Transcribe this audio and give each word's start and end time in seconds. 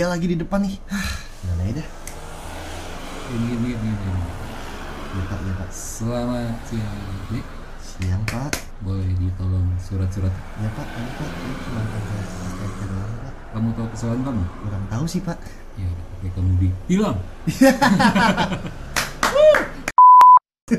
Razia 0.00 0.16
lagi 0.16 0.32
di 0.32 0.36
depan 0.40 0.64
nih. 0.64 0.80
Gimana 1.44 1.60
ya 1.60 1.72
dah? 1.76 1.88
Ini 3.36 3.48
ini 3.52 3.68
ini. 3.76 3.90
ini. 3.92 4.22
Ya 5.12 5.22
Pak, 5.28 5.38
ya 5.44 5.52
Pak. 5.60 5.68
Selamat 5.68 6.56
siang. 6.64 7.00
Siang 7.84 8.24
Pak. 8.24 8.48
boleh 8.80 9.12
ditolong 9.20 9.68
surat-surat. 9.76 10.32
Ya 10.56 10.72
Pak, 10.72 10.88
ini 10.88 11.10
Pak. 11.20 11.30
Ini 11.36 11.52
cuma 11.52 11.80
ada 11.84 12.16
STNK 12.16 12.80
doang 12.88 13.12
Pak. 13.12 13.32
Kamu 13.52 13.68
tahu 13.76 13.86
kesalahan 13.92 14.20
kamu? 14.24 14.44
Kurang 14.64 14.84
tahu 14.88 15.04
sih 15.04 15.20
Pak. 15.20 15.36
Ya, 15.76 15.88
kamu 16.32 16.50
ditilang. 16.56 17.20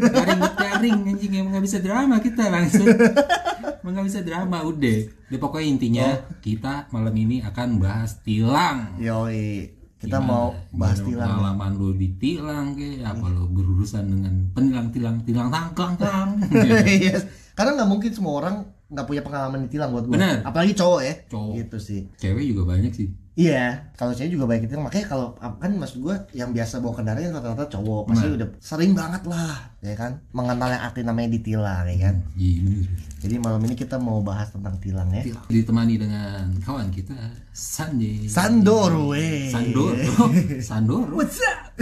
Garing 0.02 0.42
garing 0.58 0.98
anjing 1.14 1.32
emang 1.38 1.54
nggak 1.54 1.66
bisa 1.70 1.78
drama 1.78 2.18
kita 2.26 2.50
langsung. 2.50 2.90
Nggak 3.92 4.06
bisa 4.08 4.20
drama 4.22 4.58
udah. 4.62 5.00
Dia 5.28 5.38
pokoknya 5.38 5.68
intinya 5.68 6.08
kita 6.40 6.88
malam 6.90 7.14
ini 7.14 7.40
akan 7.40 7.78
bahas 7.78 8.20
tilang. 8.22 8.96
Yoi. 8.98 9.78
Kita 9.96 10.18
Gimana? 10.18 10.26
mau 10.26 10.46
bahas 10.74 10.98
Gimana 10.98 11.08
tilang. 11.08 11.22
ya? 11.22 11.36
pengalaman 11.38 11.72
lu 11.78 11.90
ditilang 11.94 12.66
ke 12.74 12.88
apa 13.02 13.26
lu 13.28 13.46
berurusan 13.48 14.10
dengan 14.10 14.34
penilang 14.50 14.90
tilang 14.90 15.22
tilang 15.22 15.54
tang 15.54 15.70
tang 15.72 15.94
tang 15.94 16.30
Yes. 17.06 17.30
Karena 17.54 17.78
nggak 17.78 17.86
mungkin 17.86 18.10
semua 18.10 18.34
orang 18.36 18.56
nggak 18.90 19.06
punya 19.06 19.22
pengalaman 19.22 19.70
ditilang 19.70 19.94
buat 19.94 20.04
gue. 20.04 20.18
Bener. 20.18 20.42
Apalagi 20.42 20.74
cowok 20.74 21.02
ya. 21.06 21.14
Cowok. 21.30 21.54
Gitu 21.54 21.78
sih. 21.78 22.00
cewek 22.18 22.44
juga 22.50 22.64
banyak 22.68 22.92
sih 22.92 23.08
Iya, 23.32 23.88
kalau 23.96 24.12
saya 24.12 24.28
juga 24.28 24.44
banyak 24.44 24.68
ditilang. 24.68 24.86
Makanya 24.86 25.08
kalau 25.08 25.28
kan 25.40 25.72
maksud 25.72 26.00
gue 26.00 26.12
yang 26.34 26.52
biasa 26.52 26.78
bawa 26.78 26.94
kendaraan 26.94 27.32
rata-rata 27.32 27.64
cowok 27.70 28.02
pasti 28.06 28.28
Nah. 28.28 28.36
udah 28.36 28.48
sering 28.60 28.92
banget 28.92 29.24
lah, 29.24 29.72
ya 29.80 29.96
kan? 29.96 30.20
Mengenal 30.30 30.68
yang 30.70 30.84
arti 30.84 31.00
namanya 31.02 31.32
ditilang, 31.32 31.88
ya 31.88 31.98
kan? 32.02 32.16
iya 32.36 32.60
bener 32.60 32.86
Jadi 33.18 33.36
malam 33.38 33.62
ini 33.62 33.74
kita 33.74 33.96
mau 33.98 34.20
bahas 34.20 34.52
tentang 34.52 34.76
tilang 34.78 35.08
ya. 35.10 35.24
ditemani 35.48 35.96
dengan 35.96 36.52
kawan 36.60 36.92
kita 36.92 37.16
Sanjay 37.50 38.28
Sandoro, 38.28 39.14
eh. 39.14 39.48
Sandoro 39.48 39.96
Sandoro 40.62 41.14
What's 41.16 41.40
up? 41.40 41.72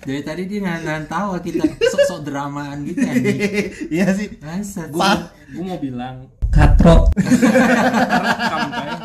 Dari 0.00 0.22
tadi 0.22 0.42
dia 0.44 0.58
nggak 0.62 0.78
nggak 0.82 1.00
tahu 1.06 1.28
kita 1.42 1.64
sok-sok 1.68 2.20
dramaan 2.22 2.80
gitu 2.82 3.02
anjing 3.02 3.38
Iya 3.98 4.06
sih. 4.10 4.28
Masa 4.40 4.88
gue 4.88 4.96
Pak. 4.96 5.18
gue 5.52 5.60
mau 5.62 5.76
bilang 5.76 6.24
katro 6.58 6.96
kayak 8.68 8.98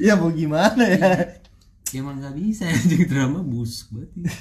Ya 0.00 0.16
mau 0.16 0.32
gimana 0.32 0.80
ya? 0.80 1.36
emang 1.92 2.16
nggak 2.16 2.32
bisa 2.32 2.64
anjing 2.64 3.04
drama 3.04 3.42
busuk 3.42 3.90
banget 3.92 4.32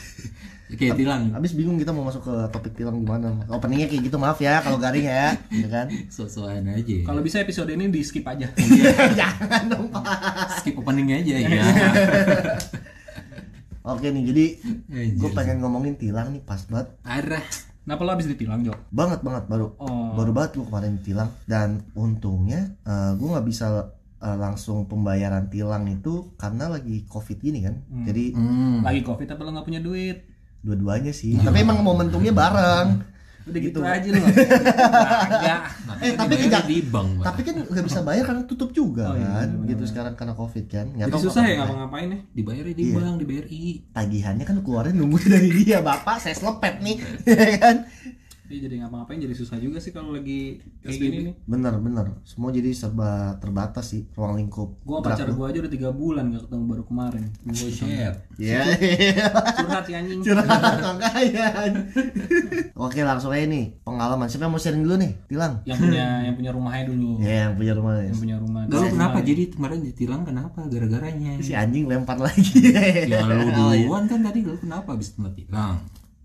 oke 0.70 0.86
tilang 0.96 1.34
Habis 1.34 1.52
bingung 1.52 1.76
kita 1.76 1.90
mau 1.90 2.06
masuk 2.06 2.22
ke 2.22 2.36
topik 2.48 2.78
tilang 2.78 3.02
gimana. 3.02 3.42
Openingnya 3.50 3.90
kayak 3.90 4.06
gitu 4.06 4.16
maaf 4.16 4.38
ya 4.38 4.62
kalau 4.62 4.78
garing 4.78 5.04
ya, 5.04 5.34
gitu 5.50 5.66
kan? 5.66 5.90
sok-sokan 6.08 6.62
aja 6.70 6.96
kalau 7.04 7.20
bisa 7.20 7.42
episode 7.42 7.68
ini 7.68 7.90
di 7.90 8.00
skip 8.00 8.22
aja 8.24 8.54
Jangan 9.20 9.66
dong 9.66 9.90
Pak. 9.90 10.06
skip 10.62 10.78
opening 10.78 11.09
aja 11.12 11.36
ya 11.44 11.64
Oke 13.81 14.14
nih, 14.14 14.22
jadi 14.24 14.46
gue 15.18 15.30
pengen 15.34 15.59
ngomongin 15.59 15.98
tilang 15.98 16.30
nih 16.30 16.46
pas 16.46 16.62
banget. 16.64 16.94
arah 17.02 17.42
kenapa 17.84 18.02
lo 18.06 18.12
habis 18.16 18.30
ditilang 18.30 18.62
Jo 18.64 18.74
Banget 18.90 19.22
banget 19.22 19.50
baru. 19.50 19.76
Oh. 19.80 20.16
Baru 20.16 20.32
banget 20.34 20.60
gue 20.60 20.66
kemarin 20.68 20.96
tilang 21.04 21.30
dan 21.46 21.84
untungnya 21.94 22.76
gue 23.16 23.28
nggak 23.28 23.48
bisa 23.48 23.94
eh, 24.20 24.38
langsung 24.38 24.88
pembayaran 24.90 25.48
tilang 25.48 25.86
itu 25.88 26.34
karena 26.40 26.72
lagi 26.72 27.06
covid 27.08 27.38
gini 27.40 27.66
kan. 27.66 27.76
Jadi 28.06 28.34
hmm. 28.34 28.86
lagi 28.86 29.02
covid 29.04 29.28
tapi 29.30 29.42
lo 29.46 29.52
nggak 29.56 29.68
punya 29.68 29.82
duit 29.82 30.18
dua-duanya 30.60 31.16
sih. 31.16 31.40
Tapi 31.40 31.64
emang 31.64 31.80
momentumnya 31.84 32.36
bareng. 32.36 33.19
Udah 33.50 33.62
gitu, 33.62 33.80
Gitu. 33.80 33.90
aja 33.90 34.08
lo 34.08 34.20
enggak 34.20 35.62
Eh, 36.00 36.16
tapi 36.16 36.34
tidak- 36.40 36.64
di 36.64 36.80
bank. 36.82 37.10
Tapi 37.20 37.42
kan 37.44 37.56
nggak 37.62 37.84
bisa 37.84 38.00
bayar 38.00 38.24
karena 38.24 38.44
tutup 38.46 38.72
juga 38.72 39.06
Oh, 39.06 39.16
iya, 39.16 39.28
kan. 39.36 39.48
bener-bener. 39.50 39.70
gitu 39.70 39.84
sekarang 39.86 40.14
karena 40.16 40.34
covid 40.34 40.66
kan. 40.66 40.86
Nggak 40.90 41.06
jadi 41.06 41.14
tahu 41.14 41.24
susah 41.28 41.44
ya 41.44 41.56
ngapa-ngapain 41.60 42.08
ya 42.08 42.20
dibayar 42.32 42.66
di 42.66 42.74
Iya. 42.82 42.94
bank 42.96 43.16
di 43.16 43.26
BRI 43.26 43.64
tagihannya 43.92 44.46
kan 44.46 44.58
keluarin 44.60 44.96
nunggu 44.96 45.18
dari 45.30 45.50
dia 45.52 45.80
bapak 45.80 46.18
saya 46.18 46.34
selepet 46.34 46.80
nih 46.80 46.98
ya 47.28 47.58
kan 47.58 47.76
Iya, 48.50 48.66
jadi 48.66 48.76
ngapa-ngapain 48.82 49.20
jadi 49.20 49.30
susah 49.32 49.56
juga 49.56 49.78
sih 49.78 49.90
kalau 49.90 50.10
lagi 50.10 50.58
kayak 50.82 50.90
PSBB. 50.92 51.06
gini 51.06 51.18
nih. 51.24 51.34
Bener 51.46 51.74
bener. 51.78 52.06
Semua 52.24 52.50
jadi 52.50 52.74
serba 52.74 53.12
terbatas 53.38 53.86
sih 53.88 54.10
ruang 54.12 54.36
lingkup 54.36 54.74
gue 54.80 54.98
pacar 55.00 55.30
gue 55.30 55.46
aja 55.46 55.58
udah 55.60 55.70
tiga 55.70 55.90
bulan 55.92 56.30
gak 56.30 56.44
ketemu 56.44 56.64
baru 56.66 56.84
kemarin. 56.84 57.24
Bullshit 57.40 58.10
ya 58.36 58.62
curhat 59.56 59.86
ya 59.86 59.98
anjing. 59.98 60.20
Curhat 60.20 60.50
makanya. 60.82 61.46
Oke 62.74 63.00
langsung 63.02 63.30
aja 63.30 63.46
nih 63.46 63.78
pengalaman. 63.80 64.26
Siapa 64.26 64.44
yang 64.44 64.54
mau 64.54 64.58
sharing 64.58 64.81
dulu 64.81 64.96
nih? 64.98 65.12
Tilang. 65.28 65.54
Yang 65.64 65.78
punya 65.80 66.06
yang 66.24 66.36
punya 66.36 66.52
rumahnya 66.52 66.84
dulu. 66.90 67.10
Ya 67.20 67.34
yang 67.46 67.54
punya 67.54 67.74
rumah 67.76 67.94
yang 68.00 68.18
punya 68.18 68.36
rumah. 68.36 68.62
Lalu 68.66 68.88
kenapa? 68.90 69.14
rumah- 69.14 69.28
jadi 69.28 69.44
kemarin 69.48 69.80
ditilang 69.84 70.22
kenapa? 70.26 70.60
Gara-garanya? 70.66 71.31
si 71.38 71.54
anjing 71.54 71.86
lempar 71.86 72.18
lagi. 72.18 72.50
Ya 73.06 73.22
lu 73.22 73.46
Oh, 73.60 73.76
iya. 73.76 73.86
duluan 73.86 74.08
kan 74.08 74.20
tadi 74.24 74.40
lu 74.42 74.58
kenapa 74.58 74.96
habis 74.96 75.14
kena 75.14 75.30
tilang? 75.30 75.78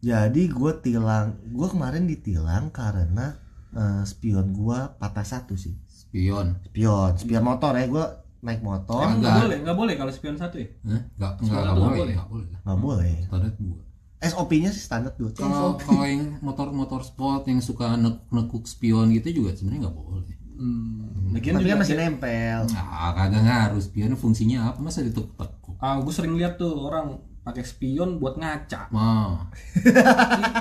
Jadi 0.04 0.42
gue 0.46 0.72
tilang 0.78 1.26
gue 1.42 1.64
kemarin 1.66 2.04
ditilang 2.04 2.68
karena 2.70 3.40
eh, 3.72 4.02
spion 4.04 4.52
gue 4.52 4.78
patah 4.94 5.24
satu 5.24 5.54
sih 5.54 5.72
Spion. 5.88 6.60
spion 6.62 7.12
spion 7.16 7.42
motor 7.42 7.72
ya 7.72 7.86
gue 7.86 8.04
naik 8.40 8.60
motor 8.60 9.00
Emang 9.02 9.16
Enggak. 9.16 9.32
nggak 9.32 9.40
boleh 9.40 9.58
nggak 9.58 9.76
boleh 9.76 9.94
kalau 9.96 10.12
spion 10.12 10.36
satu 10.36 10.56
ya 10.56 10.68
Hah? 10.84 11.00
Enggak 11.10 11.32
enggak 11.34 11.40
tuh 11.40 11.46
nggak 11.48 11.74
boleh, 11.74 11.88
boleh. 11.96 12.14
enggak 12.14 12.28
boleh. 12.28 12.48
nggak 12.60 12.78
boleh 12.78 13.14
Standar 13.24 13.52
dua. 13.56 13.80
SOP-nya 14.22 14.70
sih 14.70 14.80
standar 14.80 15.12
dua 15.14 15.30
Kalau 15.32 15.76
kalau 15.76 16.04
yang 16.04 16.22
motor-motor 16.38 17.00
sport 17.00 17.44
yang 17.44 17.60
suka 17.60 17.96
nekuk 18.30 18.64
spion 18.64 19.08
gitu 19.10 19.28
juga 19.34 19.52
sebenarnya 19.52 19.80
nggak 19.84 19.96
boleh. 19.96 20.34
hmm. 20.54 21.32
Lagian 21.32 21.54
tapi 21.56 21.64
juga 21.64 21.76
masih 21.76 21.96
nempel 21.98 22.60
Nah, 22.68 23.10
kagak 23.12 23.42
ngaruh 23.42 23.80
spion 23.80 24.12
fungsinya 24.14 24.70
apa? 24.70 24.78
Masa 24.78 25.02
ditekuk-tekuk? 25.02 25.76
ah 25.76 25.98
gue 25.98 26.12
sering 26.12 26.32
lihat 26.34 26.54
tuh 26.54 26.72
orang 26.78 27.18
pakai 27.44 27.60
spion 27.60 28.16
buat 28.16 28.40
ngaca. 28.40 28.88
Mah, 28.96 29.44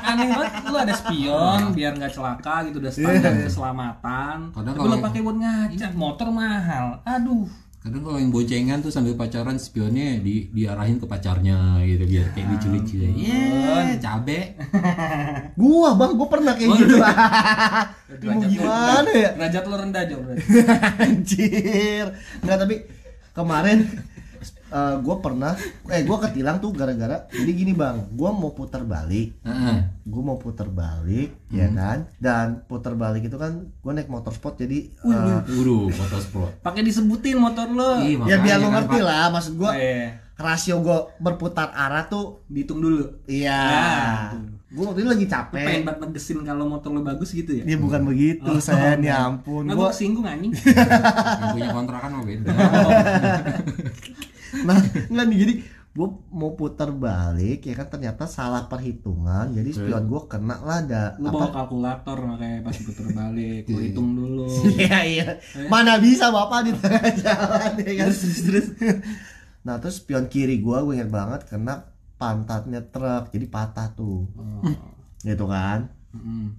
aneh 0.03 0.27
banget 0.29 0.51
lu 0.67 0.77
ada 0.77 0.94
spion 0.94 1.71
biar 1.71 1.95
nggak 1.95 2.11
celaka 2.11 2.67
gitu 2.67 2.83
udah 2.83 2.91
standar 2.91 3.33
keselamatan. 3.39 4.51
Kadang 4.51 4.75
tapi 4.75 4.88
lu 4.91 4.97
pakai 4.99 5.19
buat 5.23 5.38
ngaca 5.39 5.88
motor 5.95 6.27
mahal. 6.29 6.99
Aduh. 7.07 7.47
Kadang 7.83 7.99
kalau 7.99 8.16
yang 8.16 8.31
boncengan 8.31 8.79
tuh 8.79 8.88
sambil 8.88 9.11
pacaran 9.19 9.59
spionnya 9.59 10.16
di 10.23 10.47
diarahin 10.55 10.99
ke 10.99 11.07
pacarnya 11.07 11.83
gitu 11.83 12.07
biar 12.07 12.31
kayak 12.31 12.47
lucu-lucu. 12.47 12.95
Iya, 13.11 14.00
cabe. 14.00 14.55
gua 15.59 15.91
bang 16.00 16.11
gua 16.15 16.27
pernah 16.31 16.55
kayak 16.55 16.71
Oh, 16.71 16.79
gitu. 16.79 16.95
iya. 16.95 17.11
mau 18.31 18.39
gimana 18.39 19.12
ya? 19.12 19.29
derajat 19.36 19.63
lu 19.68 19.75
rendah 19.75 20.03
berarti. 20.07 20.44
Anjir. 21.03 22.06
Nggak 22.39 22.57
tapi 22.63 22.75
kemarin 23.36 23.79
eh 24.74 24.96
gue 24.98 25.16
pernah 25.18 25.54
eh 25.86 26.02
gue 26.02 26.18
ketilang 26.20 26.58
tuh 26.58 26.72
gara-gara 26.72 27.30
jadi 27.30 27.52
gini 27.52 27.72
bang 27.72 28.10
gue 28.10 28.25
mau 28.28 28.52
putar 28.52 28.81
balik. 28.84 29.38
Heeh. 29.40 29.78
gue 30.04 30.22
mau 30.22 30.36
putar 30.36 30.68
balik 30.68 31.30
ya 31.48 31.66
Hmm. 31.66 31.75
kan? 31.75 31.98
Dan 32.18 32.46
putar 32.64 32.94
balik 32.94 33.24
itu 33.24 33.36
kan 33.36 33.54
gue 33.64 33.92
naik 33.92 34.08
motor 34.08 34.31
sport 34.31 34.58
jadi 34.58 34.90
eh, 34.90 35.40
Waduh, 35.46 35.88
motor 35.90 36.20
sport. 36.20 36.52
pakai 36.60 36.81
disebutin 36.81 37.38
motor 37.38 37.68
lu 37.68 38.02
Ih, 38.02 38.18
ya 38.24 38.38
biar 38.38 38.58
lo 38.58 38.68
kan, 38.68 38.81
ngerti 38.81 38.98
Pak. 38.98 39.06
lah 39.06 39.25
maksud 39.30 39.54
gue 39.56 39.72
eh 39.72 40.06
rasio 40.36 40.81
gue 40.81 40.98
berputar 41.20 41.70
arah 41.72 42.04
tuh 42.04 42.42
dihitung 42.48 42.81
dulu. 42.81 43.06
Iya. 43.24 43.54
Nah, 43.54 44.34
gue 44.68 44.84
waktu 44.84 45.00
itu 45.00 45.08
lagi 45.08 45.24
Lu 45.24 45.30
pengen 45.30 45.54
capek 45.54 45.86
banget 45.86 46.00
negesin 46.02 46.38
kalau 46.42 46.66
motor 46.66 46.90
lu 46.90 47.00
bagus 47.00 47.30
gitu 47.31 47.54
ya? 47.54 47.64
Dia 47.64 47.78
bukan 47.78 48.02
begitu 48.04 48.52
saya 48.58 48.98
ya 48.98 49.30
ampun 49.30 49.64
Nggak 49.64 49.78
gue 49.78 49.86
gue 49.86 49.94
kesinggung 49.94 50.25
anjing. 50.25 50.52
Yang 50.52 51.50
punya 51.54 51.70
kontrakan 51.72 52.10
mah 52.12 52.24
beda. 52.25 52.50
nah 54.61 54.77
nggak 55.09 55.25
nih 55.29 55.38
jadi 55.41 55.53
gue 55.94 56.09
mau 56.33 56.57
putar 56.57 56.89
balik 56.89 57.69
ya 57.69 57.77
kan 57.77 57.85
ternyata 57.85 58.25
salah 58.25 58.65
perhitungan 58.65 59.53
jadi 59.53 59.69
spion 59.69 60.09
gue 60.09 60.21
kena 60.25 60.57
lah 60.65 60.81
ada 60.81 61.13
Lu 61.21 61.29
apa? 61.29 61.38
bawa 61.38 61.50
kalkulator 61.53 62.17
makanya 62.25 62.65
pas 62.65 62.73
puter 62.81 63.07
balik 63.13 63.69
Lu 63.69 63.77
hitung 63.77 64.09
dulu. 64.17 64.50
Iya 64.81 65.00
iya. 65.05 65.27
Mana 65.69 66.01
bisa 66.01 66.33
bapak 66.33 66.65
di 66.65 66.73
tengah 66.73 67.13
jalan 67.13 67.71
ya 67.77 67.91
kan? 67.94 68.09
Terus 68.09 68.41
terus 68.41 68.67
nah 69.69 69.77
terus 69.77 70.01
spion 70.01 70.25
kiri 70.33 70.65
gue 70.65 70.77
gue 70.81 70.94
ingat 70.97 71.13
banget 71.13 71.41
kena 71.45 71.94
pantatnya 72.17 72.81
truk 72.89 73.29
jadi 73.29 73.45
patah 73.45 73.94
tuh. 73.94 74.25
Oh. 74.33 74.65
gitu 75.21 75.45
kan? 75.45 75.94
Mm. 76.13 76.57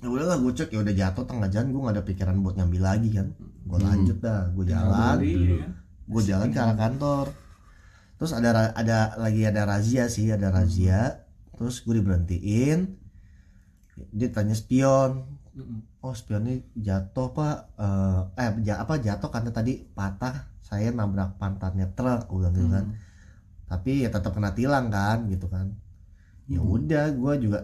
ya 0.00 0.08
udahlah 0.08 0.40
gue 0.40 0.52
cek 0.56 0.72
ya 0.72 0.80
udah 0.80 0.94
jatuh 0.96 1.28
tengah 1.28 1.52
jalan 1.52 1.76
gue 1.76 1.80
gak 1.84 1.94
ada 2.00 2.04
pikiran 2.06 2.38
buat 2.38 2.54
ngambil 2.54 2.82
lagi 2.86 3.18
kan. 3.18 3.34
Gue 3.66 3.78
lanjut 3.82 4.18
dah 4.22 4.46
gue 4.54 4.64
jalan. 4.70 5.18
Iya, 5.26 5.58
kan? 5.66 5.70
Gue 6.10 6.22
jalan 6.30 6.48
ke 6.54 6.58
arah 6.64 6.76
kantor. 6.82 7.26
Terus 8.18 8.32
ada 8.38 8.50
ada 8.76 8.98
lagi 9.24 9.42
ada 9.50 9.62
razia 9.64 10.04
sih 10.14 10.26
ada 10.36 10.48
razia. 10.52 11.00
Terus 11.56 11.80
gue 11.84 11.94
diberhentiin. 12.00 12.78
Dia 14.18 14.28
tanya 14.36 14.54
spion. 14.56 15.12
Mm-mm. 15.50 15.80
oh 16.06 16.14
spionnya 16.14 16.62
jatuh 16.86 17.28
pak. 17.36 17.56
Eh 18.38 18.50
eh, 18.68 18.76
apa 18.84 18.94
jatuh 19.06 19.30
karena 19.34 19.50
tadi 19.58 19.72
patah. 19.96 20.34
Saya 20.62 20.88
nabrak 20.94 21.30
pantatnya 21.40 21.86
truk 21.96 22.30
gue 22.30 22.38
bilang 22.38 22.54
gitu 22.54 22.68
kan. 22.70 22.86
Hmm. 22.86 22.98
tapi 23.70 24.02
ya 24.02 24.10
tetap 24.10 24.32
kena 24.34 24.50
tilang 24.58 24.86
kan 24.90 25.18
gitu 25.32 25.46
kan. 25.54 25.66
Ya 26.50 26.60
Hmm. 26.60 26.74
udah 26.76 27.04
gue 27.14 27.34
juga 27.44 27.60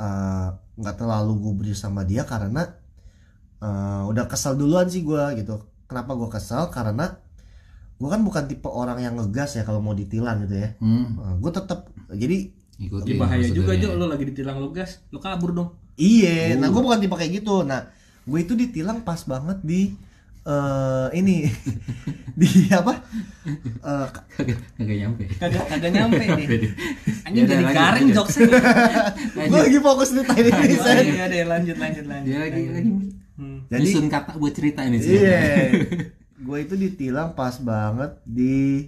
eh, 0.00 0.48
nggak 0.80 0.96
terlalu 1.00 1.32
gubris 1.44 1.78
sama 1.84 2.02
dia 2.10 2.22
karena 2.32 2.62
eh, 3.62 4.02
udah 4.10 4.24
kesel 4.30 4.54
duluan 4.60 4.86
sih 4.92 5.02
gue 5.08 5.24
gitu. 5.40 5.56
Kenapa 5.88 6.12
gue 6.16 6.28
kesel? 6.32 6.68
Karena 6.72 7.06
gue 7.94 8.08
kan 8.10 8.20
bukan 8.26 8.44
tipe 8.50 8.66
orang 8.66 8.98
yang 9.00 9.14
ngegas 9.16 9.56
ya 9.58 9.62
kalau 9.62 9.78
mau 9.78 9.94
ditilang 9.94 10.42
gitu 10.44 10.58
ya 10.58 10.74
hmm, 10.82 11.38
gue 11.38 11.52
tetap 11.54 11.88
jadi 12.10 12.50
ikutin 12.78 13.16
bahaya 13.18 13.46
juga 13.46 13.74
prosedurnya. 13.74 13.94
Jo, 13.94 13.98
lo 13.98 14.06
lagi 14.10 14.24
ditilang 14.26 14.56
lo 14.58 14.68
gas, 14.74 15.02
lo 15.14 15.18
kabur 15.22 15.54
dong. 15.54 15.68
Iya, 15.94 16.58
nah 16.58 16.74
gue 16.74 16.82
bukan 16.82 16.98
tipe 16.98 17.14
kayak 17.14 17.32
gitu. 17.42 17.62
Nah, 17.62 17.86
gue 18.26 18.38
itu 18.42 18.58
ditilang 18.58 19.06
pas 19.06 19.22
banget 19.22 19.62
di 19.62 19.94
eh 20.44 21.08
ini 21.16 21.48
di 22.40 22.48
apa? 22.68 23.00
Eh, 23.80 24.06
kagak 24.76 24.96
nyampe 25.00 25.24
Kagak 25.40 25.64
kagak 25.70 25.90
nyampe 25.94 26.20
nih. 26.20 26.46
Anjing 27.24 27.44
jadi 27.48 27.64
lanjut, 27.64 27.78
garing 27.78 28.08
jokesnya. 28.12 28.46
gue 29.54 29.60
lagi 29.70 29.78
fokus 29.80 30.10
nih 30.12 30.24
tadi 30.26 30.50
ini. 30.50 30.76
Sen. 30.76 31.04
Iya 31.14 31.24
deh 31.30 31.42
lanjut 31.48 31.76
lanjut 31.78 32.04
lanjut. 32.10 32.28
dia 32.28 32.38
lagi 32.42 32.62
lagi 32.74 32.90
Hmm. 33.34 33.66
Jadi 33.66 33.90
nyusun 33.90 34.06
kata 34.06 34.38
buat 34.38 34.54
cerita 34.54 34.86
ini 34.86 35.02
sih 35.02 35.18
iya, 35.18 35.74
gue 36.44 36.58
itu 36.60 36.74
ditilang 36.76 37.32
pas 37.32 37.56
banget 37.56 38.20
di 38.22 38.84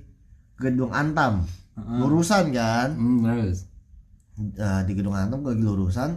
gedung 0.56 0.92
Antam, 0.92 1.44
lurusan 1.76 2.52
kan? 2.52 2.92
hmm, 2.92 3.20
terus? 3.24 3.58
Nah, 4.36 4.84
di 4.84 4.92
gedung 4.92 5.16
Antam 5.16 5.40
gue 5.40 5.56
lagi 5.56 5.64
lurusan. 5.64 6.10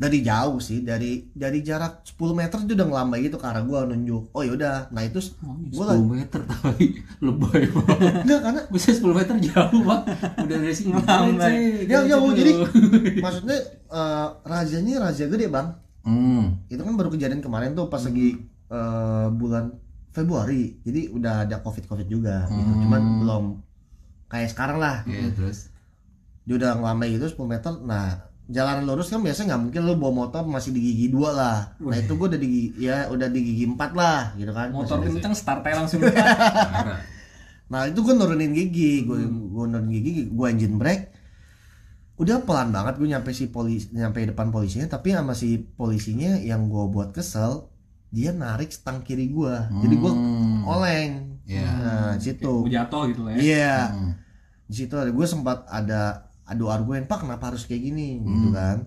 Dari 0.00 0.24
jauh 0.24 0.56
sih 0.64 0.80
dari 0.80 1.28
dari 1.36 1.60
jarak 1.60 2.00
10 2.08 2.32
meter 2.32 2.56
itu 2.64 2.72
udah 2.72 2.88
ngelambai 2.88 3.20
gitu 3.20 3.36
arah 3.36 3.60
gue 3.60 3.76
nunjuk. 3.84 4.32
Oh 4.32 4.40
yaudah 4.40 4.88
nah 4.88 5.04
itu 5.04 5.20
gue 5.20 5.76
10 5.76 6.00
meter 6.08 6.40
tapi 6.48 7.04
lebay 7.20 7.68
banget. 7.68 8.24
Enggak 8.24 8.40
karena 8.40 8.60
bisa 8.72 8.96
10 8.96 9.12
meter 9.12 9.34
jauh 9.44 9.80
pak 9.84 10.00
udah 10.40 10.56
dari 10.56 10.72
sini 10.72 10.96
Ngelambai. 10.96 11.84
ya 11.84 12.00
jauh 12.16 12.32
jadi 12.32 12.52
maksudnya 13.28 13.58
eh, 13.92 14.28
razzianya 14.48 15.04
razia 15.04 15.28
gede 15.28 15.52
bang. 15.52 15.68
Hmm. 16.00 16.64
itu 16.72 16.80
kan 16.80 16.96
baru 16.96 17.12
kejadian 17.12 17.44
kemarin 17.44 17.76
tuh 17.76 17.92
pas 17.92 18.00
lagi 18.00 18.40
eh, 18.72 19.26
bulan 19.36 19.68
Februari. 20.10 20.78
Jadi 20.82 21.10
udah 21.10 21.46
ada 21.46 21.60
covid 21.60 21.86
covid 21.86 22.06
juga 22.06 22.46
gitu. 22.46 22.58
Hmm. 22.66 22.80
cuman 22.82 23.02
belum 23.20 23.44
kayak 24.26 24.50
sekarang 24.50 24.78
lah. 24.78 25.02
Ya 25.06 25.30
terus? 25.30 25.70
Dia 26.42 26.54
udah 26.56 26.70
ngelambai 26.76 27.14
gitu 27.14 27.26
10 27.28 27.46
meter. 27.46 27.72
Nah 27.80 28.06
jalanan 28.50 28.82
lurus 28.82 29.06
kan 29.06 29.22
biasanya 29.22 29.54
nggak 29.54 29.62
mungkin 29.62 29.82
lo 29.86 29.94
bawa 29.94 30.12
motor 30.26 30.42
masih 30.42 30.74
di 30.74 30.82
gigi 30.82 31.06
dua 31.08 31.30
lah. 31.30 31.58
Nah 31.78 31.94
itu 31.96 32.12
gue 32.12 32.26
udah 32.26 32.40
di 32.40 32.48
gigi- 32.48 32.74
ya 32.82 33.06
udah 33.06 33.30
di 33.30 33.40
gigi 33.40 33.64
empat 33.64 33.90
lah 33.94 34.34
gitu 34.34 34.50
kan. 34.50 34.74
Motor 34.74 34.98
kenceng 35.06 35.34
start 35.34 35.62
aja 35.62 35.78
langsung. 35.78 36.02
nah 37.70 37.86
itu 37.86 38.02
gue 38.02 38.14
nurunin 38.14 38.50
gigi. 38.50 39.06
Gue 39.06 39.22
gue 39.24 39.64
nurunin 39.64 39.94
gigi 39.94 40.26
gue 40.26 40.46
engine 40.50 40.74
brake. 40.74 41.14
Udah 42.18 42.42
pelan 42.42 42.68
banget 42.68 42.98
gue 42.98 43.08
nyampe 43.08 43.30
si 43.30 43.48
polisi 43.48 43.94
nyampe 43.94 44.20
depan 44.20 44.50
polisinya 44.50 44.90
tapi 44.90 45.14
sama 45.14 45.32
si 45.32 45.56
polisinya 45.56 46.36
yang 46.36 46.66
gue 46.66 46.84
buat 46.90 47.14
kesel 47.14 47.69
dia 48.10 48.30
narik 48.30 48.68
stang 48.68 49.00
kiri 49.00 49.26
gue 49.26 49.54
jadi 49.80 49.94
gue 49.96 50.12
Hmm. 50.12 50.62
oleng. 50.62 51.12
Iya. 51.42 51.66
nah 51.66 52.12
situ. 52.14 52.66
Jatuh 52.66 53.02
gitu 53.08 53.22
lah 53.24 53.32
ya. 53.34 53.40
iya. 53.40 53.76
Hmm. 53.88 54.12
di 54.64 54.74
situ 54.76 54.94
ada 54.94 55.10
gue 55.10 55.26
sempat 55.26 55.66
ada 55.66 56.00
adu 56.44 56.66
argumen 56.66 57.02
pak 57.04 57.22
kenapa 57.22 57.50
harus 57.50 57.64
kayak 57.64 57.82
gini? 57.84 58.18
Gitu 58.18 58.48
kan. 58.50 58.86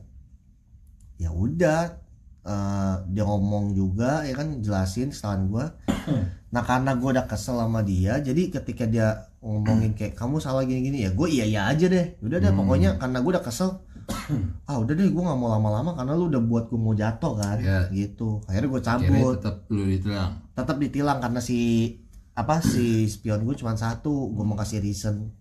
Ya 1.17 1.29
udah 1.29 1.99
eh, 2.41 2.95
dia 3.09 3.23
ngomong 3.23 3.71
juga 3.71 4.23
ya 4.23 4.31
kan 4.33 4.59
jelasin 4.59 5.09
kesalahan 5.09 5.47
gue 5.47 5.65
nah 6.53 6.61
karena 6.61 6.91
gue 6.93 7.09
udah 7.09 7.23
kesel 7.23 7.55
sama 7.55 7.79
dia 7.81 8.19
jadi 8.19 8.51
ketika 8.51 8.83
dia 8.83 9.07
ngomongin 9.39 9.91
kayak 9.91 10.13
kamu 10.13 10.39
salah 10.39 10.63
gini-gini 10.63 11.03
ya 11.03 11.11
gue 11.11 11.27
iya 11.29 11.43
iya 11.43 11.61
aja 11.67 11.87
deh. 11.87 12.19
Udah 12.19 12.39
deh 12.39 12.51
pokoknya 12.51 12.95
karena 12.95 13.19
gue 13.19 13.31
udah 13.31 13.43
kesel 13.43 13.79
ah 14.69 14.77
udah 14.79 14.93
deh 14.93 15.07
gue 15.09 15.23
nggak 15.23 15.39
mau 15.39 15.49
lama-lama 15.51 15.95
karena 15.95 16.13
lu 16.13 16.27
udah 16.29 16.41
buat 16.43 16.65
gue 16.69 16.79
mau 16.79 16.95
jatuh 16.95 17.33
kan. 17.35 17.57
Iya. 17.59 17.79
gitu. 17.91 18.43
Akhirnya 18.45 18.69
gue 18.69 18.81
akhirnya 18.81 19.09
cabut. 19.09 19.33
tetap 19.39 19.55
lu 19.69 19.83
ditilang. 19.87 20.31
Tetap 20.53 20.77
ditilang 20.79 21.17
karena 21.19 21.39
si 21.41 21.59
apa 22.33 22.59
si 22.59 23.05
spion 23.07 23.45
gue 23.45 23.55
cuma 23.55 23.73
satu. 23.75 24.31
Gue 24.31 24.43
mau 24.45 24.57
kasih 24.57 24.81
reason 24.81 25.31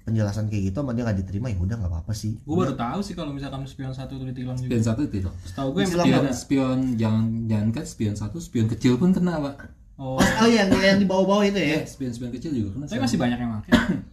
penjelasan 0.00 0.48
kayak 0.48 0.72
gitu 0.72 0.80
sama 0.80 0.96
dia 0.96 1.04
nggak 1.06 1.18
diterima 1.22 1.46
ya 1.52 1.58
udah 1.60 1.76
nggak 1.76 1.92
apa-apa 1.92 2.12
sih. 2.16 2.34
Gue 2.42 2.56
baru 2.56 2.74
tahu 2.74 3.00
sih 3.04 3.14
kalau 3.14 3.30
misalkan 3.30 3.62
spion 3.68 3.92
satu 3.92 4.16
itu 4.18 4.24
ditilang 4.32 4.56
juga. 4.58 4.66
spion 4.72 4.82
satu 4.82 5.00
itu 5.06 5.16
Setahu 5.46 5.68
gue 5.76 5.80
yang 5.84 5.90
Ditilang 5.92 6.06
spion 6.08 6.24
ada. 6.24 6.32
spion 6.34 6.78
jangan 6.96 7.24
jangan 7.46 7.68
kan 7.70 7.84
spion 7.86 8.14
satu 8.16 8.36
spion 8.40 8.66
kecil 8.66 8.96
pun 8.96 9.12
kena 9.12 9.38
pak. 9.38 9.70
Oh, 10.00 10.16
oh, 10.16 10.24
oh 10.24 10.48
yang 10.48 10.72
yang 10.80 10.96
di 10.96 11.04
bawah-bawah 11.04 11.44
itu 11.44 11.60
ya? 11.60 11.84
Spion 11.84 12.10
spion 12.16 12.32
kecil 12.32 12.56
juga 12.56 12.80
kena 12.80 12.84
tapi 12.88 13.00
masih 13.04 13.18
banyak 13.20 13.38
yang 13.38 13.52
pakai. 13.60 13.72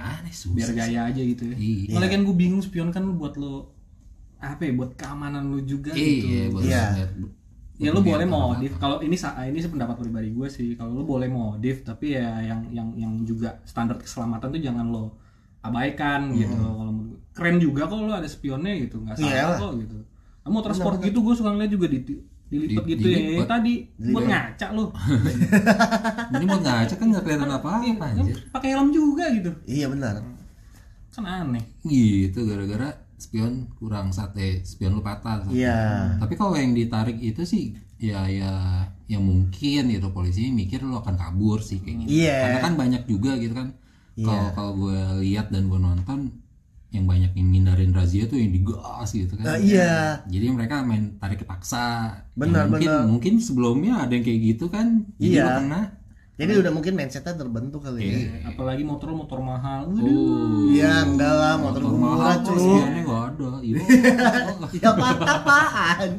gimana 0.00 0.28
susah 0.30 0.56
Biar 0.56 0.70
gaya 0.72 1.00
aja 1.06 1.20
gitu 1.20 1.42
ya. 1.44 1.56
Iya. 1.56 1.92
Malah 1.94 2.08
kan 2.08 2.20
gue 2.22 2.34
bingung 2.34 2.60
spion 2.60 2.88
kan 2.88 3.02
lu 3.02 3.14
buat 3.14 3.36
lo 3.36 3.76
apa 4.40 4.64
ya 4.64 4.72
buat 4.72 4.96
keamanan 4.96 5.46
lu 5.46 5.60
juga 5.62 5.92
iya 5.92 6.48
gitu. 6.48 6.56
buat 6.56 6.64
Iya. 6.64 6.84
lihat- 6.96 7.14
Ya 7.80 7.88
lu 7.90 8.00
buat 8.00 8.12
boleh 8.12 8.28
modif. 8.28 8.72
Kalau 8.76 9.00
ini 9.00 9.16
ini 9.16 9.58
sih 9.58 9.68
pendapat 9.68 9.96
pribadi 9.96 10.28
gue 10.30 10.48
sih. 10.48 10.76
Kalau 10.76 10.92
lu 10.92 11.04
boleh 11.04 11.28
modif 11.28 11.80
tapi 11.80 12.12
ya 12.12 12.40
yang 12.40 12.60
yang 12.70 12.88
yang 12.94 13.12
juga 13.24 13.56
standar 13.64 13.96
keselamatan 13.96 14.48
tuh 14.50 14.60
jangan 14.60 14.88
lo 14.88 15.16
abaikan 15.60 16.32
gitu. 16.34 16.52
Kalau 16.52 16.92
keren 17.32 17.56
juga 17.56 17.84
kok 17.84 18.00
lo 18.00 18.12
ada 18.12 18.28
spionnya 18.28 18.76
gitu, 18.76 19.00
nggak 19.00 19.16
salah 19.16 19.32
Iyalah. 19.32 19.58
kok 19.60 19.72
gitu. 19.78 19.96
Kamu 20.40 20.56
transport 20.60 20.96
gitu 21.00 21.18
gue 21.20 21.34
suka 21.34 21.52
ngeliat 21.52 21.68
juga 21.70 21.86
di 21.86 22.00
dilipat 22.50 22.82
Di- 22.82 22.90
gitu 22.90 23.06
ya. 23.06 23.18
dilipat. 23.20 23.46
Tadi 23.48 23.74
buat 24.10 24.24
ngaca 24.26 24.66
lo. 24.70 24.84
ini 26.34 26.44
mau 26.44 26.58
ngaca 26.58 26.94
kan 26.94 27.06
nggak 27.06 27.22
kelihatan 27.22 27.50
apa 27.52 27.68
apa 27.80 28.04
anjir 28.10 28.36
Pakai 28.50 28.68
helm 28.70 28.90
juga 28.90 29.24
gitu. 29.30 29.50
iya 29.64 29.86
benar 29.86 30.18
Kan 31.10 31.24
aneh. 31.24 31.62
gitu 31.82 32.42
gara-gara 32.44 32.90
spion 33.14 33.68
kurang 33.74 34.10
sate 34.10 34.62
spion 34.62 34.92
lu 34.92 35.02
patah 35.02 35.44
iya 35.46 36.08
tapi 36.16 36.34
kalau 36.34 36.54
yang 36.54 36.72
ditarik 36.72 37.18
itu 37.18 37.44
sih 37.44 37.70
ya 37.96 38.24
ya 38.24 38.80
yang 39.06 39.20
mungkin 39.20 39.90
gitu 39.90 40.08
polisi 40.08 40.48
mikir 40.48 40.80
lu 40.80 40.96
akan 40.96 41.14
kabur 41.14 41.60
sih 41.60 41.78
kayak 41.78 42.02
gitu 42.02 42.24
Iya. 42.24 42.38
karena 42.40 42.58
kan 42.62 42.74
banyak 42.74 43.02
juga 43.04 43.36
gitu 43.36 43.52
kan 43.52 43.68
Iya. 44.16 44.24
kalau 44.24 44.46
kalau 44.50 44.72
gue 44.78 44.98
lihat 45.22 45.46
dan 45.48 45.66
gue 45.66 45.76
nonton 45.76 46.32
yang 46.90 47.06
banyak 47.06 47.30
yang 47.32 47.48
ngindarin 47.48 47.90
razia 47.90 48.26
tuh 48.26 48.34
yang 48.34 48.50
digas 48.50 49.08
gitu 49.10 49.38
kan. 49.38 49.46
Ah, 49.46 49.58
iya. 49.58 50.20
Jadi 50.26 50.46
mereka 50.50 50.82
main 50.82 51.14
tarik 51.16 51.42
paksa 51.42 52.18
Benar, 52.34 52.66
Ya, 52.66 52.70
mungkin 52.70 52.88
benar. 52.90 53.04
mungkin 53.06 53.34
sebelumnya 53.38 54.02
ada 54.02 54.12
yang 54.12 54.22
kayak 54.22 54.40
gitu 54.44 54.66
kan 54.66 55.06
jadi 55.14 55.30
Iya. 55.32 55.44
lu 55.44 55.50
kena 55.60 55.82
jadi 56.34 56.52
udah 56.56 56.72
mungkin 56.72 56.96
mindsetnya 56.96 57.36
terbentuk 57.36 57.84
kali 57.84 58.00
ya. 58.00 58.48
Apalagi 58.48 58.80
motor 58.80 59.12
motor 59.12 59.44
mahal. 59.44 59.92
Waduh. 59.92 60.08
oh 60.08 60.72
iya 60.72 61.04
enggak 61.04 61.28
lah 61.30 61.60
motor 61.60 61.84
gue 61.84 61.92
murah 61.92 62.40
cuy. 62.40 62.56
spionnya 62.56 63.02
gak 63.04 63.22
ada. 63.28 63.50
Iya. 63.60 63.80
Ya 64.80 64.88
apa 64.88 65.06
apaan 65.20 66.10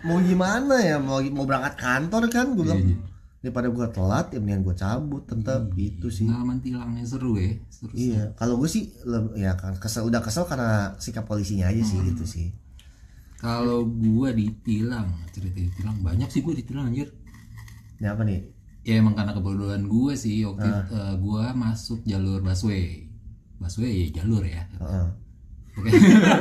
mau 0.00 0.16
gimana 0.18 0.74
ya? 0.80 0.96
Mau 0.96 1.20
mau 1.28 1.44
berangkat 1.44 1.76
kantor 1.76 2.22
kan 2.32 2.46
gue 2.50 2.64
bilang. 2.64 2.80
Iya, 2.80 2.96
daripada 3.44 3.68
gue 3.68 3.86
telat 3.92 4.32
ya 4.32 4.40
mendingan 4.40 4.64
gue 4.64 4.72
cabut 4.74 5.22
tetap 5.28 5.68
gitu 5.76 6.08
sih. 6.08 6.24
pengalaman 6.24 6.64
tilangnya 6.64 7.04
seru 7.04 7.36
ya 7.36 7.52
seru 7.68 7.92
iya 7.92 8.32
kalau 8.40 8.56
gue 8.56 8.64
sih 8.66 8.88
ya 9.36 9.52
kan 9.52 9.76
kesel 9.76 10.08
udah 10.08 10.24
kesel 10.24 10.48
karena 10.48 10.96
sikap 10.96 11.28
polisinya 11.28 11.68
aja 11.68 11.84
sih 11.84 12.00
gitu 12.00 12.24
sih. 12.24 12.48
Kalau 13.36 13.84
gua 13.84 14.32
ditilang 14.32 15.04
cerita 15.28 15.60
ditilang 15.60 16.00
banyak 16.00 16.32
sih 16.32 16.40
gua 16.40 16.56
ditilang 16.56 16.88
anjir. 16.88 17.12
Ini 18.00 18.08
apa 18.08 18.24
nih? 18.24 18.40
Ya 18.88 18.96
emang 18.96 19.12
karena 19.12 19.36
kebodohan 19.36 19.84
gua 19.84 20.16
sih 20.16 20.48
waktu 20.48 20.64
Ah. 20.64 20.80
itu, 20.80 20.94
eh, 20.96 21.14
gua 21.20 21.52
masuk 21.52 22.00
jalur 22.08 22.40
busway. 22.40 23.04
Busway 23.60 24.08
ya 24.08 24.24
jalur 24.24 24.40
ya. 24.48 24.64
Heeh. 24.80 25.06
Oke. 25.74 25.90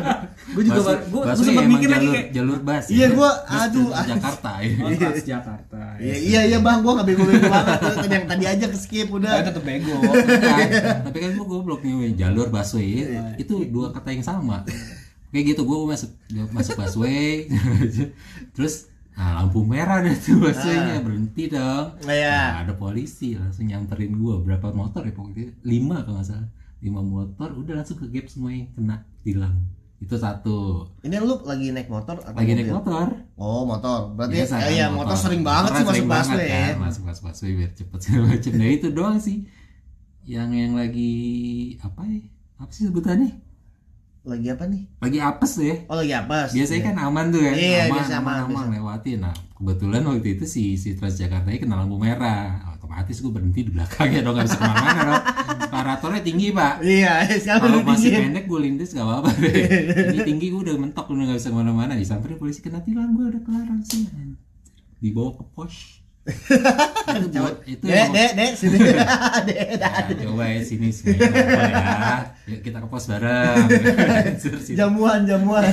Gue 0.54 0.62
juga 0.62 0.80
gua 1.08 1.22
busway 1.28 1.46
sempat 1.48 1.66
mikir 1.66 1.90
lagi 1.90 2.08
kayak- 2.08 2.30
jalur 2.32 2.60
bus 2.60 2.86
Iya, 2.88 3.02
ya. 3.02 3.08
gua- 3.12 3.40
Bus 3.40 3.62
aduh, 3.64 3.88
Jakarta 4.06 4.52
ya 4.60 4.70
Oh, 4.78 4.90
Transjakarta. 4.94 5.84
Iya, 6.04 6.16
iya 6.20 6.42
iya 6.46 6.58
bang, 6.60 6.80
gua 6.80 6.92
nggak 6.96 7.08
bego-bego 7.08 7.48
banget. 7.48 7.78
Tuh, 7.80 8.08
yang 8.08 8.26
tadi 8.28 8.46
aja 8.46 8.66
ke 8.68 8.78
skip 8.78 9.08
udah. 9.10 9.32
tetep 9.42 9.64
bego. 9.64 9.96
Bukan, 9.98 10.68
tapi 11.06 11.18
kan 11.20 11.30
gua 11.34 11.46
goblok 11.48 11.82
nih 11.82 12.14
jalur 12.16 12.48
busway 12.48 13.10
itu 13.36 13.54
dua 13.68 13.90
kata 13.90 14.10
yang 14.10 14.22
sama 14.22 14.62
kayak 15.28 15.46
gitu 15.50 15.66
gua 15.66 15.90
masuk 15.90 16.14
masuk 16.52 16.78
busway 16.78 17.50
terus 18.52 18.86
nah 19.12 19.34
lampu 19.36 19.62
merah 19.62 20.02
deh 20.02 20.14
tuh 20.16 20.38
buswaynya 20.40 20.98
berhenti 21.00 21.46
dong 21.48 21.98
Iya. 22.04 22.38
Nah, 22.52 22.62
ada 22.62 22.74
polisi 22.74 23.34
langsung 23.34 23.66
nyamperin 23.66 24.14
gua 24.14 24.38
berapa 24.40 24.70
motor 24.70 25.02
ya 25.02 25.10
pokoknya 25.12 25.54
lima 25.64 26.02
kalau 26.02 26.18
nggak 26.18 26.28
salah 26.28 26.50
lima 26.80 27.02
motor 27.02 27.50
udah 27.52 27.74
langsung 27.76 27.96
ke 27.96 28.10
gap 28.10 28.26
semua 28.26 28.52
yang 28.52 28.70
kena 28.72 29.02
tilang 29.24 29.56
itu 30.04 30.16
satu. 30.20 30.84
Ini 31.00 31.16
lu 31.24 31.40
lagi 31.48 31.72
naik 31.72 31.88
motor 31.88 32.20
atau 32.20 32.36
lagi 32.36 32.52
naik 32.60 32.68
mobil? 32.68 32.76
motor. 32.76 33.08
Oh 33.40 33.64
motor. 33.64 34.12
Berarti 34.20 34.36
Biasa 34.36 34.56
ya, 34.60 34.60
kan, 34.60 34.72
iya 34.76 34.86
motor. 34.92 35.16
sering 35.16 35.42
banget 35.48 35.72
Motoran 35.72 35.80
sih 35.96 36.04
masuk 36.04 36.12
busway. 36.12 36.44
ya. 36.44 36.60
kan, 36.60 36.76
masuk 36.84 37.02
masuk 37.08 37.24
busway 37.32 37.52
biar 37.56 37.72
cepet 37.72 38.00
segala 38.04 38.26
macem. 38.36 38.52
Nah 38.60 38.68
itu 38.68 38.88
doang 38.92 39.18
sih. 39.18 39.38
Yang 40.28 40.50
yang 40.60 40.74
lagi 40.76 41.14
apa 41.80 42.02
ya? 42.04 42.20
Apa 42.60 42.72
sih 42.76 42.84
sebutannya? 42.92 43.32
Lagi 44.24 44.48
apa 44.52 44.64
nih? 44.68 44.84
lagi 45.04 45.20
apes 45.20 45.54
ya. 45.60 45.76
Oh 45.88 45.96
lagi 46.00 46.14
apa? 46.16 46.48
biasanya 46.52 46.82
kan 46.84 46.96
aman 46.96 47.26
tuh 47.32 47.44
kan 47.44 47.56
Iya, 47.60 47.82
aman, 47.88 47.96
biasa 47.96 48.14
aman, 48.20 48.36
aman, 48.44 48.52
aman, 48.56 48.68
lewatin. 48.76 49.18
Nah 49.24 49.36
kebetulan 49.56 50.04
waktu 50.04 50.28
itu 50.36 50.46
si 50.48 50.76
si 50.76 50.96
Transjakarta 51.00 51.48
ini 51.48 51.60
kena 51.64 51.80
lampu 51.80 51.96
merah 51.96 52.73
otomatis 52.84 53.16
gue 53.18 53.32
berhenti 53.32 53.60
di 53.64 53.72
belakangnya 53.72 54.20
dong 54.22 54.36
gak 54.36 54.46
bisa 54.46 54.58
ke 54.58 54.66
mana-mana 54.66 55.00
dong 55.02 55.24
separatornya 55.64 56.22
tinggi 56.22 56.48
pak 56.52 56.74
Iya, 56.84 57.14
kalau 57.56 57.80
masih 57.82 58.04
tinggi. 58.06 58.20
pendek 58.22 58.46
gue 58.46 58.60
lindes 58.60 58.92
gak 58.92 59.02
apa-apa 59.02 59.30
deh 59.34 59.54
ini 60.10 60.20
tinggi 60.22 60.46
gue 60.50 60.62
udah 60.62 60.76
mentok 60.78 61.08
udah 61.08 61.24
gak 61.26 61.40
bisa 61.40 61.50
ke 61.50 61.56
mana-mana 61.56 61.94
disamperin 61.94 62.36
polisi 62.36 62.60
kena 62.60 62.80
tilang 62.80 63.16
gue 63.16 63.26
udah 63.26 63.42
kelar 63.42 63.66
langsung 63.66 64.04
dibawa 65.00 65.32
ke 65.32 65.44
pos 65.50 65.76
itu 66.24 67.28
buat 67.34 67.58
itu 67.66 67.84
Dek, 67.90 68.08
dek, 68.10 68.32
dek, 68.34 68.52
sini. 68.54 68.78
Dek, 68.80 68.96
dek. 69.44 69.76
Ya, 69.76 69.92
coba 70.24 70.44
ya 70.48 70.62
sini 70.62 70.88
sini 70.88 71.20
ya. 71.20 72.32
Yuk 72.48 72.64
kita 72.64 72.80
ke 72.80 72.88
pos 72.88 73.12
bareng. 73.12 73.68
Jamuan, 74.72 75.28
jamuan. 75.28 75.68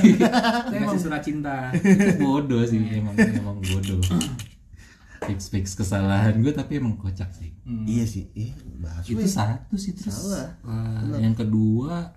emang 0.69 0.99
surat 0.99 1.23
cinta. 1.23 1.71
bodoh 2.19 2.67
sih 2.67 2.83
emang 2.83 3.14
emang 3.14 3.62
bodoh. 3.62 4.02
Fix 5.22 5.48
fix 5.48 5.64
kesalahan 5.74 6.36
gue 6.36 6.50
tapi 6.50 6.76
emang 6.76 6.96
kocak 6.96 7.28
sih. 7.30 7.52
Iya 7.62 8.04
sih. 8.04 8.28
Ih, 8.32 8.50
bahas 8.76 9.04
Itu 9.04 9.22
satu 9.22 9.74
sih 9.74 9.92
terus. 9.92 10.16
Salah. 10.16 10.56
eh, 10.62 11.20
yang 11.20 11.32
kedua 11.32 12.16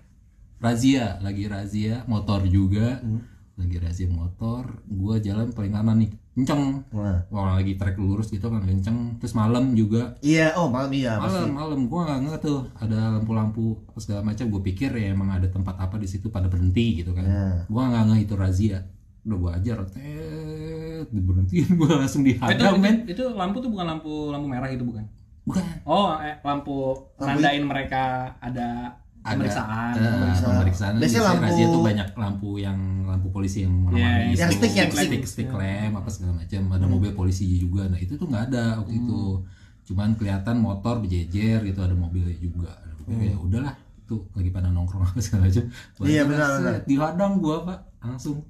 razia 0.56 1.20
lagi 1.20 1.44
razia 1.44 2.02
motor 2.04 2.44
juga. 2.44 2.98
Hmm. 2.98 3.20
Lagi 3.54 3.78
razia 3.78 4.10
motor, 4.10 4.66
gua 4.84 5.14
jalan 5.16 5.46
paling 5.48 5.70
kanan 5.70 6.02
nih, 6.02 6.10
kenceng. 6.34 6.82
Wah. 6.90 7.22
Wah 7.30 7.54
lagi 7.54 7.78
trek 7.78 7.94
lurus 7.94 8.26
gitu 8.26 8.50
kan 8.50 8.66
kenceng. 8.66 9.14
Terus 9.16 9.30
malam 9.32 9.78
juga 9.78 10.18
Iya, 10.18 10.58
oh 10.58 10.66
malam 10.66 10.90
iya 10.90 11.22
pasti. 11.22 11.38
malam 11.38 11.50
malam 11.54 11.80
gua 11.86 12.00
nggak 12.02 12.18
ngeh 12.20 12.38
tuh 12.42 12.66
ada 12.74 13.14
lampu-lampu 13.14 13.78
segala 13.94 14.26
macam 14.26 14.50
gue 14.50 14.62
pikir 14.64 14.90
ya 14.90 15.14
emang 15.14 15.30
ada 15.30 15.46
tempat 15.46 15.78
apa 15.78 15.94
di 15.96 16.10
situ 16.10 16.34
pada 16.34 16.50
berhenti 16.50 16.98
gitu 16.98 17.14
kan 17.14 17.22
Ya. 17.22 17.46
gua 17.70 17.86
nggak 17.86 18.04
ngeh 18.10 18.20
itu 18.26 18.34
razia 18.34 18.82
udah 19.24 19.36
gua 19.36 19.50
ajar 19.54 19.78
tet 19.86 21.08
diberhentiin 21.08 21.68
gua 21.74 21.98
langsung 21.98 22.20
Oh, 22.20 22.26
itu, 22.26 22.36
dihadang 22.36 22.76
men. 22.76 22.96
itu, 23.04 23.12
itu 23.14 23.24
lampu 23.30 23.56
tuh 23.58 23.68
bukan 23.68 23.86
lampu 23.86 24.12
lampu 24.28 24.46
merah 24.46 24.68
itu 24.68 24.82
bukan? 24.82 25.04
bukan. 25.42 25.60
Oh, 25.84 26.16
eh, 26.18 26.40
lampu 26.40 26.76
nandain 27.18 27.60
mereka 27.62 28.02
ada 28.38 28.96
pemeriksaan. 29.20 29.92
Eh, 29.92 30.00
Pemeriksaan. 30.00 30.48
pemeriksaan. 30.50 30.92
Biasanya 30.96 31.24
lampu- 31.26 31.44
razia 31.46 31.66
tuh 31.66 31.82
banyak 31.82 32.08
lampu 32.14 32.50
yang 32.58 32.78
lampu 33.02 33.28
polisi 33.28 33.58
yang 33.60 33.74
warna 33.82 33.96
Iya, 33.96 34.04
warni 34.04 34.32
yang 34.34 34.50
stick, 34.50 34.72
yang 34.74 34.90
stick. 34.90 35.04
stick 35.06 35.24
stick 35.26 35.48
lamp 35.50 35.94
apa 35.96 36.08
segala 36.08 36.32
macam 36.38 36.62
ada 36.70 36.80
Hmm. 36.82 36.92
mobil 36.94 37.12
polisi 37.12 37.44
juga. 37.58 37.84
Nah 37.86 37.96
itu 37.96 38.12
tuh 38.14 38.24
nggak 38.24 38.44
ada 38.48 38.80
waktu 38.80 38.92
itu. 38.98 39.20
Cuman 39.84 40.08
kelihatan 40.14 40.56
motor 40.58 40.94
berjejer 40.98 41.60
gitu 41.62 41.80
ada 41.80 41.92
mobilnya 41.94 42.36
juga. 42.38 42.72
Oke, 43.02 43.12
ya 43.22 43.36
udahlah. 43.36 43.74
Tuh 44.02 44.28
lagi 44.32 44.48
pada 44.48 44.68
nongkrong 44.68 45.04
apa 45.06 45.16
segala 45.18 45.44
macam 45.44 45.64
Hmm. 45.94 46.04
Iya, 46.04 46.22
benar, 46.24 46.48
benar. 46.54 46.72
dihadang 46.84 47.32
gua 47.38 47.56
pak. 47.62 47.78
Langsung 48.00 48.44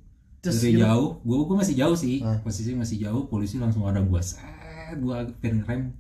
Terus 0.45 0.59
dari 0.59 0.71
gimana? 0.71 0.83
jauh 0.87 1.09
gua 1.21 1.37
gua 1.43 1.55
masih 1.59 1.75
jauh 1.75 1.95
sih 1.95 2.21
Ah. 2.21 2.37
posisi 2.39 2.71
masih 2.73 2.97
jauh 3.01 3.25
polisi 3.25 3.57
langsung 3.57 3.83
hadang 3.83 4.05
gua 4.05 4.21
set 4.21 4.97
gua 4.97 5.23
hampir 5.23 5.55
ngerem 5.55 5.91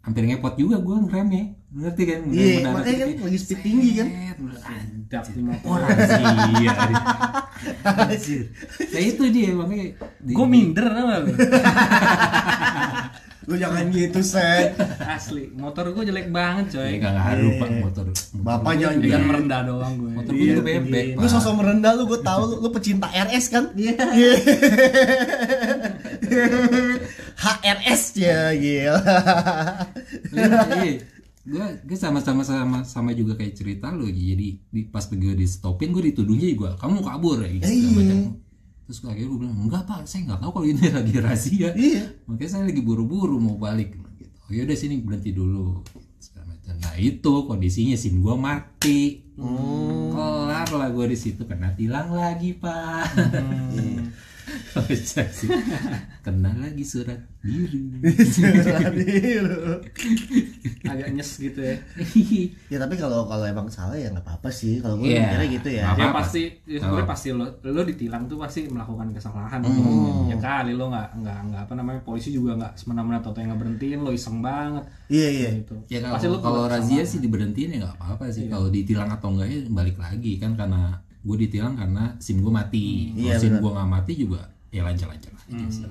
hampir 0.00 0.22
ngepot 0.24 0.54
juga 0.56 0.78
gua 0.78 0.96
ngerem 0.98 1.26
ya 1.30 1.44
ngerti 1.70 2.02
kan 2.02 2.18
Iya, 2.26 2.56
mendadak 2.56 2.72
makanya 2.72 2.98
kan 2.98 3.06
gitu. 3.06 3.22
lagi 3.22 3.38
speed 3.38 3.60
tinggi 3.60 3.90
kan. 3.94 4.06
Motor. 5.40 5.62
Oh 5.62 5.76
razia 5.78 6.72
Anjir. 7.84 8.42
Nah 8.86 9.02
itu 9.02 9.22
dia 9.28 9.48
makanya 9.52 9.84
di- 10.18 10.32
Gue 10.32 10.46
minder 10.46 10.86
gak 10.86 11.20
lu? 13.50 13.56
Jangan 13.56 13.84
gitu, 13.90 14.20
Set. 14.22 14.78
Asli, 15.00 15.50
motor 15.52 15.90
gue 15.90 16.04
jelek 16.04 16.30
banget 16.30 16.70
Ya 16.70 16.78
coy. 16.80 16.92
gak 16.96 17.12
ngaruh 17.12 17.52
pak 17.56 17.68
motor 17.80 18.04
Bapak 18.36 18.72
jangan 18.74 18.96
Biar 18.96 19.10
bilang. 19.10 19.24
merendah 19.26 19.60
doang 19.64 19.94
gue. 19.96 20.10
Motor 20.12 20.32
Iya, 20.32 20.52
gue 20.52 20.62
bebek 20.62 21.04
tinggi. 21.10 21.18
Lu 21.18 21.26
sosok 21.26 21.54
merendah 21.56 21.92
lu, 21.92 22.02
gue 22.06 22.20
tahu 22.20 22.42
lu, 22.46 22.56
lu 22.60 22.68
pecinta 22.70 23.08
RS 23.08 23.44
kan? 23.48 23.64
Iya. 23.74 23.92
HRS 27.36 28.02
ya, 28.16 28.52
gila. 28.54 29.00
gue 31.40 31.66
gue 31.82 31.96
sama 31.96 32.20
sama 32.20 32.44
sama 32.44 32.84
sama 32.84 33.10
juga 33.10 33.32
kayak 33.34 33.56
cerita 33.56 33.88
lu 33.90 34.06
jadi 34.06 34.60
di, 34.60 34.80
pas 34.84 35.02
gue 35.02 35.18
di 35.34 35.48
stopin 35.48 35.88
gue 35.90 36.04
dituduhnya 36.04 36.46
gue 36.52 36.70
kamu 36.76 37.00
kabur 37.00 37.40
ya 37.40 37.48
gitu 37.50 37.64
Iya. 37.66 37.88
macam. 37.90 38.18
Terus 38.90 39.06
akhirnya 39.06 39.30
gue 39.30 39.38
bilang 39.46 39.58
enggak 39.62 39.86
pak 39.86 40.02
saya 40.02 40.26
nggak 40.26 40.40
tahu 40.42 40.50
kalau 40.50 40.66
ini 40.66 40.86
lagi 40.98 41.14
razia. 41.22 41.70
Iya. 41.78 42.04
makanya 42.26 42.50
saya 42.50 42.66
lagi 42.66 42.82
buru-buru 42.82 43.38
mau 43.38 43.54
balik. 43.54 43.94
Gitu. 44.18 44.34
Oh 44.34 44.50
yaudah 44.50 44.74
sini 44.74 44.98
berhenti 44.98 45.30
dulu. 45.30 45.78
Nah 46.70 46.94
itu 46.98 47.32
kondisinya 47.46 47.94
sim 47.94 48.18
gue 48.18 48.34
mati. 48.34 49.30
Hmm. 49.38 50.10
kelar 50.10 50.68
lah 50.74 50.90
gue 50.90 51.06
di 51.14 51.16
situ 51.16 51.46
kena 51.46 51.70
tilang 51.78 52.10
lagi 52.10 52.58
pak. 52.58 53.14
Hmm. 53.14 54.10
Kena 56.24 56.52
lagi 56.52 56.84
surat 56.84 57.16
diri 57.40 57.80
Agak 60.84 61.08
nyes 61.16 61.30
gitu 61.40 61.60
ya. 61.60 61.76
ya 62.68 62.76
tapi 62.76 62.94
kalau 63.00 63.24
kalau 63.24 63.48
emang 63.48 63.66
salah 63.72 63.96
ya 63.96 64.12
nggak 64.12 64.24
apa-apa 64.24 64.52
sih. 64.52 64.78
Kalau 64.78 65.00
gue 65.00 65.08
Iya. 65.08 65.32
mikirnya 65.32 65.48
gitu 65.48 65.68
ya. 65.72 65.82
Ya 65.82 65.86
apa-apa. 65.96 66.20
pasti, 66.20 66.42
ya 66.68 66.78
sebenarnya 66.78 67.08
pasti 67.08 67.28
lo, 67.32 67.46
lo 67.64 67.82
ditilang 67.82 68.28
tuh 68.28 68.36
pasti 68.36 68.68
melakukan 68.68 69.08
kesalahan. 69.16 69.60
Ya 70.28 70.36
kali 70.36 70.76
lo 70.76 70.92
nggak 70.92 71.08
nggak 71.20 71.38
nggak 71.50 71.62
apa 71.64 71.72
namanya 71.76 72.00
polisi 72.04 72.30
juga 72.30 72.60
nggak 72.60 72.72
semena-mena 72.76 73.24
atau 73.24 73.32
yang 73.36 73.54
nggak 73.54 73.60
berhentiin 73.64 73.98
lo 74.04 74.12
iseng 74.12 74.44
banget. 74.44 74.84
Iya 75.08 75.28
iya. 75.32 75.50
Gitu. 75.64 75.74
Ya 75.88 75.98
Pasti 76.12 76.28
lo 76.28 76.38
kalau 76.38 76.60
kalau 76.60 76.64
razia 76.68 77.02
sih 77.06 77.18
diberhentiin 77.18 77.76
ya 77.76 77.78
nggak 77.88 77.96
apa-apa 77.96 78.28
sih. 78.28 78.46
Kalau 78.46 78.68
ditilang 78.68 79.08
atau 79.08 79.32
enggak 79.32 79.48
ya 79.48 79.58
balik 79.72 79.96
lagi 79.96 80.36
kan 80.36 80.52
karena 80.54 81.00
gue 81.20 81.36
ditilang 81.38 81.74
karena 81.74 82.16
sim 82.16 82.40
gue 82.40 82.48
mati. 82.48 83.12
Kalau 83.12 83.20
Iya, 83.22 83.34
sim 83.36 83.52
gue 83.54 83.70
nggak 83.70 83.88
mati 83.88 84.12
juga 84.14 84.40
ya 84.70 84.80
lancar-lancar 84.80 85.30
aja. 85.30 85.46
kesalahan. 85.50 85.90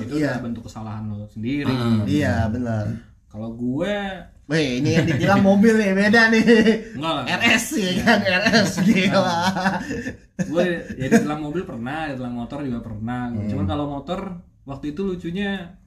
itu 0.00 0.14
Iya. 0.14 0.30
udah 0.30 0.42
bentuk 0.42 0.62
kesalahan 0.64 1.02
lo 1.06 1.26
sendiri. 1.26 1.74
Iya 2.06 2.46
benar. 2.46 2.84
Kalau 3.26 3.50
gue 3.52 3.94
Weh, 4.46 4.82
ini 4.82 4.90
yang 4.92 5.06
ditilang 5.06 5.46
mobil 5.46 5.78
nih 5.78 5.94
beda 5.94 6.26
nih. 6.28 6.42
enggak 6.98 7.12
lah. 7.12 7.24
RS 7.30 7.66
ya 7.78 7.92
kan, 8.02 8.18
RS 8.18 8.72
gila. 8.82 9.38
gue 10.42 10.64
ya 10.96 11.06
ditilang 11.06 11.38
mobil 11.40 11.62
pernah, 11.62 12.10
ditilang 12.10 12.34
motor 12.34 12.58
juga 12.60 12.82
pernah. 12.82 13.30
Cuman 13.30 13.62
kalau 13.64 13.86
motor 13.88 14.20
waktu 14.64 14.90
itu 14.90 15.06
lucunya 15.06 15.78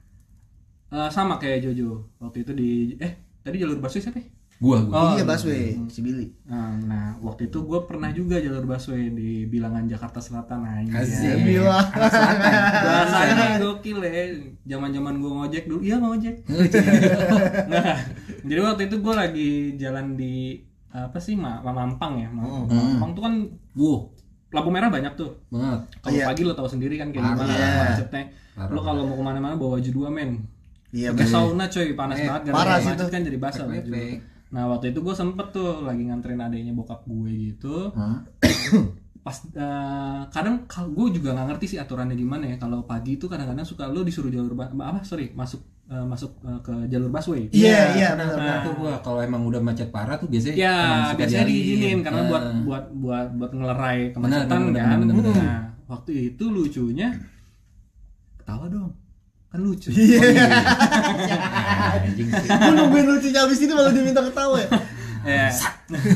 eh, 0.88 1.10
sama 1.10 1.36
kayak 1.36 1.60
Jojo. 1.62 2.08
Waktu 2.20 2.38
itu 2.40 2.52
di 2.54 2.70
eh 2.98 3.12
tadi 3.40 3.56
jalur 3.58 3.80
busway 3.80 4.00
siapa? 4.00 4.20
ya? 4.20 4.28
Gua 4.64 4.80
gua. 4.80 4.96
Oh, 4.96 5.10
iya 5.14 5.24
busway, 5.24 5.76
si 5.86 6.00
Billy. 6.00 6.32
Nah, 6.46 6.80
nah, 6.80 7.06
waktu 7.20 7.52
itu 7.52 7.60
gue 7.62 7.80
pernah 7.84 8.08
juga 8.10 8.40
jalur 8.40 8.64
busway 8.64 9.12
di 9.12 9.44
bilangan 9.44 9.84
Jakarta 9.84 10.18
Selatan 10.18 10.64
nah, 10.64 10.80
Asik. 10.96 11.20
iya. 11.20 11.36
Bilang. 11.36 11.84
Anak 11.84 12.12
selatan. 12.16 12.52
Bahasanya 12.80 13.46
gokil 13.60 14.00
ya. 14.00 14.24
Zaman-zaman 14.66 15.20
gue 15.20 15.32
ngojek 15.34 15.64
dulu, 15.68 15.84
iya 15.84 16.00
ngojek. 16.00 16.48
nah, 17.68 18.00
jadi 18.42 18.60
waktu 18.64 18.82
itu 18.88 18.96
gue 18.98 19.14
lagi 19.14 19.50
jalan 19.76 20.16
di 20.16 20.64
apa 20.88 21.18
sih 21.18 21.36
Ma 21.36 21.60
Mampang 21.60 22.24
ya, 22.24 22.30
Ma- 22.30 22.64
Mampang 22.64 23.12
tuh 23.12 23.22
kan 23.22 23.34
Wuh, 23.74 24.08
lampu 24.48 24.70
merah 24.70 24.88
banyak 24.88 25.12
tuh. 25.14 25.44
banget. 25.50 25.80
Kalau 26.00 26.14
Iya. 26.14 26.26
pagi 26.26 26.42
lo 26.42 26.54
tahu 26.54 26.70
sendiri 26.70 26.96
kan 26.96 27.12
kayak 27.12 27.20
gimana 27.26 27.52
Iya. 27.52 27.68
macetnya. 27.92 28.24
Lo 28.70 28.80
kalau 28.80 29.04
mau 29.04 29.18
ke 29.18 29.24
mana-mana 29.26 29.58
bawa 29.58 29.76
baju 29.76 29.90
dua 29.92 30.08
men. 30.08 30.40
Iya 30.94 31.10
Pakai 31.12 31.26
benar. 31.26 31.34
sauna 31.36 31.66
coy, 31.68 31.88
panas 31.92 32.16
Eh, 32.16 32.30
banget 32.30 32.42
parah 32.48 32.78
sih 32.78 32.94
kan 32.96 33.22
jadi 33.26 33.36
basah. 33.36 33.66
Nah 34.54 34.70
waktu 34.70 34.94
itu 34.94 35.02
gue 35.02 35.16
sempet 35.18 35.50
tuh 35.50 35.82
lagi 35.82 36.06
nganterin 36.06 36.38
adanya 36.38 36.72
bokap 36.78 37.02
gue 37.10 37.32
gitu. 37.52 37.90
Hah? 37.98 38.22
Pas 39.26 39.38
eh, 39.50 40.22
kadang 40.30 40.70
kalau 40.70 40.94
gue 40.94 41.18
juga 41.18 41.34
nggak 41.34 41.48
ngerti 41.58 41.66
sih 41.76 41.80
aturannya 41.82 42.14
gimana 42.14 42.46
ya. 42.46 42.56
Kalau 42.62 42.86
pagi 42.86 43.18
itu 43.18 43.26
kadang-kadang 43.26 43.66
suka 43.66 43.90
lo 43.90 44.06
disuruh 44.06 44.30
jalur 44.30 44.54
apa 44.54 45.02
sorry 45.02 45.34
masuk 45.34 45.64
eh, 45.90 46.06
masuk 46.06 46.38
eh, 46.46 46.60
ke 46.62 46.74
jalur 46.86 47.10
busway. 47.10 47.50
Iya 47.50 47.98
iya 47.98 48.08
benar. 48.14 48.38
pernah 48.38 48.58
tuh 48.62 48.74
gua 48.78 48.94
kalau 49.02 49.20
emang 49.26 49.42
udah 49.50 49.58
macet 49.58 49.90
parah 49.90 50.22
tuh 50.22 50.30
biasanya 50.30 50.56
Ya, 50.56 50.78
biasanya 51.18 51.50
diizinin 51.50 52.06
karena 52.06 52.22
Eh, 52.22 52.30
buat 52.30 52.44
buat 52.62 52.86
buat 52.94 53.28
buat 53.42 53.52
ngelerai 53.58 54.14
kemacetan 54.14 54.60
kan. 54.70 54.98
Nah, 55.10 55.62
waktu 55.90 56.12
itu 56.36 56.44
lucunya 56.46 57.10
ketawa 58.38 58.70
dong. 58.70 58.92
Kan 59.54 59.62
lucu. 59.62 59.94
ah, 59.94 59.96
anjing 62.02 62.30
sih. 62.30 62.50
Gue 62.50 62.74
nungguin 62.74 63.06
lucunya 63.06 63.40
abis 63.46 63.60
ini 63.62 63.74
malah 63.76 63.94
diminta 63.94 64.22
ketawa 64.26 64.58
ya. 64.58 64.70
Ya. 65.24 65.48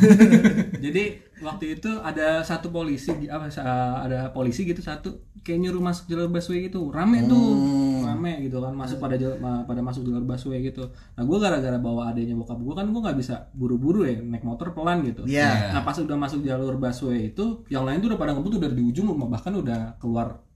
Jadi 0.84 1.04
waktu 1.40 1.80
itu 1.80 1.92
ada 2.02 2.42
satu 2.44 2.74
polisi 2.74 3.14
apa 3.30 3.48
ada 4.04 4.34
polisi 4.34 4.66
gitu 4.66 4.82
satu 4.84 5.24
kayak 5.48 5.64
nyuruh 5.64 5.80
masuk 5.80 6.12
jalur 6.12 6.28
busway 6.28 6.68
gitu. 6.68 6.92
Rame 6.92 7.24
tuh. 7.24 8.04
Rame 8.04 8.44
gitu 8.44 8.60
kan 8.60 8.76
masuk 8.76 9.00
pada 9.00 9.16
jalur, 9.16 9.40
pada 9.40 9.80
masuk 9.80 10.04
jalur 10.04 10.28
busway 10.28 10.60
gitu. 10.60 10.92
Nah, 11.16 11.24
gue 11.24 11.38
gara-gara 11.40 11.80
bawa 11.80 12.12
adanya 12.12 12.36
bokap 12.36 12.60
gue 12.60 12.76
kan 12.76 12.86
gue 12.92 13.02
nggak 13.02 13.18
bisa 13.18 13.48
buru-buru 13.56 14.04
ya 14.04 14.20
naik 14.20 14.44
motor 14.44 14.76
pelan 14.76 15.08
gitu. 15.08 15.24
Iya. 15.24 15.72
Nah, 15.72 15.88
pas 15.88 15.96
udah 15.96 16.18
masuk 16.20 16.44
jalur 16.44 16.76
busway 16.76 17.32
itu 17.32 17.64
yang 17.72 17.88
lain 17.88 18.04
tuh 18.04 18.12
udah 18.12 18.20
pada 18.20 18.36
ngebut 18.36 18.60
udah 18.60 18.70
di 18.76 18.84
ujung 18.84 19.08
bahkan 19.32 19.56
udah 19.56 19.96
keluar 20.04 20.47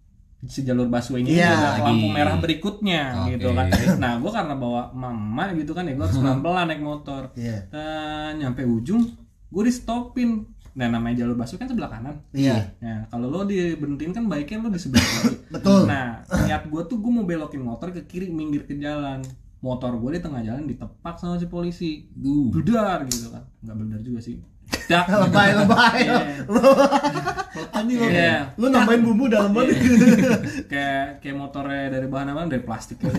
si 0.42 0.62
jalur 0.62 0.86
busway 0.86 1.22
ini 1.22 1.38
Iya, 1.38 1.54
udah 1.54 1.72
lampu 1.86 2.08
lagi. 2.08 2.16
merah 2.18 2.36
berikutnya 2.38 3.02
Oke. 3.22 3.38
gitu 3.38 3.48
kan. 3.52 3.66
Nah, 3.98 4.14
gue 4.18 4.32
karena 4.32 4.54
bawa 4.56 4.90
mama 4.92 5.54
gitu 5.54 5.72
kan 5.72 5.86
ya 5.86 5.94
gue 5.94 6.02
harus 6.02 6.18
pelan-pelan 6.18 6.66
naik 6.66 6.82
motor. 6.82 7.30
Iya. 7.34 7.70
Dan 7.70 8.42
nyampe 8.42 8.64
ujung, 8.64 9.06
gue 9.48 9.64
di 9.64 9.70
stopin. 9.70 10.50
Nah 10.72 10.88
namanya 10.88 11.22
jalur 11.22 11.36
busway 11.36 11.60
kan 11.60 11.68
sebelah 11.68 11.90
kanan. 11.90 12.16
Iya. 12.32 12.74
Nah 12.80 13.06
kalau 13.08 13.28
lo 13.28 13.44
diberhentiin 13.44 14.12
kan 14.12 14.26
baiknya 14.26 14.64
lo 14.64 14.70
di 14.70 14.80
sebelah 14.80 15.04
kiri. 15.04 15.36
Betul. 15.60 15.84
Nah 15.84 16.24
niat 16.24 16.64
gue 16.66 16.82
tuh 16.86 16.98
gue 16.98 17.12
mau 17.12 17.22
belokin 17.22 17.60
motor 17.60 17.92
ke 17.92 18.08
kiri 18.08 18.32
minggir 18.32 18.64
ke 18.64 18.80
jalan. 18.80 19.20
Motor 19.60 19.94
gue 19.94 20.16
di 20.16 20.22
tengah 20.22 20.42
jalan 20.42 20.66
ditepak 20.66 21.20
sama 21.20 21.38
si 21.38 21.46
polisi. 21.46 22.10
Duh. 22.10 22.50
Bedar 22.50 23.06
gitu 23.06 23.30
kan. 23.30 23.46
Nggak 23.62 23.76
bedar 23.78 24.00
juga 24.02 24.20
sih. 24.24 24.40
Dak. 24.90 25.06
Lebay 25.06 25.50
lebay. 25.54 25.98
Iya. 26.02 26.20
Lu 27.62 27.70
Anjing 27.72 27.98
lo, 27.98 28.08
Iya. 28.08 28.36
lu 28.58 28.66
nambahin 28.68 29.02
bumbu 29.02 29.26
dalam 29.28 29.52
banget. 29.52 29.78
kayak 30.72 31.22
kayak 31.22 31.36
motornya 31.36 31.88
dari 31.90 32.08
bahan 32.08 32.34
apa? 32.34 32.50
Dari 32.50 32.62
plastik 32.62 32.98
gitu. 32.98 33.14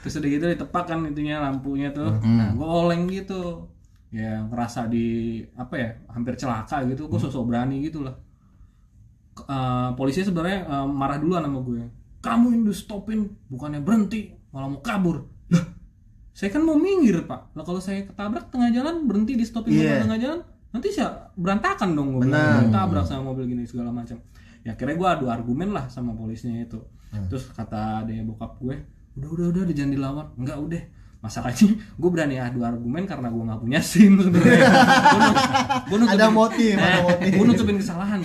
terus 0.00 0.14
udah 0.16 0.30
gitu 0.30 0.44
ditepak 0.48 0.84
kan 0.86 0.98
intinya 1.04 1.44
lampunya 1.44 1.92
tuh. 1.92 2.16
Nah 2.18 2.50
gue 2.50 2.64
oleng 2.64 3.06
gitu. 3.06 3.68
Ya 4.08 4.40
ngerasa 4.42 4.86
di 4.86 5.40
apa 5.52 5.74
ya 5.74 5.88
hampir 6.08 6.34
celaka 6.34 6.80
gitu. 6.84 7.06
Gue 7.06 7.18
sosok 7.18 7.44
berani 7.46 7.80
gitu 7.80 8.00
lah. 8.00 8.16
Eh, 9.32 9.88
polisi 9.94 10.20
sebenarnya 10.20 10.58
eh, 10.62 10.86
marah 10.86 11.16
duluan 11.16 11.40
sama 11.42 11.60
gue 11.60 11.82
kamu 12.22 12.62
di 12.62 12.70
stopin 12.70 13.18
bukannya 13.48 13.80
berhenti 13.80 14.30
malah 14.50 14.68
mau 14.68 14.78
kabur. 14.78 15.26
Lah 15.50 15.64
saya 16.30 16.48
kan 16.48 16.62
mau 16.62 16.76
minggir 16.76 17.24
pak. 17.24 17.50
Lah 17.52 17.60
kalau 17.60 17.76
saya 17.76 18.04
ketabrak 18.04 18.48
tengah 18.48 18.70
jalan 18.70 19.04
berhenti 19.04 19.34
di 19.34 19.42
stopin 19.42 19.74
Iya. 19.74 20.00
tengah 20.00 20.16
jalan 20.16 20.40
nanti 20.72 20.88
saya 20.88 21.08
berantakan 21.34 21.92
dong 21.92 22.08
gue 22.12 22.22
Benar. 22.24 22.64
bilang 22.64 22.70
tabrak 22.70 23.04
sama 23.04 23.28
mobil 23.28 23.44
gini 23.46 23.62
segala 23.62 23.88
macam. 23.88 24.16
Ya 24.60 24.72
akhirnya 24.72 24.94
gue 24.94 25.08
adu 25.10 25.26
argumen 25.26 25.70
lah 25.70 25.86
sama 25.86 26.12
polisnya 26.12 26.56
itu. 26.58 26.80
Terus 27.28 27.48
kata 27.48 28.02
adanya 28.02 28.24
bokap 28.24 28.56
gue 28.58 28.76
udah 29.12 29.28
udah 29.28 29.62
udah 29.62 29.70
jangan 29.70 29.92
dilawan. 29.92 30.26
Enggak 30.34 30.58
udah. 30.58 30.82
Masalahnya 31.20 31.70
gue 31.78 32.10
berani 32.10 32.34
adu 32.36 32.62
argumen 32.62 33.04
karena 33.04 33.28
gue 33.28 33.42
nggak 33.42 33.60
punya 33.60 33.78
sim 33.80 34.16
sebenarnya. 34.16 34.66
Ada 36.12 36.28
motif, 36.28 36.74
ada 36.74 36.88
Eh, 36.88 37.00
motif. 37.00 37.30
gua 37.32 37.44
nutupin 37.46 37.76
kesalahan. 37.76 38.20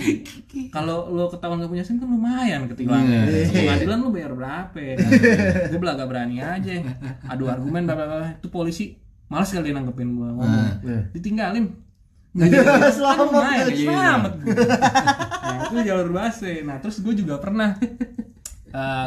Kalau 0.68 1.08
lo 1.08 1.28
ketahuan 1.28 1.58
gak 1.58 1.68
punya 1.68 1.84
sim 1.84 1.96
kan 1.96 2.06
lumayan 2.06 2.64
ketilang 2.66 3.04
Iya. 3.04 3.48
pengadilan 3.48 3.98
lo 3.98 4.08
bayar 4.10 4.32
berapa? 4.32 4.78
Gue 5.68 5.78
belaga 5.78 6.04
berani 6.04 6.38
aja. 6.38 6.72
Adu 7.24 7.46
argumen 7.46 7.84
bla 7.84 7.94
bla 7.94 8.06
bla. 8.08 8.28
Itu 8.32 8.48
polisi 8.48 8.96
malas 9.26 9.52
kali 9.52 9.70
nanggepin 9.70 10.08
gue 10.10 10.28
ngomong. 10.28 10.66
Iya. 10.82 11.00
ditinggalin 11.12 11.64
Nggak 12.30 12.48
jadi 12.50 12.64
kan 12.66 12.92
Selamat, 12.92 13.26
lumayan, 13.26 13.66
guys. 13.66 13.78
selamat 13.80 14.32
gue. 14.36 14.54
nah 15.40 15.56
itu 15.64 15.76
jalur 15.82 16.08
busway 16.10 16.56
nah 16.60 16.76
terus 16.76 16.96
gue 16.98 17.14
juga 17.14 17.34
pernah 17.36 17.74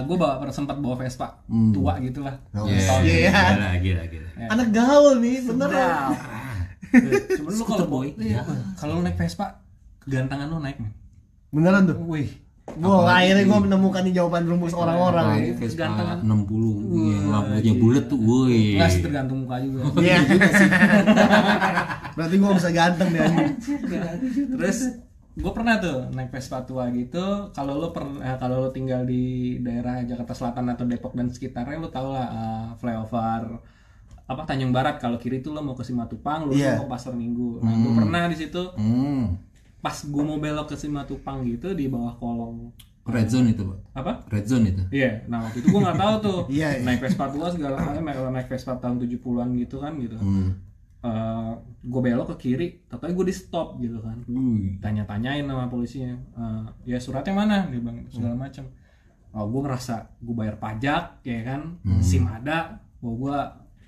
gue 0.02 0.16
bawa 0.16 0.36
pernah 0.36 0.52
sempat 0.52 0.76
bawa 0.76 0.96
Vespa 0.98 1.38
tua 1.72 1.94
gitu 2.00 2.22
lah 2.22 2.36
Oh, 2.52 2.66
Iya, 2.66 2.82
Tahun- 2.82 3.04
Iya. 3.04 3.32
gila, 3.32 3.72
gila, 3.78 4.04
gila. 4.08 4.30
Anak 4.48 4.68
gaul 4.72 5.16
nih, 5.18 5.38
bener. 5.44 5.70
Sedap. 5.70 6.12
Cuman 7.38 7.52
lu 7.54 7.64
kalau 7.64 7.86
boy. 7.88 8.08
iya, 8.18 8.42
kalau 8.76 8.98
lu 8.98 9.02
naik 9.02 9.16
Vespa, 9.16 9.62
kegantangan 10.02 10.50
lu 10.50 10.58
naik 10.58 10.76
nih. 10.76 10.92
Beneran 11.50 11.86
tuh. 11.86 11.96
Wih, 12.04 12.28
Wah, 12.74 13.04
akhirnya 13.14 13.44
gue 13.44 13.60
menemukan 13.62 14.02
nih 14.02 14.14
jawaban 14.14 14.44
rumus 14.46 14.72
orang-orang 14.72 15.26
nih. 15.38 15.54
Vespa 15.56 15.88
Gantengan. 15.88 16.18
60 16.22 17.12
yang 17.12 17.26
lampunya 17.28 17.74
bulat 17.76 18.06
tuh, 18.08 18.18
woi. 18.18 18.76
enggak 18.76 18.90
sih 18.90 19.02
tergantung 19.02 19.46
muka 19.46 19.56
juga. 19.60 19.80
Iya. 19.98 20.18
Berarti 22.14 22.36
gue 22.36 22.52
bisa 22.52 22.70
ganteng 22.70 23.10
deh. 23.10 23.22
Terus 24.54 24.80
gue 25.32 25.52
pernah 25.52 25.76
tuh 25.78 26.12
naik 26.12 26.30
Vespa 26.30 26.62
tua 26.62 26.92
gitu. 26.92 27.24
Kalau 27.50 27.74
lu 27.76 27.90
pernah 27.90 28.36
kalau 28.36 28.62
lu 28.62 28.70
tinggal 28.70 29.04
di 29.04 29.24
daerah 29.58 30.02
Jakarta 30.02 30.34
Selatan 30.34 30.68
atau 30.70 30.84
Depok 30.84 31.14
dan 31.14 31.28
sekitarnya 31.28 31.78
lu 31.78 31.88
tau 31.88 32.10
lah 32.10 32.28
eh, 32.28 32.68
flyover 32.78 33.62
apa 34.24 34.42
Tanjung 34.46 34.72
Barat 34.72 34.96
kalau 34.96 35.16
kiri 35.18 35.40
tuh 35.40 35.52
lo 35.52 35.60
mau 35.60 35.76
ke 35.76 35.84
Simatupang, 35.84 36.46
lu 36.46 36.56
Iya. 36.56 36.80
mau 36.80 36.84
ke 36.84 36.90
Pasar 36.90 37.12
Minggu. 37.12 37.60
Nah, 37.60 37.74
gue 37.74 37.92
pernah 37.94 38.24
di 38.26 38.38
situ 38.38 38.64
Hmm. 38.74 39.36
pas 39.78 39.92
gue 39.98 40.24
mau 40.24 40.38
belok 40.38 40.72
ke 40.72 40.76
Simatupang 40.78 41.44
gitu 41.44 41.74
di 41.74 41.88
bawah 41.88 42.16
kolong 42.16 42.72
Red 43.02 43.28
zone 43.28 43.50
itu, 43.50 43.66
Pak. 43.66 43.80
apa? 43.92 44.14
Red 44.30 44.46
zone 44.46 44.70
itu. 44.70 44.84
Iya, 44.88 45.26
nah 45.26 45.44
waktu 45.44 45.60
itu 45.60 45.68
gue 45.68 45.82
nggak 45.82 45.98
tahu 45.98 46.16
tuh 46.22 46.40
Iya, 46.54 46.70
iya. 46.70 46.86
naik 46.86 47.02
Vespa 47.02 47.28
tua 47.28 47.50
segala 47.50 47.76
macam, 47.76 47.98
naik, 48.00 48.18
naik 48.32 48.48
Vespa 48.48 48.74
tahun 48.78 49.02
70-an 49.02 49.50
gitu 49.58 49.76
kan 49.82 49.94
gitu. 49.98 50.16
Hmm. 50.16 50.54
Gue 51.82 52.00
belok 52.00 52.28
ke 52.32 52.48
kiri, 52.48 52.68
tapi 52.86 53.10
gue 53.12 53.26
di 53.26 53.34
stop 53.34 53.78
gitu 53.78 53.98
kan. 54.00 54.22
Tanya-tanyain 54.78 55.44
sama 55.44 55.66
polisinya, 55.66 56.14
"Eh, 56.32 56.62
ya 56.88 56.98
suratnya 56.98 57.34
mana? 57.34 57.66
Dia 57.66 57.80
bilang 57.80 58.06
segala 58.08 58.38
macam. 58.38 58.70
Oh, 59.32 59.48
gue 59.48 59.62
ngerasa 59.64 59.96
gue 60.18 60.36
bayar 60.36 60.56
pajak, 60.56 61.24
ya 61.24 61.42
kan, 61.42 61.80
sim 62.00 62.24
ada, 62.24 62.78
bahwa 63.00 63.16
gue 63.18 63.38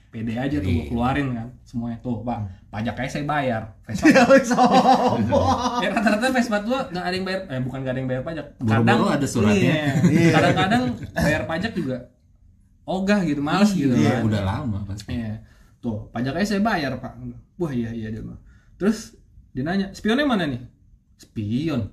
pede 0.10 0.38
aja 0.38 0.58
tuh 0.58 0.70
gue 0.70 0.86
keluarin 0.86 1.34
kan 1.34 1.50
semuanya 1.66 1.98
tuh 1.98 2.22
pak 2.22 2.38
pajaknya 2.70 3.10
saya 3.10 3.26
bayar 3.26 3.62
Vespa 3.82 4.14
Sombong. 4.46 5.18
ya 5.82 5.90
rata-rata 5.90 6.30
Vespa 6.30 6.62
tua 6.62 6.86
nggak 6.86 7.02
ada 7.02 7.16
yang 7.18 7.26
bayar 7.26 7.42
eh 7.50 7.58
bukan 7.58 7.78
nggak 7.82 7.94
ada 7.94 8.00
yang 8.00 8.10
bayar 8.14 8.24
pajak 8.24 8.46
Boro-boro 8.62 9.06
ada 9.10 9.26
suratnya. 9.26 9.74
iya. 10.06 10.30
kadang-kadang 10.30 10.84
bayar 11.18 11.44
pajak 11.50 11.74
juga 11.74 11.98
ogah 12.86 13.26
gitu 13.26 13.42
males 13.42 13.74
gitu 13.74 13.90
Iya, 13.90 14.22
kan 14.22 14.30
udah 14.30 14.42
lama 14.46 14.80
pasti. 14.86 15.18
Iya. 15.18 15.34
Tuh, 15.84 16.08
pajaknya 16.16 16.48
saya 16.48 16.64
bayar, 16.64 16.96
Pak. 16.96 17.20
Wah, 17.60 17.72
iya 17.76 17.92
iya 17.92 18.08
dia 18.08 18.24
mah. 18.24 18.40
Terus 18.80 19.20
dia 19.52 19.68
nanya, 19.68 19.92
"Spionnya 19.92 20.24
mana 20.24 20.48
nih?" 20.48 20.64
Spion. 21.20 21.92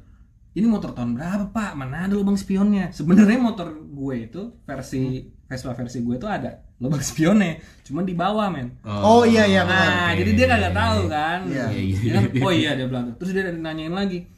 Ini 0.55 0.67
motor 0.67 0.95
tahun 0.95 1.19
berapa, 1.19 1.51
Pak? 1.51 1.75
Mana 1.75 2.07
ada 2.07 2.15
lubang 2.15 2.39
spionnya? 2.39 2.91
Sebenarnya 2.95 3.39
motor 3.39 3.71
gue 3.71 4.15
itu 4.31 4.43
versi 4.67 5.31
Vespa 5.51 5.75
versi 5.75 5.99
gue 6.03 6.15
itu 6.15 6.27
ada 6.31 6.63
lubang 6.79 7.03
spionnya, 7.11 7.59
cuman 7.83 8.07
di 8.07 8.15
bawah, 8.15 8.47
men. 8.51 8.79
Oh 8.87 9.27
iya 9.27 9.47
iya 9.51 9.67
benar. 9.67 9.91
Nah, 9.91 10.11
jadi 10.15 10.31
dia 10.39 10.47
kagak 10.47 10.75
tahu 10.75 11.01
kan. 11.11 11.39
Iya. 11.51 11.67
Iya, 11.71 11.83
iya, 11.83 11.99
Dia 11.99 12.13
kan, 12.15 12.25
oh 12.47 12.53
iya 12.55 12.71
dia 12.79 12.87
bilang 12.87 13.05
tuh. 13.11 13.15
Terus 13.23 13.31
dia 13.35 13.43
nanyain 13.51 13.91
lagi, 13.91 14.31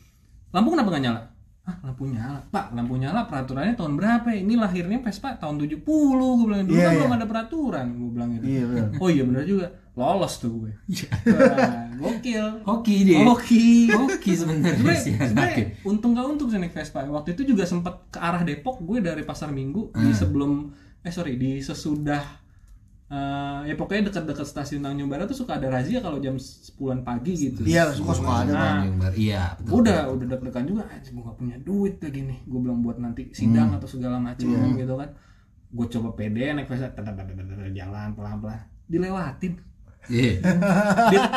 lampu 0.52 0.72
kenapa 0.72 0.88
nggak 0.88 1.04
nyala? 1.04 1.20
Ah, 1.62 1.78
lampu 1.80 2.04
nyala. 2.04 2.42
Pak, 2.50 2.74
lampu 2.74 2.98
nyala 2.98 3.22
peraturannya 3.24 3.78
tahun 3.78 3.94
berapa? 3.94 4.34
Ini 4.34 4.58
lahirnya 4.58 4.98
Vespa 4.98 5.38
tahun 5.38 5.62
70, 5.62 5.78
gue 5.78 6.46
bilang. 6.50 6.66
Dulu 6.66 6.74
Iya, 6.74 6.82
kan 6.82 6.90
iya. 6.90 6.98
belum 6.98 7.14
ada 7.14 7.26
peraturan, 7.26 7.86
gue 7.94 8.10
bilang 8.10 8.28
gitu. 8.34 8.44
Iya 8.44 8.62
benar. 8.66 8.86
Oh 8.98 9.08
iya 9.08 9.22
benar 9.22 9.42
juga. 9.44 9.66
Lolos 9.92 10.34
tuh 10.36 10.50
gue. 10.58 10.72
Iya. 10.88 11.06
Wah, 11.28 11.86
gokil. 11.94 12.46
Hoki 12.64 12.96
dia. 13.04 13.18
Hoki. 13.22 13.66
Hoki 13.88 14.32
sebenarnya 14.34 14.74
Sebenarnya 14.74 14.98
si 14.98 15.10
sebenarnya 15.12 15.54
anaknya. 15.54 15.66
untung 15.84 16.10
gak 16.12 16.26
untung 16.26 16.48
sih 16.48 16.58
naik 16.58 16.72
Vespa. 16.72 16.98
Waktu 17.04 17.28
itu 17.32 17.42
juga 17.46 17.62
sempat 17.62 17.94
ke 18.08 18.18
arah 18.18 18.42
Depok 18.42 18.80
gue 18.80 18.98
dari 18.98 19.22
Pasar 19.22 19.48
Minggu 19.48 19.92
Hmm. 19.92 20.02
di 20.02 20.10
sebelum 20.10 20.50
eh 20.98 21.10
sorry 21.10 21.36
di 21.36 21.58
sesudah 21.58 22.22
eh, 23.12 23.60
ya 23.62 23.74
pokoknya 23.74 24.08
dekat-dekat 24.08 24.42
stasiun 24.42 24.80
Tanjung 24.80 25.06
Barat 25.06 25.26
tuh 25.26 25.36
suka 25.36 25.54
ada 25.54 25.68
razia 25.68 26.00
kalau 26.00 26.16
jam 26.16 26.34
10-an 26.34 27.00
pagi 27.02 27.32
gitu. 27.36 27.60
Iya 27.62 27.92
suka 27.92 28.12
suka 28.14 28.32
ada 28.42 28.52
bang. 28.52 28.78
Yang 28.82 28.96
bar- 28.98 29.16
Iya, 29.18 29.42
betul. 29.54 29.72
Udah 29.78 29.98
udah 30.08 30.26
deg-degan 30.26 30.64
juga 30.64 30.82
anjing 30.86 31.12
gue 31.12 31.22
gak 31.22 31.36
punya 31.36 31.56
duit 31.58 31.94
lagi 31.98 32.20
nih 32.22 32.38
gue 32.42 32.58
bilang 32.58 32.80
buat 32.80 32.96
nanti 32.96 33.28
sidang 33.30 33.68
Hmm. 33.68 33.76
atau 33.76 33.86
segala 33.86 34.16
macam 34.16 34.48
Iya. 34.48 34.78
gitu 34.78 34.94
kan 34.96 35.10
gue 35.68 35.86
coba 35.90 36.08
pede 36.12 36.44
naik 36.50 36.68
tet- 36.68 36.96
jalan 37.72 38.08
pelan-pelan 38.12 38.60
dilewatin 38.86 39.56
Iya. 40.04 40.42
Dia- 41.06 41.30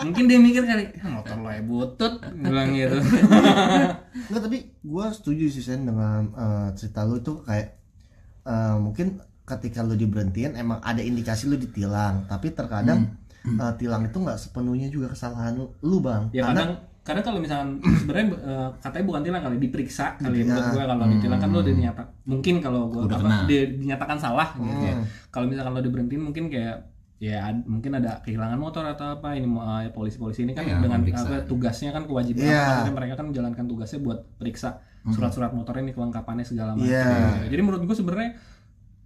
mungkin 0.00 0.24
dia 0.24 0.38
mikir 0.38 0.62
kali 0.62 0.86
"Ah, 0.96 1.10
motor 1.10 1.36
lo 1.36 1.50
ya 1.50 1.60
butut 1.60 2.14
Gua 2.16 2.30
bilang 2.46 2.70
gitu 2.70 2.94
Enggak 4.28 4.42
tapi 4.44 4.58
gue 4.78 5.06
setuju 5.10 5.44
sih 5.48 5.60
Sen 5.60 5.82
dengan 5.82 6.30
eh, 6.30 6.68
cerita 6.72 7.02
lu 7.02 7.18
tuh 7.18 7.42
kayak 7.42 7.74
eh, 8.44 8.76
mungkin 8.76 9.18
ketika 9.48 9.80
lu 9.80 9.94
diberhentiin 9.94 10.52
emang 10.54 10.78
ada 10.80 11.00
indikasi 11.00 11.46
lu 11.46 11.56
ditilang. 11.56 12.24
Tapi 12.24 12.52
terkadang 12.52 13.16
eh, 13.40 13.72
tilang 13.74 14.04
itu 14.04 14.14
nggak 14.14 14.36
sepenuhnya 14.38 14.86
juga 14.86 15.08
kesalahan 15.08 15.56
lu, 15.56 15.96
bang. 15.98 16.28
Ya 16.30 16.44
karena 16.44 16.54
kadang 16.54 16.72
kadang 17.00 17.24
kalau 17.24 17.38
misalkan 17.38 17.68
sebenarnya 17.98 18.26
eh, 18.36 18.68
katanya 18.78 19.04
bukan 19.06 19.22
tilang 19.22 19.42
kali 19.42 19.56
diperiksa 19.58 20.06
kali 20.16 20.36
Iya. 20.38 20.44
menurut 20.46 20.66
gue 20.70 20.84
kalau 20.84 21.04
ditilang. 21.08 21.38
Kan 21.38 21.48
lo 21.48 21.58
udah 21.58 21.74
dinyata 21.74 22.02
mungkin 22.24 22.54
kalau 22.58 22.80
gue 22.86 23.02
Udah 23.02 23.16
apa, 23.16 23.24
kena. 23.24 23.36
di- 23.46 23.70
dinyatakan 23.78 24.18
salah 24.18 24.48
gitu 24.54 24.84
ya. 24.84 24.94
Hmm. 24.94 25.04
kalau 25.28 25.46
misalkan 25.46 25.72
lo 25.72 25.80
diberhentiin 25.80 26.22
mungkin 26.22 26.44
kayak 26.46 26.76
ya 27.18 27.50
ad- 27.50 27.66
mungkin 27.66 27.90
ada 27.92 28.22
kehilangan 28.22 28.54
motor 28.54 28.86
atau 28.86 29.16
apa 29.16 29.34
ini 29.34 29.48
eh, 29.48 29.90
polisi-polisi 29.90 30.44
ini 30.44 30.52
kan 30.52 30.62
Iya, 30.62 30.78
dengan 30.78 31.00
apa, 31.02 31.42
tugasnya 31.42 31.90
kan 31.90 32.04
kewajiban. 32.04 32.44
Iya. 32.44 32.62
maksudnya 32.62 32.94
mereka 32.94 33.14
kan 33.16 33.26
menjalankan 33.26 33.64
tugasnya 33.64 33.98
buat 33.98 34.18
periksa 34.36 34.78
surat-surat 35.08 35.50
motornya 35.50 35.82
ini 35.82 35.94
kelengkapannya 35.94 36.44
segala 36.44 36.76
macam 36.76 36.84
Iya. 36.86 37.48
jadi 37.48 37.58
menurut 37.58 37.82
gue 37.82 37.96
sebenarnya 37.96 38.36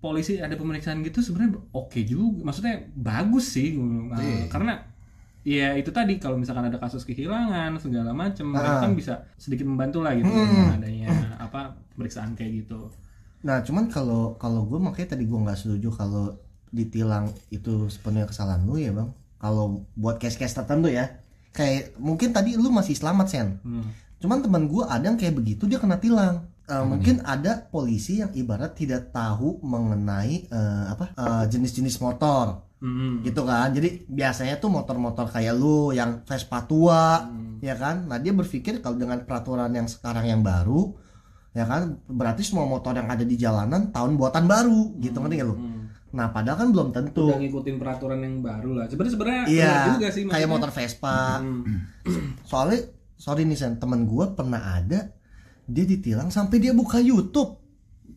polisi 0.02 0.36
ada 0.36 0.52
pemeriksaan 0.52 1.00
gitu 1.00 1.22
sebenarnya 1.22 1.62
oke 1.70 2.02
juga 2.02 2.42
maksudnya 2.42 2.74
bagus 2.92 3.54
sih 3.54 3.72
gua 3.72 3.86
bilang. 3.86 4.18
Iya. 4.18 4.34
Uh, 4.34 4.44
karena 4.48 4.72
ya 5.42 5.68
itu 5.72 5.90
tadi 5.90 6.18
kalau 6.18 6.34
misalkan 6.36 6.66
ada 6.66 6.76
kasus 6.76 7.02
kehilangan 7.02 7.74
segala 7.76 8.10
macam 8.12 8.46
mereka 8.48 8.72
Ah. 8.72 8.80
kan 8.80 8.92
bisa 8.92 9.14
sedikit 9.36 9.64
membantu 9.64 9.98
lah 9.98 10.12
gitu 10.12 10.26
Hmm. 10.26 10.70
adanya 10.72 11.10
apa 11.36 11.70
pemeriksaan 11.92 12.34
kayak 12.34 12.62
gitu 12.62 12.90
nah 13.40 13.58
cuman 13.58 13.86
kalau 13.86 14.34
kalau 14.36 14.62
gue 14.64 14.78
makanya 14.78 15.14
tadi 15.14 15.24
gue 15.24 15.34
nggak 15.36 15.56
setuju 15.56 15.90
kalau 15.92 16.30
ditilang 16.68 17.26
itu 17.48 17.86
sepenuhnya 17.86 18.24
kesalahan 18.24 18.62
lu 18.62 18.74
ya 18.76 18.90
bang 18.90 19.10
kalau 19.36 19.82
buat 19.92 20.16
case-case 20.16 20.54
tertentu 20.56 20.86
ya 20.88 21.18
kayak 21.50 21.98
mungkin 21.98 22.30
tadi 22.30 22.54
lu 22.54 22.70
masih 22.70 22.94
selamat 22.94 23.26
sen 23.28 23.48
Hmm. 23.60 23.86
Cuman 24.18 24.38
teman 24.38 24.64
gue 24.64 24.82
ada 24.84 25.02
yang 25.02 25.18
kayak 25.18 25.34
begitu 25.34 25.66
dia 25.66 25.76
kena 25.76 25.98
tilang. 25.98 26.46
Eh, 26.62 26.84
mungkin 26.84 27.20
ada 27.22 27.58
polisi 27.64 28.18
yang 28.18 28.30
ibarat 28.32 28.72
tidak 28.72 29.10
tahu 29.10 29.58
mengenai 29.60 30.46
eh, 30.46 30.84
apa 30.88 31.10
eh, 31.12 31.44
jenis-jenis 31.48 31.98
motor 31.98 32.70
Hmm. 32.82 33.22
gitu 33.22 33.46
kan. 33.46 33.70
Jadi 33.70 34.10
biasanya 34.10 34.58
tuh 34.58 34.66
motor-motor 34.66 35.30
kayak 35.30 35.54
lu 35.54 35.90
yang 35.90 36.26
Vespa 36.26 36.66
tua 36.66 37.30
ya 37.58 37.78
kan. 37.78 38.10
Nah, 38.10 38.18
dia 38.18 38.34
berpikir 38.34 38.82
kalau 38.82 38.98
dengan 38.98 39.22
peraturan 39.22 39.70
yang 39.70 39.86
sekarang 39.86 40.26
yang 40.26 40.42
baru 40.42 40.90
ya 41.52 41.62
kan 41.62 42.02
berarti 42.08 42.42
semua 42.42 42.66
motor 42.66 42.90
yang 42.96 43.06
ada 43.06 43.22
di 43.22 43.36
jalanan 43.36 43.94
tahun 43.94 44.18
buatan 44.18 44.50
baru 44.50 44.98
gitu 44.98 45.14
ngerti 45.14 45.34
nggak 45.38 45.46
lu? 45.46 45.54
Hmm. 45.54 45.82
Nah, 46.10 46.26
padahal 46.28 46.58
kan 46.58 46.68
belum 46.70 46.88
tentu. 46.90 47.30
udah 47.30 47.38
ngikutin 47.38 47.76
peraturan 47.78 48.18
yang 48.18 48.42
baru 48.42 48.70
lah 48.74 48.84
sebenarnya 48.90 49.14
sebenarnya 49.14 49.42
Iya, 49.46 49.74
juga 49.94 50.08
sih 50.10 50.22
kayak 50.26 50.48
motor 50.50 50.70
Vespa. 50.70 51.38
Hmm. 51.38 51.86
Soalnya 52.50 52.82
sorry 53.14 53.46
nih 53.46 53.54
Sen 53.54 53.78
temen 53.78 54.04
gue 54.04 54.26
pernah 54.34 54.58
ada 54.74 55.06
dia 55.72 55.84
ditilang 55.88 56.28
sampai 56.28 56.60
dia 56.60 56.76
buka 56.76 57.00
YouTube 57.00 57.58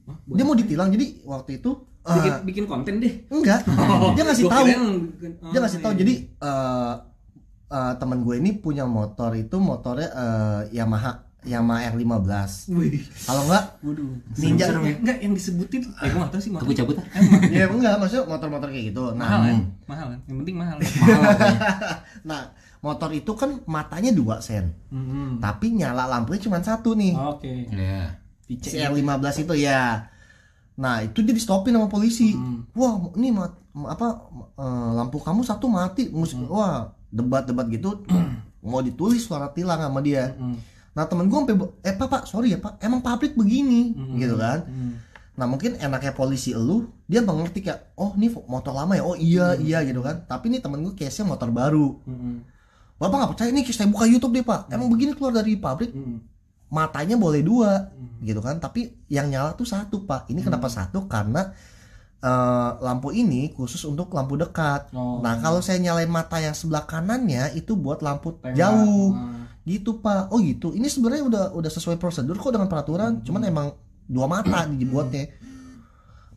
Hah, 0.05 0.17
dia 0.27 0.43
mau 0.45 0.53
ditilang 0.53 0.93
jadi 0.93 1.25
waktu 1.25 1.63
itu 1.63 1.71
bikin, 2.05 2.33
bikin 2.45 2.65
konten 2.69 3.01
deh 3.01 3.13
enggak 3.33 3.65
dia 4.13 4.23
ngasih 4.27 4.45
tahu 4.45 4.65
oh, 4.69 5.49
dia 5.49 5.59
ngasih 5.63 5.79
tahu 5.81 5.93
iya. 5.97 5.99
jadi 6.05 6.13
eh 6.29 6.93
eh, 7.73 7.93
teman 7.97 8.21
gue 8.21 8.35
ini 8.37 8.51
punya 8.61 8.85
motor 8.85 9.33
itu 9.33 9.57
motornya 9.57 10.09
eh, 10.13 10.61
Yamaha 10.77 11.25
Yamaha 11.45 11.93
R15 11.93 12.49
Wih, 12.73 13.05
kalau 13.29 13.41
enggak 13.45 13.63
waduh. 13.85 14.09
Ninja. 14.33 14.65
Serem, 14.65 14.81
serem 14.81 14.89
ya? 14.89 14.95
Enggak 14.97 15.17
yang 15.21 15.33
disebutin. 15.37 15.81
Eh, 16.01 16.09
gua 16.09 16.19
nggak 16.25 16.33
tahu 16.33 16.41
sih 16.41 16.49
motor. 16.49 16.65
aku 16.65 16.73
cabut 16.73 16.95
ah 16.97 17.05
ya 17.53 17.65
enggak 17.69 17.93
maksudnya 18.01 18.23
motor-motor 18.25 18.69
kayak 18.73 18.85
gitu 18.89 19.03
Mahal 19.13 19.39
nah 19.39 19.45
kan? 19.45 19.57
Mahal 19.85 20.05
kan? 20.09 20.19
Yang 20.25 20.37
penting 20.41 20.55
mahal. 20.57 20.77
mahal 20.81 21.21
nah 22.29 22.41
motor 22.85 23.09
itu 23.11 23.33
kan 23.33 23.65
matanya 23.65 24.11
dua 24.11 24.37
sen 24.39 24.69
Hmm. 24.87 25.41
tapi 25.41 25.73
nyala 25.73 26.05
lampunya 26.05 26.37
cuma 26.39 26.61
satu 26.61 26.93
nih 26.93 27.17
Oke. 27.17 27.65
ya 27.67 28.13
si 28.45 28.77
R15 28.77 29.09
itu 29.41 29.55
ya 29.57 30.05
nah 30.75 31.01
itu 31.01 31.19
dia 31.19 31.31
di 31.31 31.39
stopin 31.39 31.73
sama 31.73 31.87
polisi 31.87 32.31
Hmm. 32.31 32.67
wah 32.71 32.93
ini 33.13 33.31
mat, 33.31 33.57
apa 33.73 34.29
eh, 34.55 34.89
lampu 34.93 35.17
kamu 35.17 35.41
satu 35.41 35.65
mati 35.65 36.07
Mus- 36.09 36.31
Hmm. 36.31 36.45
wah 36.45 36.73
debat-debat 37.09 37.65
gitu 37.67 38.05
mau 38.61 38.79
ditulis 38.79 39.19
suara 39.19 39.49
tilang 39.49 39.79
sama 39.79 39.99
dia 39.99 40.35
Hmm. 40.35 40.61
nah 40.91 41.03
temen 41.03 41.25
gue 41.25 41.37
sampai 41.37 41.55
eh 41.81 41.91
pak 41.91 42.07
pak 42.07 42.23
sorry 42.25 42.53
ya 42.53 42.59
pak 42.59 42.77
emang 42.79 43.01
pabrik 43.01 43.33
begini 43.33 43.91
Hmm. 43.91 44.15
gitu 44.15 44.35
kan 44.35 44.61
Hmm. 44.61 44.93
nah 45.33 45.43
mungkin 45.45 45.75
enaknya 45.75 46.11
polisi 46.11 46.51
elu 46.51 46.85
dia 47.03 47.19
mengerti 47.19 47.59
kayak 47.61 47.91
oh 47.93 48.13
ini 48.13 48.29
motor 48.45 48.71
lama 48.71 48.93
ya 48.93 49.03
oh 49.03 49.17
iya 49.17 49.57
iya 49.57 49.79
gitu 49.81 49.99
kan 49.99 50.23
tapi 50.23 50.47
ini 50.47 50.59
temen 50.59 50.79
gue 50.79 50.93
case 50.93 51.19
nya 51.19 51.27
motor 51.27 51.49
baru 51.49 51.97
Hmm. 52.03 52.45
Bapak 52.95 53.15
nggak 53.15 53.31
percaya 53.35 53.49
nih 53.51 53.63
saya 53.69 53.87
buka 53.87 54.05
YouTube 54.05 54.33
deh 54.33 54.41
pak. 54.41 54.71
Emang 54.71 54.87
begini 54.87 55.11
keluar 55.11 55.33
dari 55.33 55.55
pabrik 55.55 55.91
Hmm. 55.91 56.23
matanya 56.67 57.15
boleh 57.15 57.39
dua 57.39 57.91
Hmm. 57.91 58.19
gitu 58.21 58.39
kan. 58.39 58.57
Tapi 58.57 59.05
yang 59.07 59.27
nyala 59.27 59.53
tuh 59.53 59.63
satu 59.63 60.03
pak. 60.03 60.27
Ini 60.27 60.39
kenapa 60.39 60.67
satu? 60.67 61.05
Karena 61.05 61.51
eh, 62.21 62.71
lampu 62.81 63.13
ini 63.13 63.53
khusus 63.53 63.85
untuk 63.85 64.09
lampu 64.09 64.33
dekat. 64.33 64.89
Oh. 64.91 65.21
nah 65.21 65.37
kalau 65.37 65.61
saya 65.61 65.77
nyalain 65.77 66.09
mata 66.09 66.41
yang 66.41 66.57
sebelah 66.57 66.81
kanannya 66.83 67.53
itu 67.53 67.77
buat 67.77 68.01
lampu 68.01 68.33
Tembak. 68.41 68.55
jauh. 68.57 69.13
Ah. 69.13 69.45
gitu 69.61 69.97
pak. 69.99 70.29
Oh 70.29 70.39
gitu. 70.39 70.73
Ini 70.73 70.89
sebenarnya 70.89 71.23
udah 71.25 71.43
udah 71.53 71.69
sesuai 71.69 71.97
prosedur 71.97 72.33
kok 72.35 72.49
dengan 72.49 72.65
peraturan 72.65 73.21
cuman 73.21 73.41
emang 73.43 73.67
dua 74.05 74.25
mata 74.25 74.65
dibuatnya. 74.65 75.29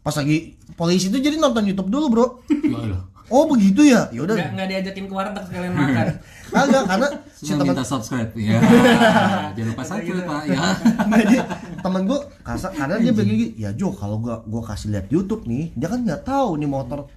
Pas 0.01 0.13
lagi 0.13 0.57
polisi 0.75 1.09
itu 1.09 1.21
jadi 1.21 1.37
nonton 1.37 1.65
YouTube 1.65 1.89
dulu 1.89 2.07
bro. 2.09 2.27
Ya 2.49 3.05
oh 3.29 3.45
begitu 3.49 3.81
ya? 3.85 4.09
Ya 4.13 4.21
udah. 4.25 4.37
Nggak, 4.37 4.51
nggak 4.57 4.69
diajakin 4.69 5.05
ke 5.09 5.15
warteg 5.15 5.45
sekalian 5.49 5.75
makan. 5.77 6.07
kagak 6.49 6.85
karena 6.89 7.09
si 7.37 7.53
teman 7.53 7.65
minta 7.69 7.85
subscribe 7.85 8.33
ya. 8.35 8.59
Jangan 9.57 9.69
lupa 9.73 9.85
subscribe 9.85 10.25
pak 10.25 10.43
ya. 10.49 10.59
Nah, 11.09 11.19
dia, 11.25 11.43
temen 11.81 12.03
gue 12.09 12.21
kasar 12.45 12.71
karena 12.73 12.97
dia 13.01 13.13
begini 13.13 13.47
ya 13.57 13.71
Jo 13.73 13.93
kalau 13.93 14.21
gua 14.21 14.45
gua 14.45 14.63
kasih 14.65 14.93
lihat 14.93 15.07
YouTube 15.13 15.45
nih 15.49 15.73
dia 15.77 15.89
kan 15.89 16.01
nggak 16.05 16.25
tahu 16.25 16.57
nih 16.61 16.69
motor. 16.69 17.09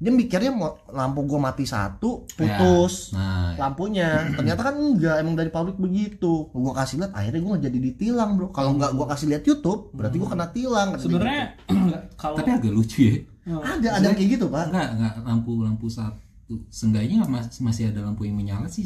Dia 0.00 0.08
mikirnya 0.08 0.56
lampu 0.96 1.28
gua 1.28 1.52
mati 1.52 1.68
satu 1.68 2.24
putus 2.32 3.12
nah. 3.12 3.52
lampunya. 3.60 4.32
Ternyata 4.32 4.60
kan 4.64 4.74
enggak 4.80 5.20
emang 5.20 5.36
dari 5.36 5.52
pabrik 5.52 5.76
begitu. 5.76 6.48
Gua 6.54 6.72
kasih 6.72 7.04
lihat 7.04 7.12
akhirnya 7.12 7.40
gua 7.44 7.60
jadi 7.60 7.78
ditilang 7.78 8.38
bro. 8.40 8.48
Kalau 8.48 8.78
nggak 8.80 8.96
gua 8.96 9.06
kasih 9.12 9.34
lihat 9.34 9.44
YouTube 9.44 9.92
berarti 9.92 10.16
gua 10.16 10.28
kena 10.32 10.48
tilang 10.54 10.88
Sebenarnya 10.96 11.58
kalau 12.20 12.38
tapi 12.40 12.50
agak 12.54 12.72
lucu 12.72 12.98
ya 13.02 13.14
gitu. 13.42 13.58
ada 13.58 13.88
ada 13.96 14.08
kayak 14.10 14.30
gitu 14.30 14.44
pak 14.46 14.64
enggak 14.68 14.88
enggak 14.94 15.14
lampu 15.22 15.52
lampu 15.60 15.86
satu 15.86 16.54
seenggaknya 16.68 17.24
mas- 17.24 17.58
masih 17.58 17.88
ada 17.88 18.00
lampu 18.02 18.22
yang 18.22 18.34
menyala 18.34 18.66
sih 18.66 18.84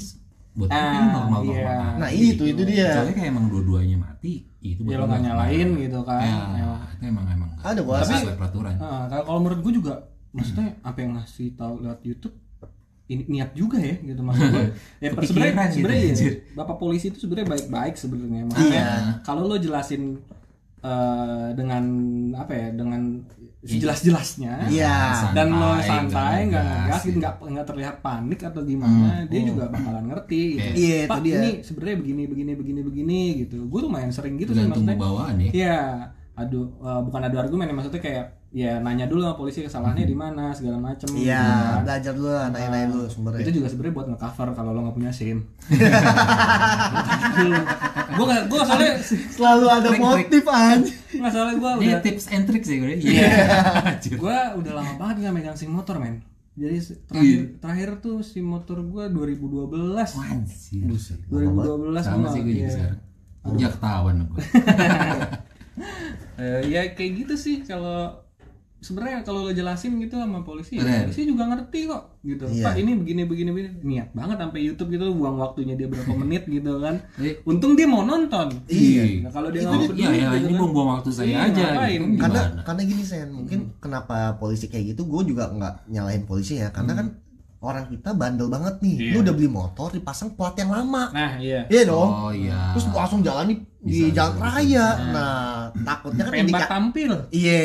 buat 0.52 0.70
Ah, 0.70 1.10
normal 1.10 1.22
normal 1.34 1.42
iya. 1.50 1.98
Nah, 1.98 2.08
itu, 2.08 2.46
itu 2.46 2.62
dia. 2.62 2.86
Kecuali 2.94 3.12
kayak 3.12 3.28
emang 3.28 3.46
dua-duanya 3.48 3.96
mati 4.00 4.46
itu 4.60 4.80
ya 4.80 4.96
baru 4.96 5.10
lo 5.10 5.16
nyalain 5.18 5.68
gitu 5.76 6.00
kan. 6.00 6.22
ya, 6.22 6.38
Ya. 6.56 6.70
itu 6.94 7.02
emang 7.04 7.26
emang 7.26 7.50
Ada, 7.58 7.82
rasa- 7.82 8.22
sesuai 8.22 8.38
peraturan 8.38 8.74
Ah, 8.78 9.10
kalau 9.10 9.40
menurut 9.40 9.60
gue 9.60 9.74
juga 9.74 9.94
maksudnya 10.30 10.78
apa 10.80 10.98
yang 10.98 11.10
ngasih 11.14 11.54
tahu 11.54 11.82
lewat 11.82 12.00
YouTube 12.02 12.34
ini 13.04 13.22
niat 13.28 13.50
juga 13.52 13.76
ya 13.76 13.98
gitu 13.98 14.16
maksud 14.18 14.46
gue 14.48 14.64
ya 15.02 15.08
sebenarnya 15.20 15.54
gitu, 15.66 15.74
sebenarnya 15.76 16.04
ya, 16.14 16.32
bapak 16.54 16.76
polisi 16.78 17.06
itu 17.08 17.18
sebenarnya 17.18 17.48
baik-baik 17.50 17.94
sebenarnya 17.94 18.42
maksudnya 18.46 18.78
Iya. 18.80 18.88
kalau 19.20 19.42
lo 19.44 19.56
jelasin 19.56 20.22
eh, 20.84 21.48
dengan 21.56 21.84
apa 22.36 22.52
ya 22.52 22.68
dengan 22.70 23.02
sejelas-jelasnya 23.64 24.68
Iya. 24.68 25.32
dan 25.32 25.48
lo 25.50 25.80
Santai, 25.80 26.44
nggak 26.46 26.60
nggak 26.60 26.62
ngegas, 26.84 27.02
gitu. 27.02 27.16
nggak 27.16 27.34
nggak 27.40 27.66
terlihat 27.66 27.96
panik 27.98 28.40
atau 28.44 28.60
gimana 28.60 29.24
dia 29.24 29.40
juga 29.42 29.64
bakalan 29.66 30.04
ngerti 30.04 30.42
gitu. 30.54 30.76
Iya, 30.76 30.98
itu 31.00 31.10
pak 31.10 31.18
dia. 31.24 31.34
ini 31.34 31.50
sebenarnya 31.64 31.96
begini 31.98 32.22
begini 32.28 32.52
begini 32.54 32.80
begini 32.84 33.20
gitu 33.40 33.58
gue 33.64 33.80
lumayan 33.80 34.12
sering 34.12 34.36
gitu 34.36 34.52
sih 34.52 34.62
maksudnya 34.62 34.94
bawaan 34.94 35.40
ya 35.40 35.50
Iya, 35.50 35.78
adu 36.36 36.60
eh, 36.76 37.00
bukan 37.00 37.20
adu 37.22 37.36
argumen 37.40 37.64
ya 37.64 37.74
maksudnya 37.74 38.02
kayak 38.04 38.24
ya 38.54 38.78
nanya 38.78 39.10
dulu 39.10 39.26
sama 39.26 39.34
polisi 39.34 39.66
kesalahannya 39.66 40.06
di 40.06 40.14
mana 40.14 40.54
segala 40.54 40.78
macem. 40.78 41.10
gitu 41.10 41.26
iya 41.26 41.42
kan. 41.42 41.82
belajar 41.82 42.12
dulu 42.14 42.30
lah 42.30 42.46
nanya-nanya 42.54 42.86
dulu 42.94 43.04
sumbernya 43.10 43.42
Itu 43.42 43.52
juga 43.58 43.66
sebenarnya 43.66 43.94
buat 43.98 44.06
ngecover 44.14 44.48
kalau 44.54 44.70
lo 44.70 44.80
nggak 44.86 44.94
punya 44.94 45.10
SIM. 45.10 45.38
gue 48.14 48.24
gak, 48.30 48.42
gue 48.46 48.60
soalnya 48.62 48.94
selalu 49.34 49.66
ada 49.66 49.88
Trik, 49.90 49.98
trik. 49.98 50.06
motif 50.06 50.44
aja 50.46 50.92
nggak 51.18 51.32
soalnya 51.34 51.54
gue 51.58 51.70
ini 51.82 51.86
udah, 51.90 52.02
tips 52.06 52.24
and 52.30 52.44
tricks 52.46 52.68
ya 52.70 52.76
gue 52.78 52.94
Iya. 52.94 53.30
Gue 54.22 54.38
udah 54.62 54.72
lama 54.78 54.92
banget 55.02 55.26
nggak 55.26 55.34
megang 55.34 55.56
SIM 55.58 55.74
motor 55.74 55.98
men. 55.98 56.22
Jadi 56.54 56.78
terakhir 57.10 57.40
terakhir 57.58 57.88
tuh 57.98 58.22
SIM 58.22 58.46
motor 58.46 58.78
gue 58.86 59.10
2012. 59.10 59.74
Anjir. 60.30 60.86
2012 61.26 62.06
sama 62.06 62.30
sih 62.30 62.40
gue 62.46 62.54
juga 62.54 62.62
iya. 62.62 62.70
sekarang 62.70 63.00
Udah 63.44 63.70
ketahuan 63.74 64.16
gue 64.30 64.42
Eh, 66.34 66.60
ya 66.66 66.82
kayak 66.98 67.26
gitu 67.26 67.34
sih 67.38 67.56
kalau 67.62 68.23
sebenarnya 68.84 69.24
kalau 69.24 69.40
lo 69.40 69.50
jelasin 69.50 69.96
gitu 69.96 70.14
sama 70.14 70.40
polisi 70.40 70.76
ya, 70.76 70.84
Bener. 70.84 71.08
polisi 71.08 71.24
juga 71.24 71.44
ngerti 71.46 71.80
kok 71.84 72.02
gitu 72.20 72.44
Iya. 72.46 72.64
pak 72.64 72.74
ini 72.76 72.92
begini 72.94 73.22
begini 73.24 73.50
begini 73.50 73.70
niat 73.82 74.08
banget 74.12 74.36
sampai 74.38 74.60
YouTube 74.62 74.88
gitu 74.90 75.08
buang 75.10 75.36
waktunya 75.36 75.72
dia 75.72 75.88
berapa 75.88 76.12
menit 76.20 76.44
gitu 76.44 76.78
kan 76.78 77.00
Eh. 77.16 77.40
untung 77.42 77.72
dia 77.72 77.84
mau 77.84 78.02
nonton 78.02 78.52
Iya. 78.66 79.24
nah, 79.24 79.32
kalau 79.32 79.48
dia 79.48 79.64
nggak 79.64 79.72
dia, 79.74 79.88
peduli 79.88 80.02
ya, 80.02 80.10
ya 80.10 80.12
gitu 80.12 80.36
ini 80.36 80.44
kan. 80.46 80.58
buang-buang 80.60 80.88
waktu 80.94 81.10
saya 81.10 81.26
Iya, 81.26 81.38
aja 81.46 81.66
gitu. 81.88 82.04
karena 82.18 82.40
karena 82.60 82.82
gini 82.84 83.02
sen 83.02 83.28
mungkin 83.30 83.60
kenapa 83.78 84.16
polisi 84.36 84.68
kayak 84.68 84.84
gitu 84.92 85.02
gue 85.02 85.22
juga 85.26 85.48
nggak 85.48 85.88
nyalahin 85.88 86.22
polisi 86.22 86.56
ya 86.56 86.68
karena 86.68 86.92
kan 86.94 87.06
orang 87.64 87.88
kita 87.88 88.12
bandel 88.12 88.52
banget 88.52 88.76
nih. 88.84 88.96
Iya. 89.00 89.12
lu 89.16 89.18
udah 89.24 89.34
beli 89.34 89.48
motor 89.48 89.88
dipasang 89.88 90.36
plat 90.36 90.52
yang 90.60 90.68
lama. 90.68 91.08
Nah 91.10 91.40
iya. 91.40 91.64
Iya 91.72 91.82
dong. 91.88 92.10
Oh 92.12 92.30
iya. 92.30 92.76
terus 92.76 92.86
langsung 92.92 93.24
jalan 93.24 93.48
di, 93.48 93.56
di 93.80 94.12
Bisa, 94.12 94.20
jalan 94.20 94.36
bisa, 94.36 94.44
raya. 94.44 94.86
nah 95.10 95.34
takutnya 95.72 96.22
kan 96.28 96.32
pengen 96.36 96.44
indika 96.44 96.66
tampil. 96.68 97.12
Iya. 97.32 97.60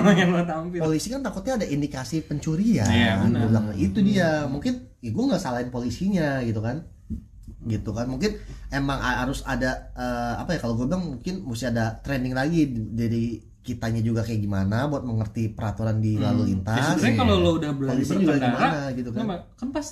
Tampil. 0.54 0.80
Polisi 0.80 1.06
kan 1.10 1.20
takutnya 1.26 1.52
ada 1.58 1.66
indikasi 1.66 2.22
pencurian. 2.22 2.86
Iya, 2.86 3.26
bilang, 3.26 3.66
itu 3.74 3.98
dia. 4.00 4.46
Mungkin 4.46 4.98
ya 5.02 5.10
gue 5.10 5.24
nggak 5.26 5.42
salahin 5.42 5.68
polisinya 5.74 6.38
gitu 6.46 6.62
kan. 6.62 6.86
Gitu 7.66 7.90
kan. 7.90 8.06
Mungkin 8.06 8.38
emang 8.70 9.02
harus 9.02 9.42
ada 9.42 9.90
eh, 9.98 10.34
apa 10.38 10.54
ya 10.54 10.58
kalau 10.62 10.78
gue 10.78 10.86
bilang 10.86 11.18
mungkin 11.18 11.42
mesti 11.42 11.68
ada 11.74 11.98
training 12.00 12.32
lagi 12.32 12.70
dari 12.70 13.49
kitanya 13.70 14.00
juga 14.00 14.20
kayak 14.20 14.40
gimana 14.40 14.84
buat 14.84 15.02
mengerti 15.02 15.48
peraturan 15.48 15.98
di 15.98 16.16
lalu 16.16 16.42
ya, 16.42 16.48
lintas? 16.50 16.84
sebenarnya 16.92 17.14
kalau 17.16 17.34
lo 17.36 17.50
udah 17.54 17.70
berani 17.72 18.02
berkendara 18.02 18.36
gimana 18.42 18.78
gitu 18.92 19.10
kan? 19.10 19.24
kan 19.54 19.68
pas 19.70 19.86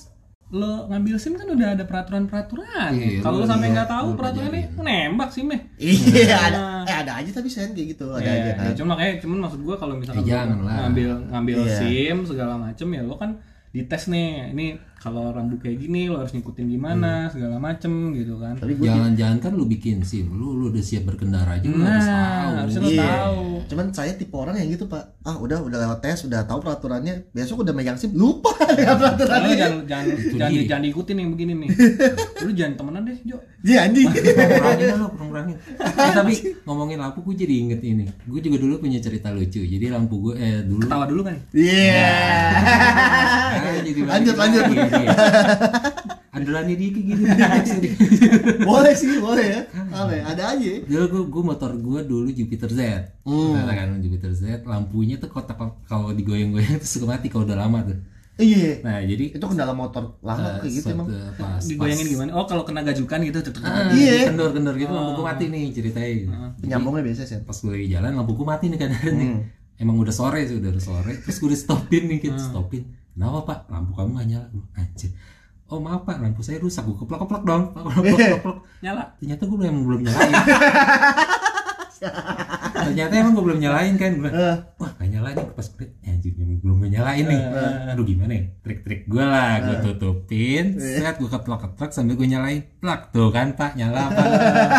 lo 0.49 0.89
ngambil 0.89 1.15
SIM 1.17 1.37
kan 1.37 1.45
udah 1.47 1.69
ada 1.71 1.85
peraturan-peraturan. 1.85 2.91
Iya, 2.91 3.21
kalau 3.21 3.37
lo 3.37 3.45
lu- 3.45 3.51
sampai 3.53 3.69
iya, 3.69 3.75
nggak 3.75 3.91
tahu 3.91 4.07
lu 4.07 4.17
peraturannya 4.17 4.51
pelajari. 4.67 5.07
nembak 5.07 5.29
sih 5.29 5.43
meh 5.45 5.61
iya 5.79 6.37
ada 6.43 6.61
eh 6.83 6.97
ada 6.99 7.13
aja 7.15 7.31
tapi 7.31 7.49
sen 7.49 7.71
kayak 7.71 7.89
gitu 7.93 8.07
ada 8.11 8.25
Iya, 8.25 8.33
aja 8.35 8.51
kan? 8.55 8.65
ya, 8.65 8.73
cuma 8.75 8.93
kayak 8.97 9.15
cuman 9.21 9.39
maksud 9.45 9.61
gua 9.61 9.77
kalau 9.77 9.95
misalkan 9.95 10.25
Eh, 10.25 10.45
ngambil 10.57 11.11
ngambil 11.29 11.59
Iya. 11.63 11.77
SIM 11.79 12.17
segala 12.25 12.57
macem 12.57 12.89
ya 12.89 13.03
lo 13.03 13.15
kan 13.15 13.37
dites 13.69 14.09
nih 14.09 14.49
ini 14.51 14.67
kalau 14.99 15.31
rambu 15.31 15.57
kayak 15.57 15.79
gini 15.79 16.07
lo 16.07 16.19
harus 16.19 16.31
ngikutin 16.31 16.67
gimana 16.69 17.27
segala 17.29 17.57
macem 17.57 17.87
gitu 18.13 18.35
kan 18.37 18.55
tapi 18.55 18.75
gue 18.75 18.83
Jangan-jangan 18.85 19.39
kan 19.39 19.53
lu 19.53 19.65
bikin 19.65 20.03
SIM, 20.03 20.27
lu 20.29 20.53
lu 20.53 20.69
udah 20.69 20.81
siap 20.81 21.05
berkendara 21.05 21.55
aja 21.55 21.65
lu 21.65 21.79
Nah, 21.79 21.87
harus 21.89 22.03
tahu. 22.05 22.51
harusnya 22.53 22.81
lu 22.81 22.91
Iya. 22.91 23.03
tahu. 23.05 23.43
Cuman 23.69 23.87
saya 23.91 24.13
tipe 24.13 24.33
orang 24.33 24.57
yang 24.57 24.69
gitu 24.69 24.85
pak. 24.85 25.23
Ah 25.23 25.37
udah 25.37 25.61
udah 25.61 25.79
lewat 25.79 25.99
tes, 26.01 26.25
udah 26.25 26.43
tahu 26.43 26.59
peraturannya. 26.59 27.31
Besok 27.31 27.63
udah 27.63 27.71
megang 27.71 27.95
sim 27.95 28.11
lupa 28.11 28.51
dengan 28.75 28.91
lo 28.93 29.07
peraturannya. 29.07 29.55
jangan 29.55 29.79
jangan 29.85 30.07
jangan, 30.35 30.67
jangan 30.67 30.83
diikutin 30.83 31.17
yang 31.17 31.31
begini 31.31 31.53
nih 31.57 31.69
lu 32.43 32.51
jangan 32.53 32.75
temenan 32.75 33.03
deh 33.05 33.19
Jo 33.23 33.37
Iya 33.61 33.79
anjing. 33.85 34.07
kurangin 34.09 34.87
lo 34.95 35.09
kurangin 35.13 35.57
eh, 35.79 36.13
tapi 36.13 36.33
ngomongin 36.63 36.97
lampu 36.97 37.23
gue 37.23 37.35
jadi 37.37 37.55
inget 37.61 37.81
ini 37.83 38.07
gue 38.07 38.41
juga 38.41 38.57
dulu 38.57 38.79
punya 38.79 38.99
cerita 38.99 39.31
lucu 39.31 39.61
jadi 39.61 39.91
lampu 39.91 40.15
gue 40.21 40.35
eh 40.35 40.63
dulu 40.63 40.83
tawa 40.85 41.05
dulu 41.05 41.23
kan 41.23 41.37
Iya. 41.51 42.11
Ah, 42.59 43.79
jadi 43.79 44.01
Lanjut, 44.01 44.35
balik 44.35 44.63
lanjut. 44.63 44.88
Iya. 44.91 45.09
andalannya 46.31 46.75
dia 46.75 46.89
kayak 46.89 47.07
gini 47.09 47.89
boleh 48.69 48.93
sih, 48.93 49.19
boleh 49.19 49.47
ya. 49.49 49.61
Apa 49.91 50.13
ya? 50.13 50.23
Ada 50.29 50.43
aja. 50.55 50.71
dulu 50.83 51.05
gue, 51.09 51.23
gue 51.27 51.43
motor 51.45 51.71
gue 51.75 52.01
dulu 52.05 52.29
Jupiter 52.31 52.71
Z 52.71 52.81
Hmm. 53.23 53.59
Kan 53.61 53.99
Jupiter 53.99 54.31
Z 54.31 54.43
lampunya 54.63 55.17
tuh 55.17 55.29
kotak 55.29 55.59
kalau 55.85 56.13
digoyang-goyang 56.13 56.79
tuh 56.79 56.89
suka 56.89 57.07
mati 57.09 57.27
kalau 57.27 57.45
udah 57.45 57.59
lama 57.59 57.85
tuh 57.85 57.99
Iya. 58.39 58.87
Nah 58.87 59.03
jadi 59.03 59.35
Itu 59.35 59.43
kendala 59.43 59.75
motor 59.75 60.15
lama 60.21 60.47
eh, 60.47 60.63
kayak 60.63 60.73
gitu 60.73 60.87
emang. 60.95 61.11
pas, 61.35 61.59
Digoyangin 61.61 62.07
pas- 62.07 62.13
gimana? 62.15 62.31
Oh, 62.33 62.47
kalau 62.47 62.63
kena 62.63 62.81
gajukan 62.83 63.19
gitu 63.21 63.39
tuh. 63.43 63.53
Ah, 63.61 63.91
Iya. 63.91 64.31
kendor-kendor 64.31 64.79
gitu 64.79 64.95
lampuku 64.95 65.23
mati 65.25 65.45
nih 65.49 65.75
ceritain. 65.75 66.31
Penyambungnya 66.57 67.03
biasa 67.03 67.27
sih. 67.27 67.43
Pas 67.43 67.59
gue 67.59 67.67
lagi 67.69 67.91
jalan 67.91 68.15
lampuku 68.15 68.43
mati 68.43 68.71
nih 68.71 68.79
kadang 68.79 69.03
nih. 69.11 69.31
Hmm. 69.35 69.43
Emang 69.75 69.99
udah 69.99 70.15
sore 70.15 70.47
sih, 70.47 70.55
udah 70.55 70.71
sore. 70.79 71.19
Terus 71.19 71.35
gue 71.37 71.51
di 71.51 71.59
stopin 71.59 72.03
nih, 72.07 72.19
gitu. 72.21 72.39
stopin. 72.39 72.87
Kenapa 73.19 73.39
pak? 73.51 73.59
Lampu 73.67 73.99
kamu 73.99 74.15
gak 74.15 74.27
nyala? 74.31 74.47
Anjir. 74.79 75.11
Oh 75.67 75.83
maaf 75.83 76.07
pak, 76.07 76.23
lampu 76.23 76.39
saya 76.39 76.63
rusak. 76.63 76.87
Gue 76.87 76.95
keplok-keplok 77.03 77.43
dong. 77.43 77.75
Keplok-keplok. 77.99 78.63
Nyala. 78.79 79.11
Ternyata 79.19 79.43
gue 79.43 79.59
belum 79.59 79.77
belum 79.83 80.01
nyalain. 80.07 80.35
Ternyata 82.89 83.13
emang 83.15 83.33
gue 83.35 83.45
belum 83.45 83.61
nyalain 83.61 83.95
kan. 83.95 84.11
Gue 84.17 84.31
Eh. 84.31 84.57
wah 84.77 84.91
gak 84.95 85.09
nyala 85.09 85.29
nih. 85.33 85.47
Pas 85.53 85.67
gue 85.69 85.87
"Eh, 86.01 86.09
anjir 86.09 86.33
emang 86.35 86.59
belum 86.59 86.77
gue 86.79 86.91
nyalain 86.91 87.25
nih. 87.25 87.41
Aduh 87.91 88.05
gimana 88.05 88.33
ya? 88.33 88.43
Trik-trik 88.61 89.05
gue 89.05 89.21
lah. 89.21 89.53
Gue 89.61 89.77
tutupin. 89.85 90.65
Set 90.77 91.17
gue 91.17 91.27
keplok-keplok 91.27 91.91
sambil 91.91 92.15
gue 92.15 92.29
nyalain. 92.29 92.63
Plak 92.79 93.11
tuh 93.11 93.29
kan 93.29 93.53
pak, 93.53 93.75
nyala 93.75 94.09
pak. 94.09 94.27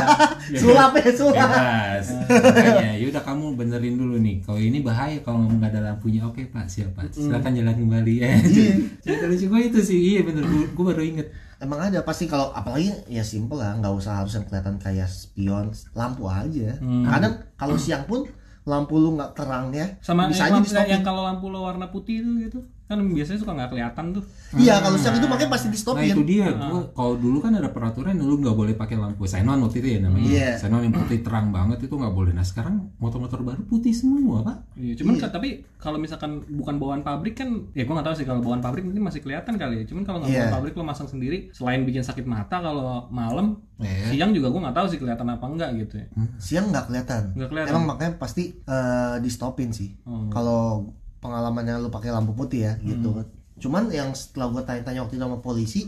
Sulap 0.62 0.95
ya, 0.95 1.10
sulap. 1.12 1.36
Bebas. 1.45 2.05
Makanya, 2.25 2.93
yaudah 2.97 3.21
kamu 3.21 3.45
benerin 3.53 3.95
dulu 3.95 4.15
nih. 4.17 4.41
Kalau 4.41 4.58
ini 4.58 4.79
bahaya 4.79 5.19
kalau 5.19 5.45
nggak 5.45 5.69
ada 5.69 5.93
lampunya. 5.93 6.23
Oke 6.23 6.47
pak, 6.47 6.65
siap 6.65 6.95
pak. 6.95 7.12
Silakan 7.12 7.53
jalan 7.53 7.75
kembali. 7.75 8.15
Eh, 8.19 8.38
cerita 9.03 9.25
lucu 9.25 9.45
gue 9.45 9.62
itu 9.65 9.79
sih. 9.79 9.99
Iya 10.15 10.21
bener. 10.23 10.43
Gue 10.47 10.86
baru 10.86 11.03
inget. 11.03 11.27
Emang 11.60 11.91
ada 11.91 12.00
pasti 12.08 12.24
kalau 12.24 12.56
apalagi 12.56 12.88
ya 13.12 13.19
simple 13.19 13.60
lah, 13.60 13.76
nggak 13.76 13.91
usah 13.91 14.24
harus 14.24 14.32
yang 14.32 14.48
kelihatan 14.48 14.80
kayak 14.80 15.12
spion, 15.12 15.76
lampu 15.91 16.24
aja. 16.32 16.80
Kadang 16.80 17.43
kalau 17.60 17.76
siang 17.76 18.08
pun 18.08 18.24
lampu 18.63 18.95
lu 18.95 19.19
nggak 19.19 19.36
terang 19.36 19.76
ya, 19.76 20.00
Sama 20.00 20.32
bisa 20.32 20.48
yang, 20.48 20.63
aja 20.63 20.84
yang 20.88 21.04
kalau 21.04 21.28
lampu 21.28 21.52
lo 21.52 21.67
warna 21.67 21.91
putih 21.91 22.24
itu 22.24 22.32
gitu. 22.48 22.60
Kan 22.89 23.06
biasanya 23.08 23.38
suka 23.38 23.54
nggak 23.54 23.69
kelihatan 23.69 24.06
tuh. 24.12 24.23
Iya 24.52 24.82
kalau 24.82 24.97
siang 24.97 25.13
itu 25.13 25.30
makanya 25.30 25.54
pasti 25.54 25.69
di 25.69 25.78
Nah 25.78 25.84
stopin. 25.86 26.10
itu 26.10 26.21
dia. 26.25 26.49
Gua 26.49 26.89
kalau 26.89 27.13
dulu 27.15 27.38
kan 27.38 27.54
ada 27.54 27.69
peraturan 27.69 28.17
lu 28.17 28.41
nggak 28.41 28.58
boleh 28.58 28.73
pakai 28.73 28.97
lampu 28.97 29.23
xenon 29.23 29.62
waktu 29.62 29.78
itu 29.78 29.89
ya 29.93 29.99
namanya. 30.02 30.25
Iya. 30.25 30.49
Xenon 30.58 30.82
yang 30.82 30.97
putih 30.97 31.21
terang 31.21 31.54
banget 31.54 31.86
itu 31.86 31.93
nggak 31.93 32.10
boleh. 32.10 32.34
Nah 32.34 32.41
sekarang 32.41 32.89
motor-motor 32.97 33.45
baru 33.45 33.62
putih 33.63 33.93
semua 33.93 34.41
pak. 34.41 34.58
Iya, 34.73 34.97
cuman 34.97 35.15
ka- 35.15 35.30
tapi 35.30 35.49
kalau 35.78 35.95
misalkan 35.95 36.41
bukan 36.49 36.75
bawaan 36.75 37.06
pabrik 37.06 37.38
kan, 37.38 37.69
ya 37.71 37.86
gua 37.86 38.02
nggak 38.02 38.10
tahu 38.10 38.15
sih 38.17 38.25
kalau 38.25 38.41
bawaan 38.41 38.60
pabrik 38.60 38.82
mungkin 38.82 39.06
masih 39.06 39.21
kelihatan 39.21 39.54
kali 39.54 39.75
ya. 39.80 39.86
Cuman 39.86 40.02
kalau 40.02 40.17
nggak 40.19 40.34
Iya. 40.34 40.41
bawaan 40.41 40.56
pabrik 40.58 40.73
lo 40.73 40.84
masang 40.84 41.06
sendiri, 41.06 41.54
selain 41.54 41.86
bikin 41.86 42.02
sakit 42.02 42.25
mata 42.25 42.58
kalau 42.58 43.06
malam, 43.08 43.62
Iya. 43.78 44.17
siang 44.17 44.34
juga 44.34 44.49
gua 44.49 44.65
nggak 44.65 44.75
tahu 44.75 44.88
sih 44.89 44.97
kelihatan 44.97 45.30
apa 45.30 45.45
enggak 45.45 45.69
gitu 45.78 45.93
ya. 45.95 46.06
Siang 46.36 46.73
nggak 46.73 46.89
kelihatan. 46.89 47.23
Nggak 47.38 47.49
kelihatan. 47.54 47.71
Emang 47.71 47.86
makanya 47.88 48.17
pasti 48.17 48.58
eh, 48.60 49.15
di 49.21 49.30
stopin 49.30 49.69
sih. 49.69 49.93
Oh. 50.04 50.25
Kalau 50.28 50.89
pengalamannya 51.19 51.77
lu 51.77 51.89
pakai 51.89 52.10
lampu 52.10 52.32
putih 52.32 52.65
ya 52.65 52.73
gitu. 52.79 53.12
Hmm. 53.13 53.27
Cuman 53.60 53.91
yang 53.91 54.12
setelah 54.12 54.47
gue 54.49 54.63
tanya-tanya 54.63 55.03
waktu 55.03 55.15
itu 55.15 55.23
sama 55.23 55.39
polisi 55.39 55.82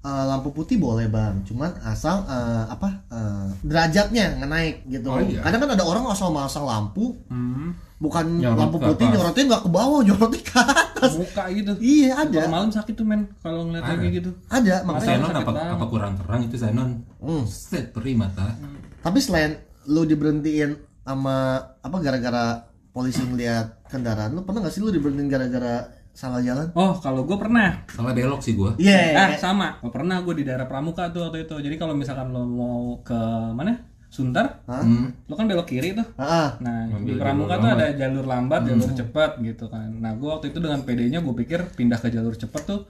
eh, 0.00 0.24
lampu 0.24 0.50
putih 0.50 0.76
boleh 0.76 1.08
bang, 1.08 1.44
cuman 1.44 1.80
asal 1.84 2.24
eh, 2.24 2.64
apa 2.66 2.88
eh, 3.08 3.48
derajatnya 3.60 4.40
naik 4.42 4.84
gitu. 4.84 5.08
Oh, 5.08 5.20
iya. 5.20 5.40
Kadang 5.40 5.64
kan 5.64 5.70
ada 5.72 5.84
orang 5.84 6.04
asal 6.08 6.28
masang 6.28 6.64
lampu, 6.64 7.16
Hmm. 7.28 7.72
bukan 7.96 8.36
Nyorot 8.36 8.58
lampu 8.58 8.76
putih 8.78 9.04
atas. 9.04 9.14
nyorotnya 9.16 9.44
nggak 9.48 9.62
ke 9.64 9.70
bawah, 9.70 10.00
nyorotnya 10.00 10.40
ke 10.42 10.56
atas. 10.60 11.12
Muka 11.16 11.44
gitu. 11.52 11.72
Iya 11.80 12.10
ada, 12.20 12.36
Kalau 12.38 12.52
malam 12.52 12.70
sakit 12.70 12.94
tuh 12.94 13.04
men 13.04 13.28
kalau 13.40 13.64
ngeliat 13.64 13.84
kayak 13.86 14.12
gitu. 14.14 14.30
ada 14.46 14.74
makanya. 14.82 15.24
Sakit 15.24 15.36
apa, 15.40 15.52
banget. 15.52 15.72
apa 15.72 15.84
kurang 15.88 16.12
terang 16.16 16.40
itu 16.42 16.56
xenon? 16.56 16.90
Hmm. 17.20 17.44
Set 17.44 17.92
perih 17.92 18.12
mata. 18.12 18.56
Tapi 19.00 19.18
selain 19.20 19.56
lu 19.84 20.04
diberhentiin 20.04 20.76
sama 21.00 21.36
apa 21.78 21.96
gara-gara 22.00 22.64
polisi 22.88 23.20
ngeliat 23.20 23.83
kendaraan 23.94 24.34
lu 24.34 24.42
pernah 24.42 24.66
nggak 24.66 24.74
sih 24.74 24.82
lu 24.82 24.90
diberhentiin 24.90 25.30
gara-gara 25.30 25.74
salah 26.10 26.38
jalan? 26.38 26.70
Oh, 26.74 26.94
kalau 26.98 27.22
gue 27.22 27.34
pernah. 27.34 27.82
Salah 27.90 28.10
belok 28.10 28.38
sih 28.38 28.54
gua. 28.54 28.74
Iya. 28.74 29.14
Ah, 29.14 29.30
sama. 29.34 29.78
Oh, 29.82 29.90
pernah 29.90 30.18
gue 30.20 30.34
di 30.34 30.44
daerah 30.44 30.66
Pramuka 30.66 31.10
tuh 31.10 31.26
waktu 31.26 31.42
itu. 31.42 31.54
Jadi 31.58 31.74
kalau 31.74 31.94
misalkan 31.94 32.30
lo 32.30 32.42
mau 32.42 32.78
ke 33.00 33.18
mana? 33.50 33.74
Sunter? 34.06 34.62
Hmm. 34.70 35.10
lo 35.26 35.34
kan 35.34 35.50
belok 35.50 35.66
kiri 35.66 35.90
tuh. 35.90 36.06
Ah, 36.14 36.54
Nah, 36.62 36.86
di 37.02 37.14
Pramuka 37.14 37.58
tuh 37.58 37.66
ada 37.68 37.90
jalur 37.92 38.22
lambat, 38.24 38.62
jalur 38.62 38.94
cepat 38.94 39.42
gitu 39.42 39.66
kan. 39.66 39.90
Nah, 39.90 40.14
gue 40.14 40.28
waktu 40.28 40.50
itu 40.50 40.58
dengan 40.58 40.82
PD-nya 40.82 41.18
gue 41.18 41.34
pikir 41.36 41.74
pindah 41.74 41.98
ke 41.98 42.10
jalur 42.10 42.34
cepat 42.34 42.62
tuh 42.62 42.80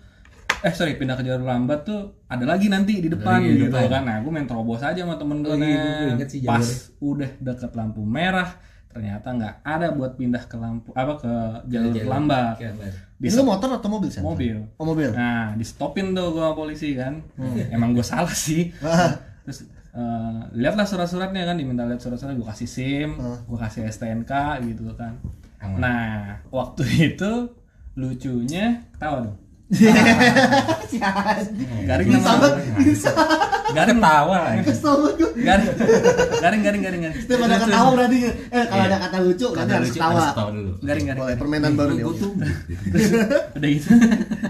eh 0.60 0.72
sorry 0.72 0.96
pindah 0.96 1.12
ke 1.12 1.24
jalur 1.24 1.44
lambat 1.44 1.84
tuh 1.84 2.24
ada 2.24 2.44
lagi 2.44 2.68
nanti 2.68 2.96
di 2.96 3.08
depan 3.08 3.40
di 3.40 3.56
gitu 3.58 3.72
depan. 3.72 3.88
kan. 3.88 4.02
Nah, 4.04 4.16
gue 4.20 4.32
main 4.32 4.44
terobos 4.44 4.80
aja 4.80 5.00
sama 5.00 5.16
temen 5.16 5.40
gue 5.40 5.48
Oh, 5.48 5.56
iya, 5.56 6.12
gua 6.12 6.28
Pas 6.44 6.68
udah 7.00 7.30
deket 7.36 7.72
lampu 7.72 8.00
merah, 8.00 8.48
ternyata 8.94 9.26
nggak 9.34 9.54
ada 9.66 9.90
buat 9.90 10.14
pindah 10.14 10.46
ke 10.46 10.54
lampu 10.54 10.94
apa 10.94 11.18
ke 11.18 11.32
jalur 11.66 11.90
Jalur 11.90 12.06
lambat. 12.06 12.56
lu 13.18 13.42
motor 13.42 13.68
atau 13.74 13.88
mobil 13.90 14.08
sih? 14.08 14.22
Mobil. 14.22 14.56
Oh 14.78 14.86
mobil. 14.86 15.10
Nah, 15.10 15.50
di 15.58 15.66
stopin 15.66 16.14
tuh 16.14 16.30
gua 16.30 16.52
sama 16.52 16.54
polisi 16.54 16.94
kan. 16.94 17.18
Emang 17.74 17.90
gue 17.90 18.06
salah 18.06 18.30
sih. 18.30 18.70
Terus 19.42 19.66
eh, 19.96 20.38
lihatlah 20.54 20.86
surat-suratnya 20.86 21.42
kan 21.42 21.58
diminta 21.58 21.82
lihat 21.82 21.98
surat-suratnya 21.98 22.38
gue 22.38 22.48
kasih 22.48 22.68
SIM, 22.70 23.10
gue 23.18 23.58
kasih 23.58 23.90
STNK 23.90 24.32
gitu 24.70 24.94
kan. 24.94 25.18
Aman. 25.58 25.78
Nah, 25.80 26.38
waktu 26.54 26.84
itu 27.16 27.32
lucunya 27.98 28.84
tahu 29.00 29.26
dong. 29.26 29.38
Garing 31.88 32.08
nama 32.14 32.46
garing 33.74 33.98
Tawa 33.98 34.36
lagi. 34.40 34.60
Kesel 34.64 34.94
banget 34.96 35.18
garing 35.34 35.70
garing 36.38 36.60
garing 36.60 36.82
garing 36.82 37.02
garing 37.02 37.14
Setiap 37.18 37.40
ada 37.42 37.56
ketawa 37.58 37.88
berarti 37.92 38.18
eh 38.24 38.64
kalau 38.64 38.84
ada 38.84 38.96
kata 39.00 39.16
lucu 39.20 39.46
Ada 39.50 39.72
harus 39.74 39.90
ketawa. 39.90 40.22
dulu. 40.48 40.72
garing 40.80 41.04
garing 41.04 41.20
Boleh 41.20 41.36
permainan 41.36 41.72
baru 41.74 41.92
nih. 41.92 42.04
Tuh 42.14 42.32
udah 43.56 43.68
gitu 43.70 43.88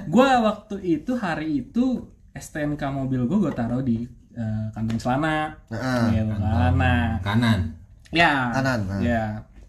gue 0.07 0.29
waktu 0.41 0.77
itu 0.83 1.13
hari 1.15 1.49
itu 1.61 1.85
STNK 2.31 2.83
mobil 2.87 3.25
gue 3.25 3.39
gue 3.39 3.53
taruh 3.53 3.81
di 3.81 4.05
eh, 4.33 4.65
kantong 4.71 4.99
celana 4.99 5.55
Heeh. 5.69 6.03
gitu 6.13 6.35
kan 6.35 6.73
nah 6.75 7.09
kanan. 7.21 7.61
ya 8.11 8.51
Kanan, 8.53 8.81
ya 9.01 9.23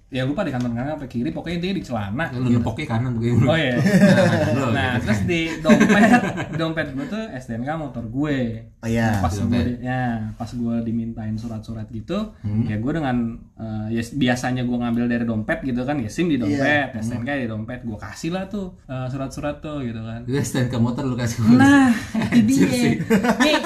ya 0.08 0.22
lupa 0.22 0.42
di 0.42 0.50
kantong 0.50 0.72
kanan 0.72 0.96
apa 0.96 1.06
kiri 1.06 1.28
pokoknya 1.30 1.56
intinya 1.58 1.76
di 1.76 1.84
celana 1.84 2.26
Lu 2.32 2.48
nempoknya 2.48 2.86
kanan 2.88 3.18
gue. 3.18 3.36
oh 3.36 3.52
iya 3.54 3.76
nah 4.72 4.96
gitu. 4.96 5.04
terus 5.04 5.20
di 5.24 5.40
dompet 5.60 6.02
di 6.46 6.56
dompet 6.56 6.88
gue 6.90 7.06
tuh 7.06 7.24
STNK 7.34 7.70
motor 7.74 8.06
gue 8.06 8.38
Oh 8.80 8.88
iya. 8.88 9.18
pas 9.18 9.34
gue 9.34 9.82
ya 9.82 10.30
pas 10.34 10.46
gue 10.48 10.76
dimintain 10.82 11.34
surat-surat 11.34 11.90
gitu 11.90 12.32
Hmm. 12.38 12.64
ya 12.64 12.78
gue 12.78 12.92
dengan 12.92 13.18
eh, 13.56 13.88
ya 13.92 14.02
biasanya 14.06 14.62
gue 14.62 14.78
ngambil 14.78 15.06
dari 15.06 15.26
dompet 15.26 15.60
gitu 15.64 15.82
kan 15.82 15.98
ya 15.98 16.08
sim 16.08 16.28
di 16.28 16.38
dompet 16.38 16.94
Iya. 16.94 17.02
STNK 17.02 17.30
di 17.36 17.48
dompet 17.48 17.80
gue 17.82 17.98
kasih 17.98 18.30
lah 18.30 18.46
tuh 18.46 18.78
eh, 18.86 19.08
surat-surat 19.08 19.58
tuh 19.58 19.82
gitu 19.82 20.00
kan 20.00 20.22
Gue 20.24 20.40
stand 20.40 20.70
ke 20.70 20.78
motor 20.78 21.02
lu 21.04 21.14
kasih 21.14 21.42
gua. 21.42 21.58
Nah, 21.58 21.90
itu 22.32 22.62
dia. 22.62 22.94
Nih, 23.36 23.58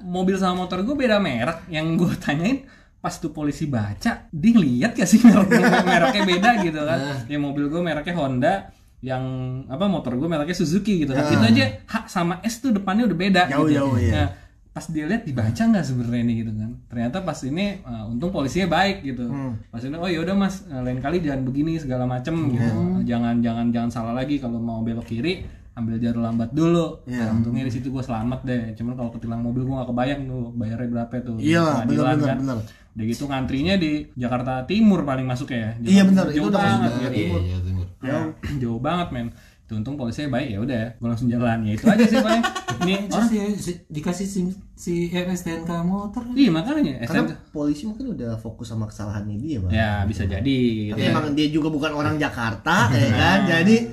mobil 0.00 0.36
sama 0.36 0.62
motor 0.62 0.80
gue 0.80 0.94
beda 0.94 1.18
merek. 1.18 1.66
Yang 1.66 1.86
gue 1.96 2.12
tanyain 2.16 2.58
pas 3.06 3.14
tuh 3.22 3.30
polisi 3.30 3.70
baca, 3.70 4.26
dia 4.26 4.50
ngeliat 4.50 4.98
gak 4.98 5.06
sih 5.06 5.22
merek 5.26 5.46
mereknya 5.86 6.22
beda 6.26 6.50
gitu 6.66 6.80
kan? 6.82 6.98
Ya 7.30 7.38
mobil 7.38 7.70
gue 7.70 7.78
mereknya 7.78 8.18
Honda, 8.18 8.54
yang 8.98 9.22
apa 9.70 9.86
motor 9.86 10.18
gue 10.18 10.26
mereknya 10.26 10.58
Suzuki 10.58 11.06
gitu 11.06 11.14
kan? 11.14 11.30
Itu 11.30 11.46
aja 11.46 11.86
H 11.86 12.10
sama 12.10 12.42
S 12.42 12.58
tuh 12.58 12.74
depannya 12.74 13.06
udah 13.06 13.14
beda. 13.14 13.42
Jauh-jauh, 13.46 13.94
gitu. 13.94 14.10
iya. 14.10 14.26
Nah, 14.26 14.28
pas 14.74 14.90
dia 14.90 15.06
lihat 15.06 15.22
dibaca 15.22 15.62
nggak 15.70 15.86
sebenarnya 15.86 16.20
ini 16.26 16.34
gitu 16.42 16.52
kan? 16.58 16.70
Ternyata 16.90 17.22
pas 17.22 17.38
ini 17.46 17.78
uh, 17.86 18.10
untung 18.10 18.34
polisinya 18.34 18.66
baik 18.74 19.06
gitu. 19.06 19.30
Pas 19.70 19.82
ini 19.86 19.94
oh 19.94 20.10
yaudah 20.10 20.34
mas, 20.34 20.66
uh, 20.66 20.82
lain 20.82 20.98
kali 20.98 21.22
jangan 21.22 21.46
begini 21.46 21.78
segala 21.78 22.10
macem 22.10 22.34
gitu. 22.50 23.06
Jangan 23.06 23.38
jangan 23.38 23.70
jangan 23.70 23.90
salah 23.94 24.18
lagi 24.18 24.42
kalau 24.42 24.58
mau 24.58 24.82
belok 24.82 25.06
kiri 25.06 25.46
ambil 25.76 26.00
jalur 26.00 26.24
lambat 26.24 26.50
dulu. 26.56 27.04
Iya. 27.04 27.30
Nah, 27.30 27.38
untungnya 27.38 27.68
di 27.68 27.72
situ 27.72 27.92
gue 27.92 28.00
selamat 28.00 28.40
deh. 28.48 28.74
Cuman 28.80 28.96
kalau 28.96 29.10
ketilang 29.12 29.44
mobil 29.44 29.62
gue 29.68 29.76
gak 29.76 29.92
kebayang 29.92 30.20
tuh 30.24 30.42
bayarnya 30.56 30.88
berapa 30.88 31.14
tuh. 31.20 31.36
Iya, 31.36 31.84
kan. 31.84 31.86
benar, 31.86 32.36
benar. 32.40 32.58
Udah 32.96 33.04
gitu 33.04 33.24
ngantrinya 33.26 33.76
di 33.76 34.08
Jakarta 34.16 34.64
Timur 34.64 35.04
paling 35.04 35.22
masuk 35.22 35.52
ya. 35.52 35.76
Iya, 35.76 36.02
Jakarta 36.02 36.08
benar. 36.08 36.24
Itu 36.24 36.34
Jauh 36.34 36.48
udah 36.48 36.58
banget. 36.58 36.80
masuk 36.82 36.96
ya. 36.96 37.10
Iya, 37.12 37.28
iya, 37.38 37.58
timur. 37.60 37.86
Jauh, 38.00 38.28
jauh 38.56 38.80
banget 38.80 39.08
men. 39.12 39.28
Itu 39.66 39.72
untung 39.74 39.98
polisinya 39.98 40.30
baik 40.32 40.48
ya 40.48 40.58
udah, 40.62 40.84
gue 40.94 41.08
langsung 41.10 41.26
jalan 41.26 41.58
ya 41.60 41.72
itu 41.74 41.84
aja 41.84 42.04
sih 42.04 42.16
paling. 42.16 42.42
Ini 42.86 42.94
Terus 43.10 43.28
ya, 43.28 43.44
si- 43.52 43.82
dikasih 43.84 44.22
sim 44.24 44.46
si 44.72 45.10
STNK 45.10 45.70
motor. 45.82 46.22
Iya 46.32 46.48
makanya 46.48 47.02
Karena 47.02 47.26
STNK. 47.26 47.50
polisi 47.50 47.82
mungkin 47.84 48.14
udah 48.14 48.38
fokus 48.38 48.70
sama 48.70 48.86
kesalahannya 48.86 49.36
dia, 49.36 49.58
Bang. 49.58 49.70
Ya 49.70 50.06
bisa 50.06 50.22
jadi. 50.22 50.58
Gitu. 50.86 50.94
Tapi 50.94 51.02
emang 51.04 51.34
dia 51.34 51.50
juga 51.50 51.68
bukan 51.68 51.92
orang 51.92 52.14
Jakarta, 52.14 52.88
ya 52.88 53.10
kan? 53.12 53.38
Jadi 53.44 53.90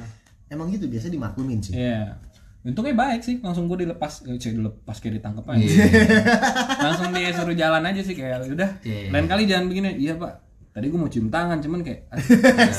emang 0.48 0.70
gitu 0.70 0.86
biasa 0.86 1.10
dimaklumin 1.10 1.58
sih. 1.60 1.74
Iya. 1.74 2.22
Untungnya 2.64 2.96
baik 2.96 3.20
sih, 3.20 3.44
langsung 3.44 3.68
gue 3.68 3.84
dilepas, 3.84 4.24
eh, 4.24 4.40
cek 4.40 4.56
dilepas 4.56 4.96
kayak 5.04 5.20
ditangkap 5.20 5.44
aja. 5.52 5.60
Iya. 5.68 5.86
langsung 6.88 7.12
dia 7.12 7.36
suruh 7.36 7.56
jalan 7.60 7.84
aja 7.84 8.00
sih 8.00 8.16
kayak 8.16 8.48
udah. 8.48 8.80
Iya. 8.88 9.12
Lain 9.12 9.28
kali 9.28 9.44
jangan 9.44 9.68
begini. 9.68 10.00
Iya 10.00 10.16
pak. 10.16 10.34
Tadi 10.74 10.90
gue 10.90 10.98
mau 10.98 11.12
cium 11.12 11.30
tangan, 11.30 11.62
cuman 11.62 11.86
kayak 11.86 12.08
aduh, 12.16 12.74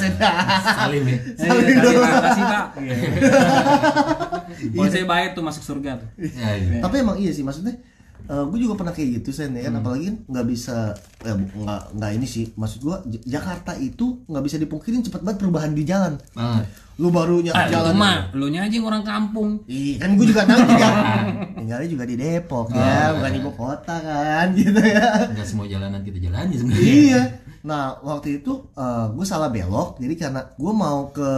Salim 0.66 1.04
ya. 1.06 1.14
eh, 1.14 1.74
kasih 1.78 1.96
pak, 2.00 2.20
kasih 2.26 2.44
pak. 2.48 2.66
Iya. 2.80 2.96
Polisi 4.80 5.04
baik 5.06 5.30
tuh 5.36 5.44
masuk 5.44 5.62
surga 5.62 6.00
tuh. 6.00 6.08
Ya, 6.18 6.48
iya. 6.58 6.80
Tapi 6.80 7.04
emang 7.04 7.20
iya 7.20 7.30
sih 7.30 7.44
maksudnya 7.46 7.76
gue 8.24 8.58
juga 8.58 8.74
pernah 8.74 8.90
kayak 8.90 9.08
gitu 9.18 9.30
sen 9.30 9.52
ya 9.52 9.64
kan? 9.64 9.76
Apalagi 9.76 10.04
kan 10.06 10.16
nggak 10.26 10.46
bisa 10.46 10.92
ya 11.18 11.32
nggak 11.34 11.82
nggak 11.92 12.10
ini 12.12 12.26
sih. 12.26 12.44
Maksud 12.50 12.80
gue 12.80 12.96
Jakarta 13.22 13.72
itu 13.74 14.24
nggak 14.24 14.40
bisa 14.42 14.56
dipungkirin 14.56 15.00
cepet 15.00 15.20
banget 15.20 15.38
perubahan 15.38 15.70
di 15.70 15.82
jalan. 15.82 16.16
Banget 16.30 16.66
lu 16.94 17.10
baru 17.10 17.42
ny- 17.42 17.50
Ah, 17.50 17.66
jalan. 17.66 17.94
mah 17.94 18.30
lu 18.32 18.46
nya 18.48 18.62
aja 18.62 18.78
orang 18.78 19.02
kampung. 19.02 19.58
Iya 19.66 19.98
kan 19.98 20.14
gue 20.14 20.24
juga 20.24 20.42
tahu 20.44 20.62
juga. 20.64 20.88
Tinggalnya 21.58 21.88
juga 21.90 22.04
di 22.04 22.14
Depok 22.14 22.70
ya 22.70 23.10
bukan 23.12 23.30
di 23.30 23.40
ibu 23.40 23.50
kota 23.50 23.96
kan 23.98 24.46
gitu 24.56 24.78
ya. 24.78 25.26
Nggak 25.28 25.42
semua 25.44 25.66
jalanan 25.66 26.00
kita 26.00 26.22
jalani 26.22 26.54
sebenarnya. 26.54 26.86
Iya. 26.86 27.22
Nah 27.62 27.98
waktu 27.98 28.38
itu 28.38 28.70
gue 29.10 29.26
salah 29.26 29.48
belok 29.48 29.98
jadi 29.98 30.14
karena 30.14 30.46
gue 30.48 30.72
mau 30.72 31.10
ke 31.10 31.30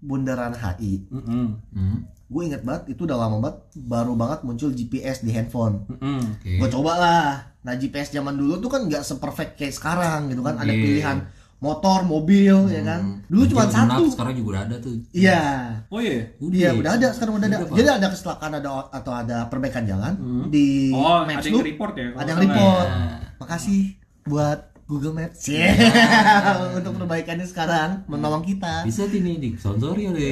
bundaran 0.00 0.50
HI 0.52 1.04
Heeh. 1.04 1.48
hmm. 1.52 1.98
Gue 2.34 2.42
inget 2.44 2.62
banget 2.62 2.90
itu 2.90 3.00
udah 3.00 3.14
lama 3.16 3.36
banget 3.38 3.56
baru 3.78 4.12
banget 4.12 4.42
muncul 4.42 4.68
GPS 4.68 5.22
di 5.22 5.30
handphone 5.30 5.86
Heeh. 5.88 6.18
oke 6.18 6.50
gue 6.58 6.68
coba 6.68 6.92
lah 6.96 7.28
nah 7.60 7.72
GPS 7.72 8.10
zaman 8.10 8.34
dulu 8.34 8.58
tuh 8.58 8.68
kan 8.68 8.82
nggak 8.82 9.00
seperfect 9.00 9.54
kayak 9.54 9.70
sekarang 9.72 10.26
gitu 10.28 10.42
kan 10.42 10.58
ada 10.58 10.68
Iya. 10.68 10.82
pilihan 10.82 11.18
motor 11.56 12.04
mobil 12.04 12.68
ya 12.68 12.82
kan 12.82 13.24
dulu 13.24 13.46
cuma 13.46 13.64
satu 13.66 14.04
sekarang 14.06 14.34
juga 14.34 14.48
udah 14.50 14.62
ada 14.66 14.76
tuh 14.78 14.92
iya 15.10 15.40
Oh 15.88 15.96
iya. 15.96 16.26
Iya 16.42 16.70
udah 16.74 16.90
ada 16.92 17.08
sekarang 17.08 17.38
udah 17.38 17.46
ada. 17.46 17.58
Udah. 17.62 17.72
Jadi 17.72 17.88
ada 17.94 18.06
kecelakaan 18.10 18.52
ada 18.52 18.68
atau 18.90 19.12
ada 19.14 19.36
perbaikan 19.46 19.86
jalan 19.86 20.12
di 20.50 20.90
Oh, 20.90 21.22
ada 21.22 21.30
Maps 21.30 21.46
yang 21.46 21.54
lu 21.54 21.62
report 21.62 21.94
ya. 21.94 22.10
kalau 22.10 22.18
ada 22.18 22.28
yang 22.28 22.40
report. 22.42 22.84
Iya. 22.84 22.98
Makasih 23.38 23.80
buat 24.24 24.58
Google 24.84 25.12
Maps 25.12 25.46
ya 25.46 25.72
untuk 26.76 26.92
perbaikannya 26.94 27.44
sekarang 27.44 28.04
menolong 28.04 28.42
kita. 28.42 28.84
bisa 28.84 29.04
nih 29.04 29.36
disponsori 29.38 30.06
oleh 30.06 30.30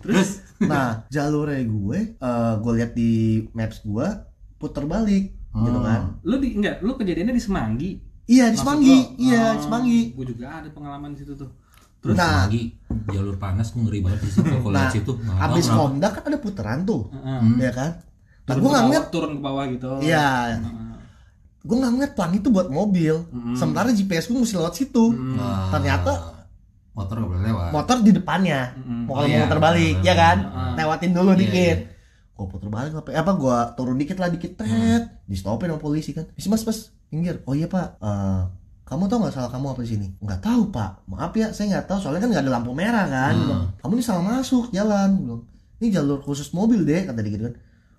terus 0.00 0.44
Nah 0.58 1.06
jalurnya 1.06 1.62
gue, 1.62 1.98
eh, 2.12 2.54
gue 2.58 2.72
lihat 2.74 2.90
di 2.92 3.12
Maps 3.52 3.78
gue 3.80 4.06
puter 4.56 4.84
balik 4.84 5.30
gitu 5.54 5.78
kan. 5.78 6.18
Lu 6.20 6.34
di 6.36 6.50
enggak, 6.52 6.80
lu 6.80 6.94
kejadiannya 6.94 7.30
di 7.30 7.38
Semanggi. 7.40 7.90
Iya 8.24 8.50
di 8.50 8.56
Semanggi, 8.56 8.90
lo? 8.92 9.14
iya 9.16 9.44
di 9.52 9.62
Semanggi. 9.62 10.00
Gue 10.12 10.26
juga 10.26 10.58
ada 10.58 10.68
pengalaman 10.68 11.12
di 11.12 11.22
situ 11.22 11.34
tuh. 11.34 11.50
terus 11.98 12.14
Nah. 12.14 12.46
lagi 12.46 12.78
jalur 13.08 13.34
panas 13.36 13.70
gue 13.70 13.82
ngeri 13.82 14.00
banget 14.00 14.20
di 14.20 14.30
situ 14.32 14.46
kalau 14.46 14.70
Nah, 14.70 14.86
di 14.86 14.94
situ 14.94 15.12
tahu 15.14 15.34
abis. 15.50 15.66
Komda 15.68 16.08
kan 16.08 16.22
ada 16.24 16.38
puteran 16.38 16.78
tuh, 16.82 17.02
Heeh. 17.08 17.40
ya 17.58 17.72
kan. 17.74 17.90
Nah 18.40 18.54
gue 18.54 18.56
ke 18.56 18.58
nggak 18.58 18.70
bawah- 18.72 18.82
ngeliat, 18.84 19.06
turun 19.08 19.30
ke 19.32 19.40
bawah 19.40 19.64
gitu. 19.68 19.90
iya. 20.00 20.58
Gue 21.60 21.76
nggak 21.76 21.90
ngeliat 21.90 22.12
pelang 22.12 22.32
itu 22.32 22.48
buat 22.48 22.68
mobil. 22.68 23.14
Sementara 23.52 23.90
GPS 23.90 24.26
gue 24.26 24.38
mesti 24.38 24.54
lewat 24.54 24.74
situ. 24.74 25.10
Nah, 25.10 25.68
Ternyata 25.68 26.12
motor 26.92 27.14
nggak 27.16 27.28
boleh 27.28 27.42
lewat. 27.44 27.70
motor 27.70 27.96
di 28.00 28.10
depannya. 28.10 28.60
Mm-mm. 28.74 29.04
mau 29.04 29.10
Oh, 29.10 29.14
kalau 29.16 29.26
mau 29.26 29.32
iya. 29.32 29.42
muter 29.44 29.60
balik 29.60 29.96
ya 30.00 30.14
kan? 30.14 30.36
Heeh. 30.40 30.72
lewatin 30.76 31.10
dulu 31.12 31.30
Iya, 31.30 31.40
dikit. 31.40 31.78
gue 32.32 32.46
puter 32.46 32.68
balik 32.68 32.94
apa 32.94 33.10
apa 33.12 33.32
gue 33.34 33.56
turun 33.74 33.96
dikit 33.96 34.14
lah 34.14 34.28
dikit 34.28 34.54
tet 34.54 35.02
di 35.24 35.34
stopin 35.34 35.66
sama 35.66 35.78
polisi 35.78 36.10
kan. 36.10 36.30
Isi 36.32 36.46
mas 36.46 36.62
mas 36.62 36.94
pinggir. 37.06 37.42
Oh 37.44 37.52
iya 37.52 37.66
pak. 37.66 37.98
Eh, 37.98 38.42
kamu 38.84 39.04
tahu 39.04 39.18
nggak 39.20 39.34
salah 39.34 39.46
kamu 39.48 39.66
apa 39.68 39.80
di 39.82 39.90
sini? 39.90 40.06
Nggak 40.16 40.40
tahu 40.40 40.62
pak. 40.70 41.02
Maaf 41.04 41.34
ya 41.34 41.50
saya 41.50 41.66
nggak 41.68 41.86
tahu 41.86 41.98
soalnya 41.98 42.22
kan 42.22 42.30
nggak 42.30 42.44
ada 42.44 42.52
lampu 42.52 42.70
merah 42.72 43.04
kan. 43.04 43.34
Gua 43.34 43.42
bilang, 43.44 43.62
kamu 43.76 43.92
ini 43.92 44.02
salah 44.02 44.22
masuk 44.24 44.70
jalan. 44.70 45.08
Bilang, 45.18 45.42
ini 45.76 45.86
jalur 45.88 46.18
khusus 46.18 46.50
mobil 46.50 46.82
deh 46.82 47.02
kata 47.04 47.18
dia 47.18 47.32
gitu 47.32 47.44
kan. 47.44 47.54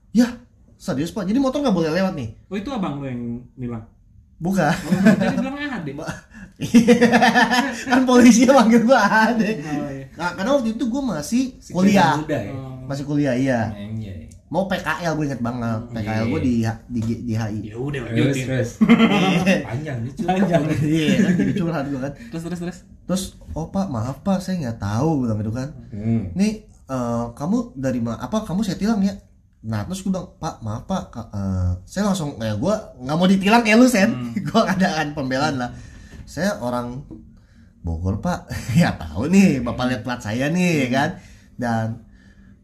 Ya 0.10 0.28
serius 0.80 1.12
pak 1.12 1.24
jadi 1.24 1.36
motor 1.38 1.60
nggak 1.60 1.76
boleh 1.76 1.92
lewat 1.92 2.16
nih 2.16 2.30
Oh, 2.48 2.56
itu 2.56 2.70
abang 2.70 2.98
lu 2.98 3.06
yang 3.06 3.22
nilang. 3.54 3.84
bukan 4.38 4.72
Oh, 4.72 4.96
tadi 5.14 5.36
bilang 5.38 5.56
ada. 5.60 5.92
kan 7.86 8.02
polisinya 8.04 8.52
manggil 8.58 8.82
gue 8.82 8.96
ada 8.96 9.36
Oh, 9.36 9.90
iya. 9.90 10.06
nah, 10.14 10.32
karena 10.34 10.52
waktu 10.54 10.70
itu 10.74 10.84
gue 10.86 11.02
masih 11.02 11.44
kuliah 11.70 12.16
muda 12.16 12.38
ya 12.38 12.52
Oh. 12.52 12.76
masih 12.86 13.04
kuliah 13.06 13.36
iya 13.36 13.60
Iya, 13.70 13.88
iya. 14.18 14.28
mau 14.48 14.66
PKL 14.66 15.14
gue 15.14 15.26
inget 15.28 15.40
banget 15.40 15.80
PKL 15.90 16.26
gue 16.28 16.40
di 16.42 16.54
di 16.88 17.00
di 17.22 17.34
HI 17.34 17.60
Ya 17.66 17.76
udah 17.76 18.00
Terus, 18.02 18.16
lanjutin. 18.34 18.46
terus. 18.46 18.70
panjang 19.68 19.98
nih 20.00 20.12
cuy 20.14 20.26
Panjang. 20.26 20.62
iya 20.82 21.06
kan 21.18 21.32
jadi 21.34 21.54
curhat 21.54 21.86
gue 21.86 22.00
kan 22.00 22.14
Terus 22.30 22.42
terus 22.46 22.60
terus. 22.60 22.78
terus 23.06 23.24
oh 23.52 23.68
pak 23.68 23.88
maaf 23.88 24.20
pak 24.20 24.40
saya 24.40 24.56
nggak 24.60 24.80
tahu 24.80 25.10
bilang 25.22 25.38
gitu 25.38 25.52
kan 25.52 25.70
Hmm. 25.90 26.32
nih 26.34 26.52
eh, 26.86 27.26
kamu 27.34 27.58
dari 27.76 28.00
mana 28.00 28.18
apa 28.20 28.42
kamu 28.42 28.62
saya 28.62 28.76
tilang 28.76 29.00
ya 29.00 29.14
nah 29.60 29.84
terus 29.84 30.08
gue 30.08 30.12
bilang 30.12 30.32
pak 30.40 30.64
maaf 30.64 30.88
pak 30.88 31.12
eh, 31.36 31.72
saya 31.84 32.08
langsung 32.08 32.40
eh, 32.40 32.56
gue 32.56 32.76
nggak 33.04 33.18
mau 33.20 33.28
ditilang 33.28 33.62
kayak 33.64 33.78
lu 33.80 33.88
sen. 33.92 34.10
Gue 34.48 34.62
ada 34.64 35.04
kan 35.04 35.12
pembelaan 35.12 35.60
lah. 35.60 35.72
Saya 36.24 36.64
orang 36.64 37.04
Bogor 37.84 38.24
pak. 38.24 38.48
Ya 38.80 38.96
tahu 38.96 39.28
nih 39.28 39.60
bapak 39.60 39.86
lihat 39.92 40.02
plat 40.08 40.24
saya 40.24 40.48
nih 40.48 40.88
ya 40.88 40.90
kan? 40.96 41.10
Dan 41.60 41.86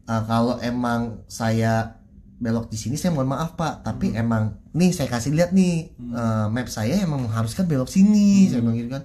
eh, 0.08 0.22
kalau 0.24 0.56
emang 0.64 1.20
saya 1.28 2.00
belok 2.36 2.68
di 2.68 2.76
sini 2.80 2.96
saya 2.96 3.12
mohon 3.12 3.28
maaf 3.28 3.60
pak. 3.60 3.84
Tapi 3.84 4.16
emang 4.16 4.56
nih 4.72 4.96
saya 4.96 5.12
kasih 5.12 5.36
lihat 5.36 5.52
nih 5.52 5.92
eh, 6.00 6.46
map 6.48 6.68
saya 6.72 7.04
emang 7.04 7.28
mengharuskan 7.28 7.68
belok 7.68 7.92
sini 7.92 8.48
saya 8.48 8.64
bilang 8.64 8.76
gitu 8.80 8.88
kan 8.88 9.04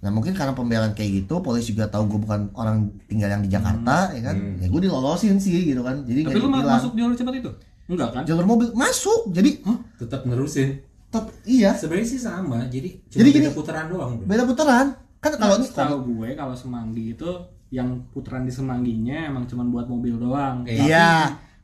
nah 0.00 0.08
mungkin 0.08 0.32
karena 0.32 0.50
pembelaan 0.50 0.92
kayak 0.92 1.10
gitu 1.20 1.38
polisi 1.38 1.70
juga 1.70 1.84
tahu 1.86 2.08
gue 2.08 2.20
bukan 2.20 2.48
orang 2.52 2.76
tinggal 3.04 3.28
yang 3.28 3.40
di 3.40 3.48
Jakarta 3.48 4.08
ya 4.10 4.22
kan 4.22 4.36
ya 4.56 4.66
gue 4.66 4.80
dilolosin 4.80 5.36
sih 5.36 5.52
gitu 5.66 5.80
kan 5.80 6.00
jadi 6.02 6.24
Tapi 6.24 6.36
lu 6.36 6.48
ditilang. 6.48 6.72
masuk 6.74 6.92
jalur 6.94 7.14
cepat 7.14 7.34
itu? 7.36 7.50
Enggak 7.86 8.08
kan? 8.10 8.22
jalur 8.24 8.46
mobil 8.46 8.68
masuk 8.72 9.20
jadi 9.28 9.50
tetap 9.96 10.24
nerusin 10.24 10.80
tetap 11.04 11.26
iya 11.44 11.74
sebenarnya 11.74 12.06
sih 12.06 12.16
sama 12.18 12.64
jadi 12.66 12.96
cuma 13.04 13.18
Jadi 13.18 13.28
beda 13.30 13.40
gini- 13.42 13.52
putaran 13.52 13.86
doang 13.86 14.10
bro. 14.14 14.24
beda 14.24 14.42
putaran 14.44 14.86
kan 15.18 15.32
kalau 15.36 15.54
ini 15.58 15.68
tahu 15.68 15.96
gue 16.06 16.28
kalau 16.32 16.54
Semanggi 16.54 17.04
itu 17.12 17.30
yang 17.68 17.88
putaran 18.08 18.42
di 18.42 18.50
Semangginya 18.50 19.26
emang 19.26 19.44
cuma 19.44 19.62
buat 19.64 19.84
mobil 19.84 20.16
doang. 20.16 20.64
Iya. 20.64 20.74
Tapi 20.74 20.88
Iya. 20.88 21.10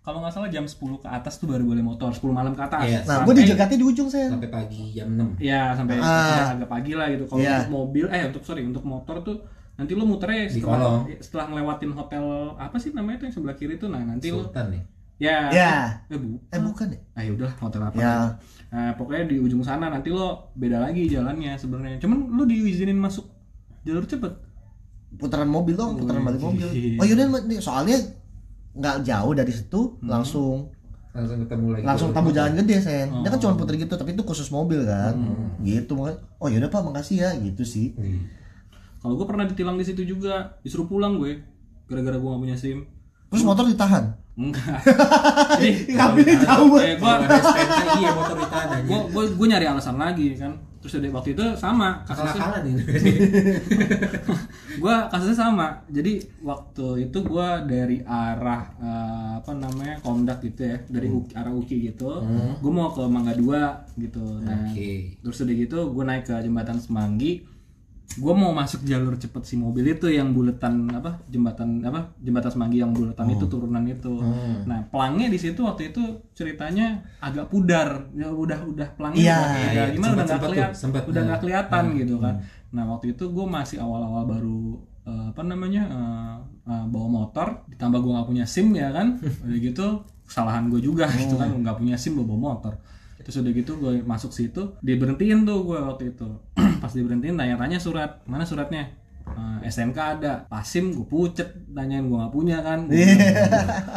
Kalau 0.06 0.22
nggak 0.22 0.30
salah 0.30 0.46
jam 0.46 0.62
10 0.62 1.02
ke 1.02 1.08
atas 1.10 1.34
tuh 1.36 1.50
baru 1.50 1.66
boleh 1.66 1.82
motor, 1.82 2.14
10 2.14 2.30
malam 2.30 2.54
ke 2.54 2.62
atas. 2.62 2.86
Iya. 2.86 3.00
nah 3.02 3.26
gue 3.26 3.34
dijegatnya 3.36 3.74
di 3.74 3.82
ujung 3.84 4.06
saya 4.06 4.30
sampai 4.30 4.46
pagi 4.46 4.94
jam 4.94 5.10
6 5.10 5.34
Iya, 5.42 5.74
sampai 5.74 5.98
Ah. 5.98 6.06
sampai 6.46 6.62
agak 6.62 6.70
pagi 6.70 6.92
lah 6.94 7.10
gitu. 7.10 7.26
Kalau 7.26 7.42
Iya. 7.42 7.54
untuk 7.58 7.72
mobil 7.74 8.04
eh 8.06 8.22
untuk 8.24 8.42
sorry, 8.46 8.62
untuk 8.62 8.86
motor 8.86 9.18
tuh 9.20 9.42
nanti 9.74 9.92
lu 9.92 10.06
muternya 10.06 10.46
Di 10.46 10.56
setelah 10.56 11.02
setelah 11.18 11.44
ngelewatin 11.50 11.90
hotel 11.90 12.24
apa 12.54 12.78
sih 12.78 12.94
namanya 12.94 13.20
tuh 13.20 13.26
yang 13.26 13.34
sebelah 13.34 13.56
kiri 13.58 13.74
tuh? 13.76 13.90
Nah 13.90 14.00
nanti 14.00 14.30
lu 14.30 14.40
Sultan 14.40 14.70
nih 14.70 14.82
ya 15.16 15.48
ya 15.48 15.72
eh 16.06 16.14
bu 16.14 16.36
eh 16.46 16.60
bukan 16.60 16.86
ya? 16.92 17.00
Ah 17.12 17.24
udah 17.26 17.50
hotel 17.58 17.82
apa 17.82 17.96
ya 17.96 18.14
nah 18.66 18.92
pokoknya 18.94 19.24
di 19.26 19.36
ujung 19.36 19.64
sana 19.64 19.88
nanti 19.88 20.12
lo 20.12 20.52
beda 20.54 20.78
lagi 20.78 21.10
jalannya 21.10 21.58
sebenarnya. 21.58 21.98
Cuman 21.98 22.30
lu 22.30 22.44
diizinin 22.44 22.94
masuk 22.94 23.26
jalur 23.82 24.04
cepet. 24.04 24.32
Putaran 25.16 25.48
mobil 25.48 25.72
dong 25.72 25.96
putaran 25.96 26.22
balik 26.22 26.40
mobil. 26.40 26.68
Oh 26.94 27.04
yaudah 27.04 27.26
nih, 27.42 27.58
soalnya 27.58 27.96
nggak 28.76 28.96
jauh 29.02 29.32
dari 29.32 29.50
situ 29.50 29.80
langsung 30.00 30.68
langsung 31.10 31.40
ketemu 31.40 31.66
lagi. 31.72 31.82
langsung 31.82 32.10
tamu 32.12 32.28
jalan 32.28 32.52
gede 32.54 32.76
sen. 32.78 33.08
Dia 33.24 33.30
kan 33.30 33.38
Oh. 33.38 33.42
cuma 33.42 33.56
puter 33.56 33.74
gitu 33.74 33.88
tapi 33.90 34.12
itu 34.12 34.20
khusus 34.20 34.48
mobil 34.48 34.84
kan. 34.84 35.16
Gitu 35.60 35.92
makanya 35.92 36.20
oh 36.36 36.46
yaudah 36.46 36.68
pak 36.68 36.82
makasih 36.82 37.16
ya 37.18 37.30
gitu 37.36 37.64
sih. 37.64 37.96
Wih. 37.96 38.20
kalau 38.96 39.14
gue 39.14 39.24
pernah 39.24 39.44
ditilang 39.44 39.74
di 39.74 39.82
situ 39.82 40.02
juga 40.02 40.58
disuruh 40.60 40.84
pulang 40.84 41.16
gue 41.16 41.38
gara-gara 41.86 42.14
gue 42.14 42.28
gak 42.28 42.42
punya 42.42 42.54
sim. 42.54 42.84
Terus 43.26 43.42
motor 43.42 43.64
ditahan? 43.64 44.12
Enggak. 44.34 44.76
Jadi 45.57 45.70
ngambilnya 45.90 46.36
jauh 46.38 46.68
banget 46.68 46.84
eh, 46.84 46.94
gue 46.98 47.12
iya 47.96 48.11
motor 48.12 48.36
ditahan 48.36 48.68
aja. 48.68 48.84
gue 48.84 49.24
gue 49.32 49.46
nyari 49.46 49.66
alasan 49.66 49.96
lagi 49.96 50.36
kan 50.36 50.53
terus 50.87 50.95
ada 50.97 51.11
waktu 51.11 51.34
itu 51.34 51.45
sama 51.59 52.07
kasusnya. 52.07 52.62
Ini. 52.62 52.72
Gue 54.78 54.97
kasusnya 55.11 55.37
sama. 55.37 55.66
Jadi 55.91 56.22
waktu 56.41 57.11
itu 57.11 57.18
gue 57.20 57.49
dari 57.66 57.99
arah 58.07 58.70
eh, 58.78 59.30
apa 59.43 59.51
namanya 59.51 59.99
kondak 59.99 60.47
gitu 60.47 60.62
ya. 60.62 60.78
Dari 60.87 61.11
Uki- 61.11 61.34
arah 61.34 61.51
Uki 61.51 61.91
gitu. 61.91 62.22
Gue 62.62 62.70
mau 62.70 62.95
ke 62.95 63.03
Mangga 63.03 63.34
Dua 63.34 63.82
gitu. 63.99 64.22
Nah 64.47 64.70
Oke. 64.70 65.18
terus 65.18 65.43
udah 65.43 65.55
gitu 65.59 65.78
gue 65.91 66.05
naik 66.07 66.22
ke 66.22 66.39
jembatan 66.39 66.78
Semanggi 66.78 67.43
gue 68.07 68.34
mau 68.38 68.54
masuk 68.54 68.86
jalur 68.86 69.18
cepet 69.18 69.42
si 69.42 69.54
mobil 69.59 69.82
itu 69.90 70.07
yang 70.07 70.30
buletan 70.30 70.86
apa 70.94 71.20
jembatan 71.26 71.82
apa 71.82 72.14
jembatan 72.22 72.50
Semanggi 72.54 72.78
yang 72.78 72.94
buletan 72.94 73.26
itu 73.28 73.44
turunan 73.50 73.82
itu. 73.84 74.22
Nah 74.62 74.86
pelangnya 74.88 75.26
di 75.26 75.38
situ 75.42 75.66
waktu 75.66 75.90
itu 75.90 76.02
ceritanya 76.32 77.02
agak 77.18 77.50
pudar. 77.50 78.07
Ya 78.14 78.30
udah 78.30 78.62
udah 78.62 78.88
pelangnya 78.94 79.20
udah, 79.20 79.50
iya. 79.74 79.84
gimana 79.90 80.12
udah 80.16 80.24
nggak 80.24 80.42
kelihatan 80.46 80.88
udah 81.11 81.22
nggak 81.26 81.36
Nah. 81.36 81.42
kelihatan 81.42 81.84
gitu 81.98 82.14
kan. 82.22 82.34
Nah 82.72 82.84
waktu 82.86 83.07
itu 83.18 83.24
gue 83.26 83.46
masih 83.46 83.76
awal-awal 83.82 84.22
baru 84.24 84.62
eh, 85.07 85.26
apa 85.34 85.42
namanya 85.42 85.82
eh, 85.90 86.36
eh, 86.72 86.84
bawa 86.86 87.09
motor 87.11 87.66
ditambah 87.68 87.98
gue 88.00 88.12
nggak 88.16 88.28
punya 88.30 88.44
sim 88.46 88.70
ya 88.72 88.94
kan. 88.94 89.18
Udah 89.44 89.59
gitu 89.59 89.86
kesalahan 90.26 90.66
gue 90.70 90.82
juga 90.82 91.07
gitu 91.11 91.38
kan 91.38 91.50
nggak 91.52 91.78
punya 91.78 91.94
sim 91.98 92.18
bawa 92.18 92.54
motor 92.54 92.74
terus 93.27 93.43
udah 93.43 93.51
gitu 93.51 93.74
gue 93.83 94.07
masuk 94.07 94.31
situ 94.31 94.79
diberhentiin 94.87 95.43
tuh 95.43 95.66
gue 95.66 95.79
waktu 95.83 96.14
itu. 96.14 96.31
Pas 96.83 96.95
diberhentiin 96.95 97.35
tanya-tanya 97.35 97.83
surat. 97.83 98.22
Mana 98.31 98.47
suratnya? 98.47 98.95
Eh, 99.27 99.66
SMK 99.66 99.99
ada. 99.99 100.47
Pasim 100.47 100.95
gue 100.95 101.03
pucet. 101.03 101.51
Tanyain 101.74 102.07
gue 102.07 102.14
nggak 102.14 102.31
punya 102.31 102.62
kan. 102.62 102.87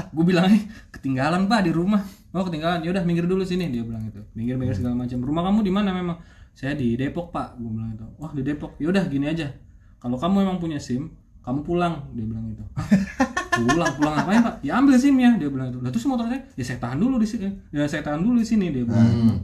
Gue 0.09 0.25
bilang 0.33 0.49
eh 0.49 0.65
ketinggalan 0.89 1.45
pak 1.45 1.69
di 1.69 1.71
rumah. 1.77 2.01
Oh 2.33 2.41
ketinggalan. 2.41 2.81
Ya 2.81 2.89
udah 2.89 3.05
minggir 3.05 3.29
dulu 3.29 3.45
sini 3.45 3.69
dia 3.69 3.85
bilang 3.85 4.01
itu 4.09 4.17
minggir 4.33 4.57
minggir 4.57 4.81
segala 4.81 4.97
macam. 4.97 5.21
Rumah 5.21 5.43
kamu 5.45 5.59
di 5.61 5.71
mana 5.77 5.93
memang? 5.93 6.17
Saya 6.57 6.73
di 6.73 6.97
Depok 6.97 7.29
pak 7.29 7.61
gue 7.61 7.69
bilang 7.69 7.93
itu 7.93 8.09
wah 8.17 8.33
di 8.33 8.41
Depok. 8.41 8.81
Ya 8.81 8.89
udah 8.89 9.05
gini 9.05 9.29
aja. 9.29 9.53
Kalau 10.01 10.17
kamu 10.17 10.49
emang 10.49 10.57
punya 10.57 10.81
sim 10.81 11.13
kamu 11.45 11.63
pulang 11.63 12.11
dia 12.17 12.25
bilang 12.27 12.45
itu 12.51 12.65
"Hah? 12.75 12.87
pulang 13.65 13.93
pulang 13.97 14.13
ngapain 14.15 14.39
pak? 14.45 14.55
Ya 14.63 14.71
ambil 14.79 14.95
sim 14.95 15.15
ya 15.19 15.31
dia 15.35 15.49
bilang 15.49 15.67
itu 15.73 15.79
lah 15.81 15.91
terus 15.91 16.05
motor 16.05 16.25
saya 16.27 16.41
ya 16.53 16.63
saya 16.63 16.79
tahan 16.79 16.97
dulu 16.99 17.15
di 17.19 17.27
sini 17.27 17.47
ya 17.73 17.85
saya 17.89 18.01
tahan 18.05 18.21
dulu 18.21 18.37
di 18.39 18.47
sini 18.47 18.65
dia 18.71 18.83
bilang. 18.85 19.07
Hmm. 19.07 19.37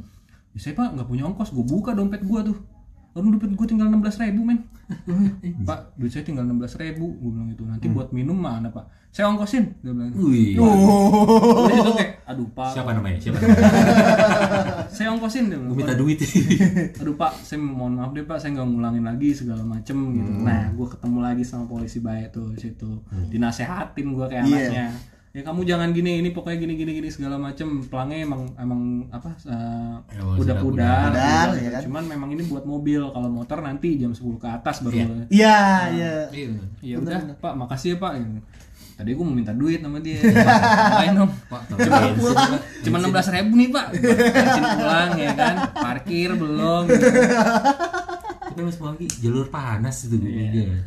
ya 0.56 0.60
saya 0.60 0.74
pak 0.76 0.88
nggak 0.96 1.08
punya 1.08 1.24
ongkos 1.28 1.50
gue 1.52 1.66
buka 1.66 1.92
dompet 1.92 2.22
gue 2.24 2.40
tuh 2.52 2.58
lalu 3.16 3.26
dompet 3.34 3.52
gue 3.54 3.68
tinggal 3.68 3.88
enam 3.88 4.04
belas 4.04 4.20
ribu 4.20 4.44
men. 4.44 4.60
Pak 5.68 5.96
duit 5.96 6.12
saya 6.12 6.22
tinggal 6.22 6.44
enam 6.44 6.60
belas 6.60 6.76
ribu 6.76 7.16
gue 7.16 7.32
bilang 7.32 7.48
itu 7.48 7.64
nanti 7.64 7.88
buat 7.88 8.12
minum 8.12 8.36
mana 8.36 8.70
pak? 8.70 8.86
Saya 9.10 9.32
ongkosin 9.32 9.72
dia 9.80 9.90
bilang. 9.90 10.12
Wih. 10.14 10.60
Udah 10.60 11.72
itu 11.74 11.92
kayak 11.96 12.12
aduh 12.28 12.48
pak. 12.52 12.70
Siapa 12.70 12.92
namanya? 12.92 13.16
Siapa 13.18 13.38
namanya? 13.40 13.66
saya 14.88 15.08
ongkosin 15.10 15.48
dia 15.48 15.56
bilang. 15.56 15.72
Gue 15.72 15.78
minta 15.80 15.96
duit. 15.96 16.20
aduh 17.02 17.16
pak 17.16 17.32
saya 17.40 17.58
mohon 17.58 17.96
maaf 17.96 18.12
deh 18.12 18.22
pak. 18.22 18.38
Saya 18.38 18.60
nggak 18.60 18.68
ngulangin 18.68 19.04
lagi 19.04 19.30
segala 19.32 19.64
macem 19.64 19.96
gitu. 20.14 20.32
Nah 20.36 20.70
gue 20.70 20.88
ketemu 20.88 21.18
lagi 21.18 21.44
sama 21.44 21.66
polisi 21.66 22.00
baik 22.00 22.30
tuh 22.30 22.52
situ. 22.56 23.00
Dinasehatin 23.32 24.06
gue 24.12 24.26
kayak 24.28 24.44
Iya. 24.44 24.54
anaknya 24.54 24.86
ya 25.36 25.44
kamu 25.44 25.68
jangan 25.68 25.92
gini 25.92 26.24
ini 26.24 26.32
pokoknya 26.32 26.64
gini 26.64 26.74
gini 26.80 26.92
gini 26.96 27.10
segala 27.12 27.36
macem 27.36 27.84
pelangnya 27.92 28.24
emang 28.24 28.48
emang 28.56 29.04
apa 29.12 29.36
uh, 29.52 30.00
udah 30.40 30.56
pudar, 30.64 31.12
pudar, 31.12 31.48
gitu. 31.52 31.60
ya 31.60 31.70
kan? 31.76 31.82
cuman 31.84 32.04
memang 32.08 32.30
ini 32.32 32.48
buat 32.48 32.64
mobil 32.64 33.04
kalau 33.12 33.28
motor 33.28 33.60
nanti 33.60 34.00
jam 34.00 34.16
10 34.16 34.24
ke 34.40 34.48
atas 34.48 34.80
baru 34.80 34.96
Iya. 34.96 35.06
boleh. 35.12 35.28
Iya, 35.28 35.60
iya. 35.92 36.14
Iya. 36.32 36.48
ya 36.80 36.96
udah 37.04 37.20
pak 37.36 37.52
makasih 37.60 37.94
ya 37.94 37.98
pak 38.00 38.12
tadi 38.96 39.12
gue 39.12 39.26
mau 39.28 39.36
minta 39.36 39.52
duit 39.52 39.84
sama 39.84 40.00
dia 40.00 40.24
ngapain 40.24 41.20
dong 41.20 41.32
Pak, 41.52 41.62
cuma 42.88 42.96
enam 43.04 43.12
belas 43.12 43.28
ribu 43.28 43.54
nih 43.60 43.68
pak 43.76 43.88
bensin 44.40 44.64
pulang 44.80 45.12
ya 45.20 45.32
kan 45.36 45.56
parkir 45.76 46.32
belum 46.32 46.84
gitu. 46.88 47.08
tapi 48.56 48.64
mas 48.64 48.80
lagi 48.80 49.08
jalur 49.20 49.46
panas 49.46 49.96
itu 50.02 50.16
gue. 50.16 50.32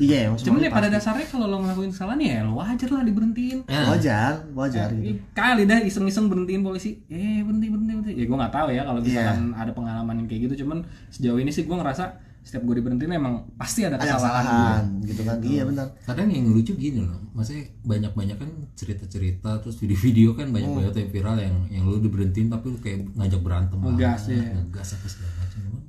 Iya, 0.01 0.19
emang 0.27 0.41
Cuman 0.41 0.59
ya 0.59 0.73
pada 0.73 0.89
dasarnya 0.89 1.29
kalau 1.29 1.45
lo 1.45 1.61
ngelakuin 1.61 1.93
kesalahan 1.93 2.17
ya 2.19 2.41
lo 2.41 2.57
wajar 2.57 2.89
lah 2.89 3.05
diberhentiin. 3.05 3.59
Ya. 3.63 3.85
wajar, 3.87 4.33
wajar 4.51 4.89
gitu. 4.91 5.05
Ih, 5.05 5.17
Kali 5.31 5.63
dah 5.63 5.79
iseng-iseng 5.79 6.27
berhentiin 6.27 6.65
polisi. 6.65 7.05
Eh 7.07 7.45
berhenti 7.45 7.69
berhenti 7.69 7.93
berhenti. 7.95 8.13
Ya 8.15 8.25
gue 8.25 8.39
nggak 8.39 8.55
tahu 8.55 8.69
ya 8.71 8.83
kalau 8.83 9.01
misalkan 9.01 9.39
Iya. 9.47 9.61
ada 9.61 9.73
pengalaman 9.73 10.15
yang 10.17 10.27
kayak 10.27 10.41
gitu. 10.49 10.65
Cuman 10.65 10.79
sejauh 11.11 11.37
ini 11.37 11.53
sih 11.53 11.63
gue 11.63 11.77
ngerasa 11.77 12.05
setiap 12.41 12.65
gue 12.65 12.81
diberhentiin 12.81 13.13
emang 13.13 13.45
pasti 13.55 13.85
ada 13.85 14.01
Ada 14.01 14.17
kesalahan. 14.17 15.05
gitu 15.05 15.21
kan. 15.21 15.37
Iya 15.39 15.69
benar. 15.69 15.87
kadang 16.03 16.33
yang 16.33 16.49
lucu 16.49 16.73
gini 16.73 17.05
loh 17.05 17.21
maksudnya 17.31 17.69
banyak-banyak 17.85 18.35
kan 18.35 18.49
cerita-cerita 18.73 19.61
terus 19.61 19.77
video-video 19.77 20.33
kan 20.33 20.49
banyak-banyak 20.49 20.91
tuh 20.91 21.01
yang 21.01 21.13
viral 21.13 21.37
yang 21.37 21.57
yang 21.69 21.85
lu 21.85 22.01
diberhentiin 22.01 22.49
tapi 22.49 22.73
lu 22.73 22.79
kayak 22.79 23.05
ngajak 23.13 23.39
berantem 23.39 23.77
Ngegas, 23.79 24.23
ya. 24.27 24.41
ngegas 24.57 24.89
apa 24.91 25.07
segala 25.07 25.31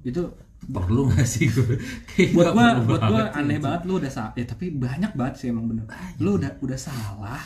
Itu 0.02 0.24
perlu 0.60 1.08
gak 1.08 1.24
sih 1.24 1.48
gue 1.48 1.80
buat 2.36 2.52
gue 2.52 2.68
buat 2.86 3.02
gue 3.02 3.22
aneh 3.32 3.58
banget 3.58 3.82
lu 3.84 3.98
udah 3.98 4.12
salah. 4.12 4.34
Ya 4.34 4.44
tapi 4.44 4.70
banyak 4.70 5.12
banget 5.14 5.36
sih 5.38 5.48
emang 5.50 5.66
bener. 5.66 5.88
Lu 6.18 6.36
udah 6.36 6.52
udah 6.60 6.76
salah. 6.76 7.40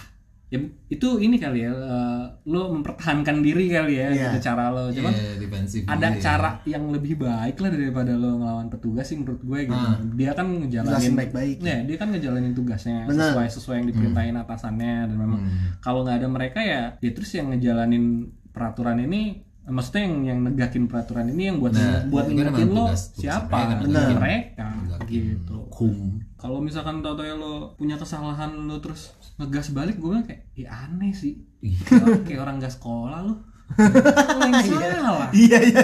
Ya 0.49 0.61
itu 0.88 1.17
ini 1.17 1.38
kali 1.38 1.65
ya. 1.65 1.74
eh, 1.74 2.24
lo 2.45 2.69
mempertahankan 2.71 3.41
diri 3.41 3.69
kali 3.69 3.97
ya 3.97 4.09
Iya. 4.09 4.17
gitu 4.30 4.45
cara 4.45 4.69
lo. 4.69 4.86
Cuman 4.88 5.09
Iya, 5.09 5.41
defensif 5.41 5.82
ada 5.84 6.07
gitu 6.09 6.17
ya. 6.17 6.21
cara 6.21 6.49
yang 6.63 6.84
lebih 6.89 7.17
baik 7.17 7.57
lah 7.57 7.69
daripada 7.69 8.13
lo 8.13 8.38
ngelawan 8.38 8.69
petugas 8.69 9.05
sih 9.07 9.17
menurut 9.17 9.41
gue 9.41 9.59
gitu. 9.65 9.86
Dia 10.13 10.32
kan 10.34 10.45
ngejalanin 10.49 11.13
baik-baik. 11.15 11.57
Ya, 11.59 11.82
dia 11.82 11.97
kan 11.97 12.07
ngejalanin 12.09 12.53
tugasnya 12.53 13.09
Benar. 13.09 13.34
sesuai 13.34 13.47
sesuai 13.49 13.76
yang 13.78 13.88
diperintahin 13.89 14.38
atasannya 14.38 15.09
dan 15.09 15.17
memang 15.17 15.41
kalau 15.80 16.05
nggak 16.05 16.21
ada 16.21 16.30
mereka 16.30 16.59
ya, 16.61 16.97
ya 16.97 17.11
terus 17.13 17.34
yang 17.34 17.49
ngejalanin 17.49 18.05
peraturan 18.49 19.01
ini 19.01 19.41
maksudnya 19.66 20.03
yang 20.03 20.16
yang 20.26 20.39
negakin 20.41 20.84
peraturan 20.86 21.28
ini 21.30 21.47
yang 21.47 21.57
buat 21.57 21.72
Nah, 21.72 22.03
buat 22.07 22.28
emang 22.28 22.51
lo 22.68 22.84
tugas- 22.86 23.14
siapa 23.14 23.47
mereka, 23.47 23.80
Benar. 23.82 24.01
negakin. 24.03 24.18
mereka 24.18 24.68
gitu 25.05 25.57
kum 25.70 25.95
kalau 26.36 26.59
misalkan 26.59 26.99
tau 26.99 27.14
tau 27.14 27.24
lo 27.34 27.53
punya 27.74 27.95
kesalahan 27.95 28.51
lo 28.59 28.78
terus 28.78 29.11
ngegas 29.36 29.72
balik 29.72 29.97
gue 29.97 30.16
kayak 30.22 30.51
ya 30.53 30.68
aneh 30.84 31.11
sih 31.11 31.39
kayak, 31.80 32.24
kayak 32.24 32.41
orang 32.41 32.57
gas 32.57 32.76
sekolah 32.76 33.20
lo 33.22 33.36
yang 34.38 34.53
salah 34.99 35.32
Iya, 35.32 35.57
iya. 35.64 35.84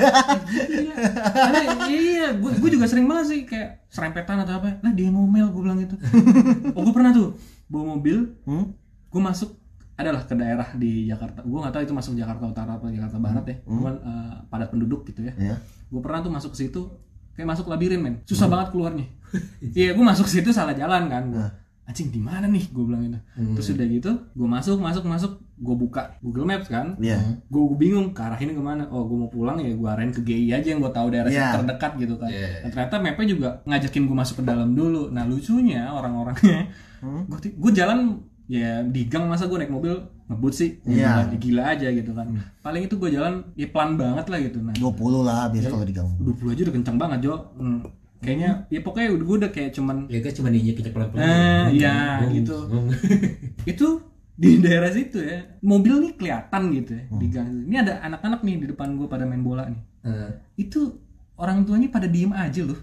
Karena 1.26 1.60
iya, 1.88 2.28
gue 2.34 2.52
gue 2.54 2.70
juga 2.70 2.86
sering 2.86 3.06
banget 3.06 3.26
sih 3.28 3.40
kayak 3.44 3.88
serempetan 3.88 4.38
atau 4.40 4.60
apa. 4.60 4.78
Nah 4.80 4.92
dia 4.92 5.08
ngomel 5.08 5.50
gue 5.50 5.62
bilang 5.62 5.80
gitu. 5.80 5.96
Oh 6.76 6.82
gue 6.82 6.94
pernah 6.94 7.10
tuh 7.10 7.34
bawa 7.66 7.96
mobil, 7.96 8.36
Hmm? 8.44 8.74
gue 9.08 9.22
masuk 9.24 9.58
adalah 10.00 10.24
ke 10.24 10.32
daerah 10.34 10.68
di 10.74 11.06
Jakarta. 11.06 11.43
Gue 11.43 11.60
nggak 11.60 11.74
tahu 11.76 11.84
itu 11.84 11.93
masuk 11.93 12.14
Jakarta 12.16 12.43
Utara 12.47 12.72
atau 12.80 12.88
Jakarta 12.88 13.18
Barat 13.20 13.43
ya. 13.43 13.56
Cuman 13.68 13.93
eh, 14.00 14.36
padat 14.47 14.72
penduduk 14.72 15.04
gitu 15.04 15.28
ya. 15.28 15.34
Iya. 15.36 15.56
Gue 15.91 16.00
pernah 16.00 16.24
tuh 16.24 16.32
masuk 16.32 16.56
ke 16.56 16.64
situ 16.64 16.88
kayak 17.36 17.52
masuk 17.52 17.68
labirin 17.68 18.00
men. 18.00 18.16
Susah 18.24 18.47
banget 18.47 18.72
keluarnya. 18.72 19.08
Iya 19.78 19.93
gue 19.93 20.02
masuk 20.02 20.26
ke 20.26 20.39
situ 20.39 20.50
salah 20.50 20.74
jalan 20.74 21.06
kan. 21.06 21.24
Gua, 21.30 21.47
Anjing 21.86 22.10
di 22.10 22.22
mana 22.22 22.45
nih? 22.45 22.70
Gue 22.70 22.86
bilang 22.86 23.02
gitu. 23.02 23.18
Terus 23.58 23.68
udah 23.74 23.88
gitu, 23.89 24.12
gue 24.38 24.45
masuk 24.47 24.78
masuk 24.78 25.04
masuk, 25.10 25.32
gue 25.58 25.74
buka 25.76 26.14
Google 26.22 26.45
Maps 26.45 26.70
kan 26.70 26.93
Iya. 27.02 27.18
gue 27.45 27.64
bingung 27.76 28.14
ke 28.14 28.22
arah 28.22 28.38
ini 28.38 28.54
ke 28.54 28.62
mana 28.62 28.86
oh 28.88 29.04
gue 29.04 29.18
mau 29.18 29.28
pulang 29.28 29.58
ya 29.58 29.74
gue 29.74 29.89
arahin 29.89 30.14
ke 30.14 30.22
GI 30.22 30.54
aja 30.54 30.68
yang 30.70 30.80
gue 30.80 30.93
tahu 30.93 31.10
daerah 31.10 31.28
Iya. 31.28 31.60
terdekat 31.60 31.91
gitu 31.97 32.16
kan 32.16 32.30
Iya. 32.30 32.64
dan 32.64 32.70
ternyata 32.72 32.95
mapnya 33.02 33.26
juga 33.28 33.50
ngajakin 33.66 34.04
gue 34.06 34.16
masuk 34.16 34.36
ke 34.39 34.43
dalam 34.45 34.70
dulu 34.72 35.10
nah 35.10 35.26
lucunya 35.26 35.89
orang-orangnya 35.91 36.70
Hmm? 37.00 37.24
gue 37.32 37.72
jalan 37.72 38.22
ya 38.50 38.82
di 38.82 39.06
gang 39.06 39.30
masa 39.30 39.45
gue 39.45 39.62
naik 39.62 39.70
mobil 39.70 39.93
ngebut 40.26 40.54
sih. 40.58 40.82
Iya. 40.89 41.30
gila, 41.30 41.38
gila 41.38 41.64
aja 41.78 41.88
gitu 41.93 42.12
kan. 42.18 42.34
Paling 42.66 42.89
itu 42.89 42.97
gue 42.97 43.10
jalan 43.14 43.45
ya 43.54 43.70
pelan 43.70 43.93
banget 43.93 44.26
lah 44.26 44.39
gitu. 44.41 44.58
Nah 44.58 44.74
20 44.74 45.22
lah 45.22 45.54
biasa 45.54 45.68
kalau 45.70 45.86
diganggu. 45.86 46.18
20 46.34 46.54
aja 46.58 46.62
udah 46.66 46.76
kencang 46.82 46.97
banget 46.97 47.20
Jo. 47.30 47.36
Hmm. 47.56 47.82
kayaknya 48.20 48.68
ya 48.68 48.84
pokoknya 48.84 49.16
gue 49.16 49.36
udah 49.39 49.47
kayak 49.47 49.72
cuman 49.80 50.04
ya 50.12 50.20
kan 50.20 50.36
cuma 50.36 50.52
diinjek 50.52 50.76
kecek 50.84 50.91
pelan-pelan. 50.91 51.24
Eh, 51.24 51.66
iya, 51.80 52.20
Ngong, 52.20 52.34
gitu. 52.36 52.58
ngong. 52.68 52.88
itu 53.72 53.88
di 54.36 54.60
daerah 54.60 54.91
situ 54.91 55.24
ya. 55.24 55.39
Mobil 55.64 56.04
nih 56.04 56.12
kelihatan 56.20 56.62
gitu 56.76 56.91
ya 57.00 57.04
di 57.16 57.28
gang. 57.32 57.47
Ini 57.47 57.76
ada 57.80 57.93
anak-anak 58.04 58.43
nih 58.43 58.56
di 58.60 58.66
depan 58.76 59.00
gue 59.00 59.08
pada 59.08 59.24
main 59.24 59.39
bola 59.39 59.72
nih. 59.72 59.80
Eh, 60.04 60.30
itu 60.60 61.00
orang 61.39 61.64
tuanya 61.64 61.88
pada 61.88 62.12
diem 62.12 62.36
aja 62.36 62.60
loh. 62.68 62.76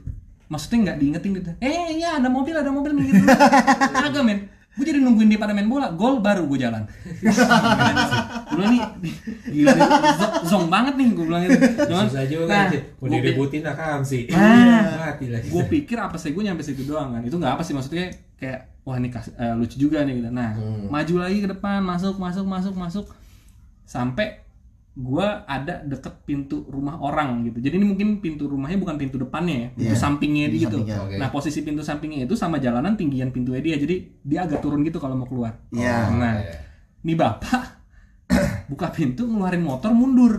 Maksudnya 0.48 0.88
nggak 0.88 0.98
diingetin 1.04 1.30
gitu. 1.36 1.50
Eh 1.60 2.00
ya 2.00 2.16
ada 2.16 2.32
mobil 2.32 2.56
ada 2.56 2.72
mobil 2.72 2.96
nih 2.96 3.04
gitu. 3.12 3.28
Agak 4.08 4.24
men 4.24 4.55
gue 4.76 4.84
jadi 4.84 5.00
nungguin 5.00 5.32
dia 5.32 5.40
pada 5.40 5.56
main 5.56 5.64
bola 5.64 5.88
gol 5.96 6.20
baru 6.20 6.44
gue 6.44 6.60
jalan. 6.60 6.84
Gue 8.46 8.62
bilang 8.62 8.72
nih 9.00 9.14
gila 9.50 9.72
zong 10.46 10.68
banget 10.68 10.94
nih 11.00 11.06
gue 11.16 11.24
bilang 11.26 11.42
gitu. 11.48 11.58
Cuman, 11.88 12.04
susah 12.06 12.24
juga 12.28 12.44
nah, 12.46 12.68
kan 12.68 12.80
mau 13.00 13.48
lah 13.50 13.74
kam 13.74 14.00
sih. 14.04 14.22
Ah. 14.30 15.10
mati 15.10 15.26
lagi 15.32 15.48
gue 15.48 15.64
pikir 15.66 15.96
apa 15.96 16.16
sih 16.20 16.30
gue 16.36 16.42
nyampe 16.44 16.62
situ 16.62 16.84
doang 16.84 17.16
kan. 17.16 17.22
Itu 17.24 17.40
nggak 17.40 17.56
apa 17.58 17.62
sih 17.64 17.72
maksudnya 17.72 18.12
kayak 18.36 18.84
wah 18.84 18.96
ini 19.00 19.08
kas- 19.10 19.34
eh, 19.34 19.54
lucu 19.56 19.76
juga 19.80 20.04
nih 20.04 20.22
gitu. 20.22 20.30
Nah 20.30 20.54
maju 20.92 21.14
lagi 21.24 21.38
ke 21.40 21.48
depan 21.50 21.80
masuk 21.80 22.20
masuk 22.20 22.44
masuk 22.46 22.74
masuk. 22.76 23.06
Sampai 23.88 24.45
gue 24.96 25.26
ada 25.44 25.84
deket 25.84 26.24
pintu 26.24 26.64
rumah 26.66 26.96
orang 26.96 27.44
gitu 27.44 27.60
jadi 27.60 27.76
ini 27.76 27.84
mungkin 27.86 28.08
pintu 28.18 28.48
rumahnya 28.48 28.80
bukan 28.80 28.96
pintu 28.96 29.20
depannya 29.20 29.56
ya 29.58 29.68
pintu 29.70 29.92
Iya, 29.92 30.00
sampingnya 30.00 30.46
dia 30.48 30.60
gitu 30.64 30.78
sampingnya, 30.80 30.98
oke. 31.04 31.14
nah 31.20 31.28
posisi 31.28 31.60
pintu 31.60 31.84
sampingnya 31.84 32.24
itu 32.24 32.32
sama 32.32 32.56
jalanan 32.56 32.96
tinggian 32.96 33.28
pintunya 33.28 33.60
dia 33.60 33.76
jadi 33.76 33.96
dia 34.24 34.38
agak 34.42 34.64
turun 34.64 34.80
gitu 34.82 34.96
kalau 34.96 35.12
mau 35.14 35.28
keluar 35.28 35.60
Iya. 35.68 36.08
nah 36.10 36.40
iya. 36.40 36.56
nih 37.02 37.12
bapak 37.12 37.62
buka 38.72 38.88
pintu 38.88 39.24
ngeluarin 39.24 39.60
motor 39.60 39.92
mundur 39.92 40.34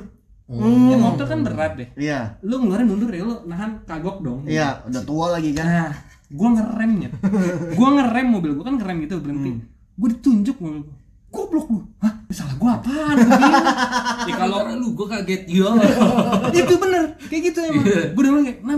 Hmm. 0.48 0.88
ya 0.88 0.96
motor 0.96 1.28
kan 1.28 1.44
berat 1.44 1.76
deh 1.76 1.90
Iya. 2.00 2.40
lu 2.40 2.58
ngeluarin 2.58 2.88
mundur 2.88 3.12
ya 3.12 3.20
lu 3.22 3.36
nahan 3.46 3.84
kagok 3.84 4.24
dong 4.24 4.48
Iya, 4.48 4.80
udah 4.88 5.04
tua 5.04 5.36
lagi 5.36 5.52
kan. 5.52 5.68
Nah, 5.68 5.92
gua 6.32 6.56
ngeremnya. 6.56 7.10
gua 7.78 7.90
ngerem 8.00 8.28
mobil 8.32 8.56
gua 8.56 8.66
kan 8.66 8.80
ngerem 8.80 9.04
gitu 9.04 9.20
berhenti. 9.20 9.52
Hmm. 9.52 9.68
Gua 10.00 10.08
ditunjuk 10.08 10.56
mobil 10.58 10.88
gua. 10.88 10.96
Goblok 11.28 11.68
lu. 11.68 11.80
Hah? 12.00 12.14
Salah 12.28 12.56
gua 12.56 12.72
apaan? 12.76 13.16
Gua 13.18 13.40
ya 14.30 14.34
kalau 14.36 14.58
kalau 14.64 14.76
lu 14.76 14.88
gue 14.94 15.08
kaget 15.08 15.42
ya 15.48 15.70
itu 16.60 16.74
bener 16.76 17.04
kayak 17.28 17.42
gitu 17.52 17.60
emang. 17.62 17.84
Gua 18.14 18.20
udah 18.20 18.32
bilang 18.32 18.46
kayak, 18.46 18.60
"Nah, 18.62 18.76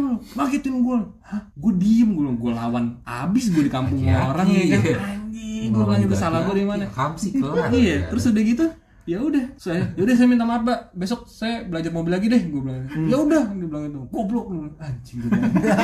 lu 0.65 0.79
gua." 0.81 0.97
Hah? 1.21 1.41
Gua 1.53 1.73
diem 1.75 2.09
gua, 2.13 2.29
gua 2.33 2.51
lawan 2.55 2.85
abis 3.01 3.49
gua 3.49 3.63
di 3.65 3.71
kampung 3.71 3.99
Hati-hati. 4.01 4.29
orang 4.29 4.47
ya 4.49 4.77
kan. 4.77 4.97
Anjing, 5.01 5.69
gua 5.69 5.83
bilang 5.85 6.01
itu 6.03 6.15
salah 6.15 6.39
gua 6.43 6.53
di 6.53 6.65
mana. 6.65 6.85
kam 6.89 7.13
sih 7.15 7.31
kelar 7.33 7.69
Iya, 7.69 8.09
terus 8.09 8.29
udah 8.29 8.43
gitu 8.43 8.65
ya 9.09 9.17
udah 9.17 9.41
saya 9.57 9.89
ya 9.97 10.05
udah 10.05 10.13
saya 10.13 10.29
minta 10.29 10.45
maaf 10.45 10.61
pak 10.61 10.93
besok 10.93 11.25
saya 11.25 11.65
belajar 11.65 11.89
mobil 11.89 12.13
lagi 12.13 12.29
deh 12.29 12.45
gue 12.45 12.61
bilang 12.61 12.85
Hmm. 12.85 13.09
ya 13.09 13.17
udah 13.17 13.41
dia 13.57 13.65
bilang 13.65 13.89
itu 13.89 14.01
goblok 14.13 14.45
lu 14.53 14.69
anjing 14.77 15.25
gua 15.25 15.33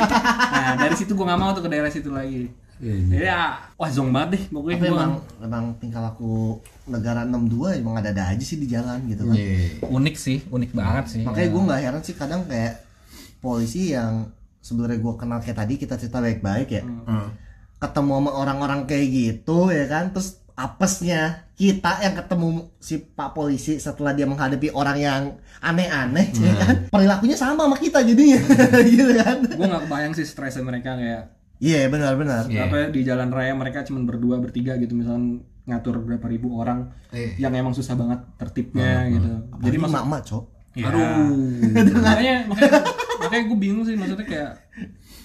nah 0.54 0.78
dari 0.78 0.94
situ 0.94 1.10
gue 1.10 1.26
nggak 1.26 1.34
mau 1.34 1.50
tuh 1.50 1.66
ke 1.66 1.70
daerah 1.74 1.90
situ 1.90 2.06
lagi 2.06 2.54
Iya, 2.76 2.94
iya. 2.94 3.16
ya 3.16 3.40
wah 3.80 3.88
zong 3.88 4.12
banget 4.12 4.28
deh 4.36 4.42
pokoknya 4.52 4.76
Tapi 4.76 4.84
gua 4.84 4.92
emang 4.92 5.12
emang 5.40 5.64
tingkah 5.80 6.02
laku 6.04 6.60
negara 6.84 7.24
62 7.24 7.80
emang 7.80 7.94
ada-ada 7.96 8.36
aja 8.36 8.44
sih 8.44 8.60
di 8.60 8.68
jalan 8.68 9.00
gitu 9.08 9.24
kan. 9.24 9.36
Iya. 9.36 9.88
unik 9.88 10.16
sih 10.20 10.38
unik 10.52 10.70
banget 10.76 11.04
sih 11.08 11.22
Makanya 11.24 11.48
gue 11.48 11.62
nggak 11.72 11.80
heran 11.80 12.02
sih 12.04 12.14
kadang 12.14 12.44
kayak 12.44 12.84
polisi 13.40 13.96
yang 13.96 14.28
sebenarnya 14.66 14.98
gue 14.98 15.14
kenal 15.14 15.38
kayak 15.38 15.58
tadi 15.62 15.74
kita 15.78 15.94
cerita 15.94 16.18
baik-baik 16.18 16.68
ya. 16.68 16.82
Hmm. 16.82 17.30
Ketemu 17.78 18.12
sama 18.18 18.30
orang-orang 18.34 18.80
kayak 18.88 19.06
gitu 19.12 19.70
ya 19.70 19.86
kan, 19.86 20.10
terus 20.10 20.42
apesnya 20.56 21.46
kita 21.54 22.00
yang 22.00 22.16
ketemu 22.16 22.72
si 22.80 22.96
pak 22.96 23.36
polisi 23.36 23.76
setelah 23.76 24.16
dia 24.16 24.24
menghadapi 24.24 24.72
orang 24.72 24.96
yang 24.96 25.22
aneh-aneh 25.60 26.32
ya 26.32 26.52
kan 26.56 26.76
perilakunya 26.88 27.36
sama 27.36 27.68
sama 27.68 27.76
kita 27.76 28.00
jadinya 28.00 28.40
gitu 28.88 29.12
kan 29.20 29.44
gue 29.44 29.66
nggak 29.68 29.84
kebayang 29.84 30.16
sih 30.16 30.24
stresnya 30.24 30.64
mereka 30.64 30.96
kayak 30.96 31.35
iya 31.58 31.86
benar-benar 31.86 32.46
Iya. 32.46 32.66
apa 32.66 32.74
ya, 32.76 32.86
di 32.88 33.00
jalan 33.02 33.28
raya 33.28 33.52
mereka 33.52 33.80
cuma 33.82 34.02
berdua 34.02 34.36
bertiga 34.36 34.76
gitu 34.76 34.92
misalnya 34.92 35.40
ngatur 35.64 35.98
berapa 35.98 36.22
ribu 36.24 36.54
orang 36.54 36.92
Eh. 37.10 37.34
yang 37.36 37.50
emang 37.52 37.72
susah 37.72 37.94
banget 37.94 38.20
tertibnya 38.36 39.08
gitu 39.08 39.30
jadi 39.58 39.66
Jadi 39.66 39.76
maksud 39.78 39.96
mama 39.96 40.18
cok 40.20 40.44
Ya. 40.72 40.92
Aduh. 40.92 41.32
makanya 41.96 42.44
makanya 42.44 42.80
makanya 43.18 43.42
gue 43.46 43.58
bingung 43.58 43.80
sih 43.82 43.96
maksudnya 43.96 44.24
kayak 44.24 44.52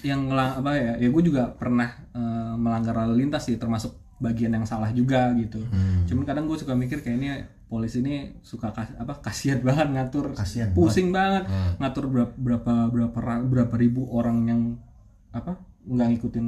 yang 0.00 0.24
ngelang 0.24 0.58
apa 0.58 0.72
ya 0.72 0.92
ya 0.96 1.08
gue 1.08 1.22
juga 1.22 1.52
pernah 1.52 1.92
eh, 2.08 2.52
melanggar 2.56 2.96
lalu 2.96 3.20
lintas 3.20 3.44
sih 3.44 3.54
termasuk 3.54 3.92
bagian 4.16 4.48
yang 4.50 4.64
salah 4.64 4.88
juga 4.90 5.28
gitu 5.34 5.60
Hmm. 5.62 6.06
cuman 6.06 6.24
kadang 6.24 6.44
gue 6.46 6.56
suka 6.56 6.72
mikir 6.72 7.00
kayaknya 7.00 7.44
polisi 7.66 8.00
ini 8.00 8.32
suka 8.40 8.70
kas, 8.70 8.96
apa 8.96 9.20
kasihan 9.20 9.60
banget 9.66 9.88
ngatur 9.90 10.32
Kasihan 10.32 10.72
pusing 10.72 11.10
banget 11.10 11.44
ngatur 11.76 12.08
berapa 12.08 12.32
berapa 12.32 12.72
berapa 12.88 13.18
ra- 13.18 13.44
berapa 13.44 13.74
ribu 13.76 14.08
orang 14.08 14.38
yang 14.46 14.60
apa 15.30 15.60
nggak 15.84 16.06
ngikutin 16.10 16.46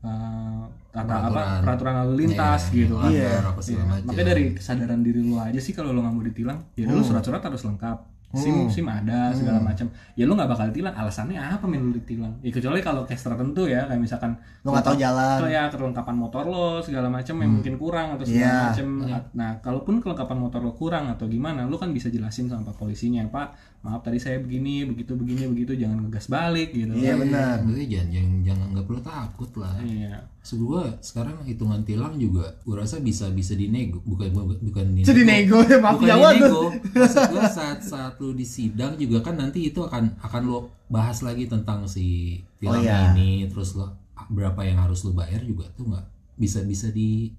eh, 0.00 0.62
tata 0.90 1.14
apa 1.22 1.42
peraturan. 1.60 1.94
lalu 2.00 2.14
lintas 2.24 2.62
gitu 2.70 2.96
kan. 2.96 3.10
Iya. 3.10 3.44
Segala 3.56 3.84
macam. 3.86 4.06
makanya 4.06 4.26
dari 4.28 4.44
kesadaran 4.52 5.00
diri 5.00 5.20
lu 5.20 5.36
aja 5.36 5.58
sih 5.58 5.70
kalau 5.70 5.90
lu 5.90 6.00
nggak 6.00 6.14
mau 6.14 6.24
ditilang 6.24 6.58
ya 6.74 6.84
Hmm. 6.84 6.96
lu 6.96 7.02
surat-surat 7.02 7.40
harus 7.40 7.62
lengkap. 7.62 7.98
Sim 8.30 8.70
sim 8.70 8.86
ada 8.86 9.34
segala 9.34 9.58
macam. 9.58 9.90
Ya 10.14 10.22
lu 10.22 10.32
nggak 10.32 10.46
bakal 10.48 10.70
ditilang. 10.70 10.94
Alasannya 10.94 11.34
apa 11.36 11.66
men 11.66 11.82
lu 11.82 11.92
ditilang? 11.92 12.30
Ya 12.40 12.48
kecuali 12.48 12.78
kalau 12.78 13.02
case 13.02 13.26
tertentu 13.26 13.66
ya 13.66 13.82
kayak 13.84 13.98
misalkan 13.98 14.38
Lu 14.62 14.70
nggak 14.70 14.86
tahu 14.86 14.96
jalan. 14.96 15.50
Ya 15.50 15.66
kelengkapan 15.66 16.14
motor 16.14 16.46
lo 16.46 16.78
segala 16.78 17.10
macam 17.10 17.34
yang 17.36 17.58
mungkin 17.58 17.74
kurang 17.74 18.14
atau 18.14 18.22
segala 18.22 18.38
Iya. 18.38 18.54
macam. 18.70 18.88
Nah. 19.34 19.50
Kalaupun 19.58 19.94
kelengkapan 19.98 20.38
motor 20.38 20.62
lo 20.62 20.72
kurang 20.72 21.10
atau 21.10 21.26
gimana 21.26 21.66
lu 21.66 21.74
kan 21.74 21.90
bisa 21.90 22.06
jelasin 22.06 22.46
sama 22.46 22.70
pak 22.70 22.78
polisinya 22.78 23.26
pak 23.26 23.50
maaf 23.80 24.04
tadi 24.04 24.20
saya 24.20 24.36
begini 24.36 24.84
begitu 24.84 25.16
begini 25.16 25.48
begitu 25.48 25.72
jangan 25.74 26.04
ngegas 26.04 26.28
balik 26.28 26.68
gitu 26.68 26.92
iya 26.92 27.16
benar 27.16 27.64
Berarti 27.64 27.84
jangan 27.88 28.08
jangan 28.12 28.32
jangan 28.44 28.66
nggak 28.70 28.84
perlu 28.84 29.00
takut 29.00 29.50
lah. 29.56 29.74
iya 29.80 30.14
Maksud 30.36 30.58
gua 30.60 30.82
sekarang 31.00 31.36
hitungan 31.42 31.80
tilang 31.80 32.14
juga 32.16 32.44
gua 32.62 32.84
rasa 32.84 33.00
bisa 33.00 33.28
bisa 33.30 33.52
dinego 33.52 34.04
bukan 34.04 34.28
bukan 34.32 34.60
bukan 34.60 34.84
jadi 35.00 35.22
nego 35.24 35.64
ya 35.64 35.80
maaf 35.80 35.96
bukan 35.96 36.08
Jawa 36.08 36.28
tuh 36.28 36.36
dinego. 36.36 36.62
Maksud 36.92 37.24
gua 37.30 37.44
saat 37.48 37.80
saat 37.80 38.14
lu 38.16 38.32
di 38.32 38.44
sidang 38.44 38.94
juga 38.94 39.18
kan 39.22 39.34
nanti 39.34 39.64
itu 39.66 39.80
akan 39.80 40.12
akan 40.20 40.42
lo 40.44 40.58
bahas 40.86 41.20
lagi 41.20 41.44
tentang 41.44 41.84
si 41.84 42.36
tilang 42.56 42.80
Oh, 42.80 42.84
iya. 42.84 43.16
ini 43.16 43.48
terus 43.48 43.72
lo 43.72 43.96
berapa 44.28 44.60
yang 44.60 44.76
harus 44.78 45.00
lo 45.02 45.12
bayar 45.12 45.40
juga 45.40 45.64
tuh 45.72 45.88
nggak 45.88 46.04
bisa 46.36 46.60
bisa 46.62 46.92
di 46.92 47.32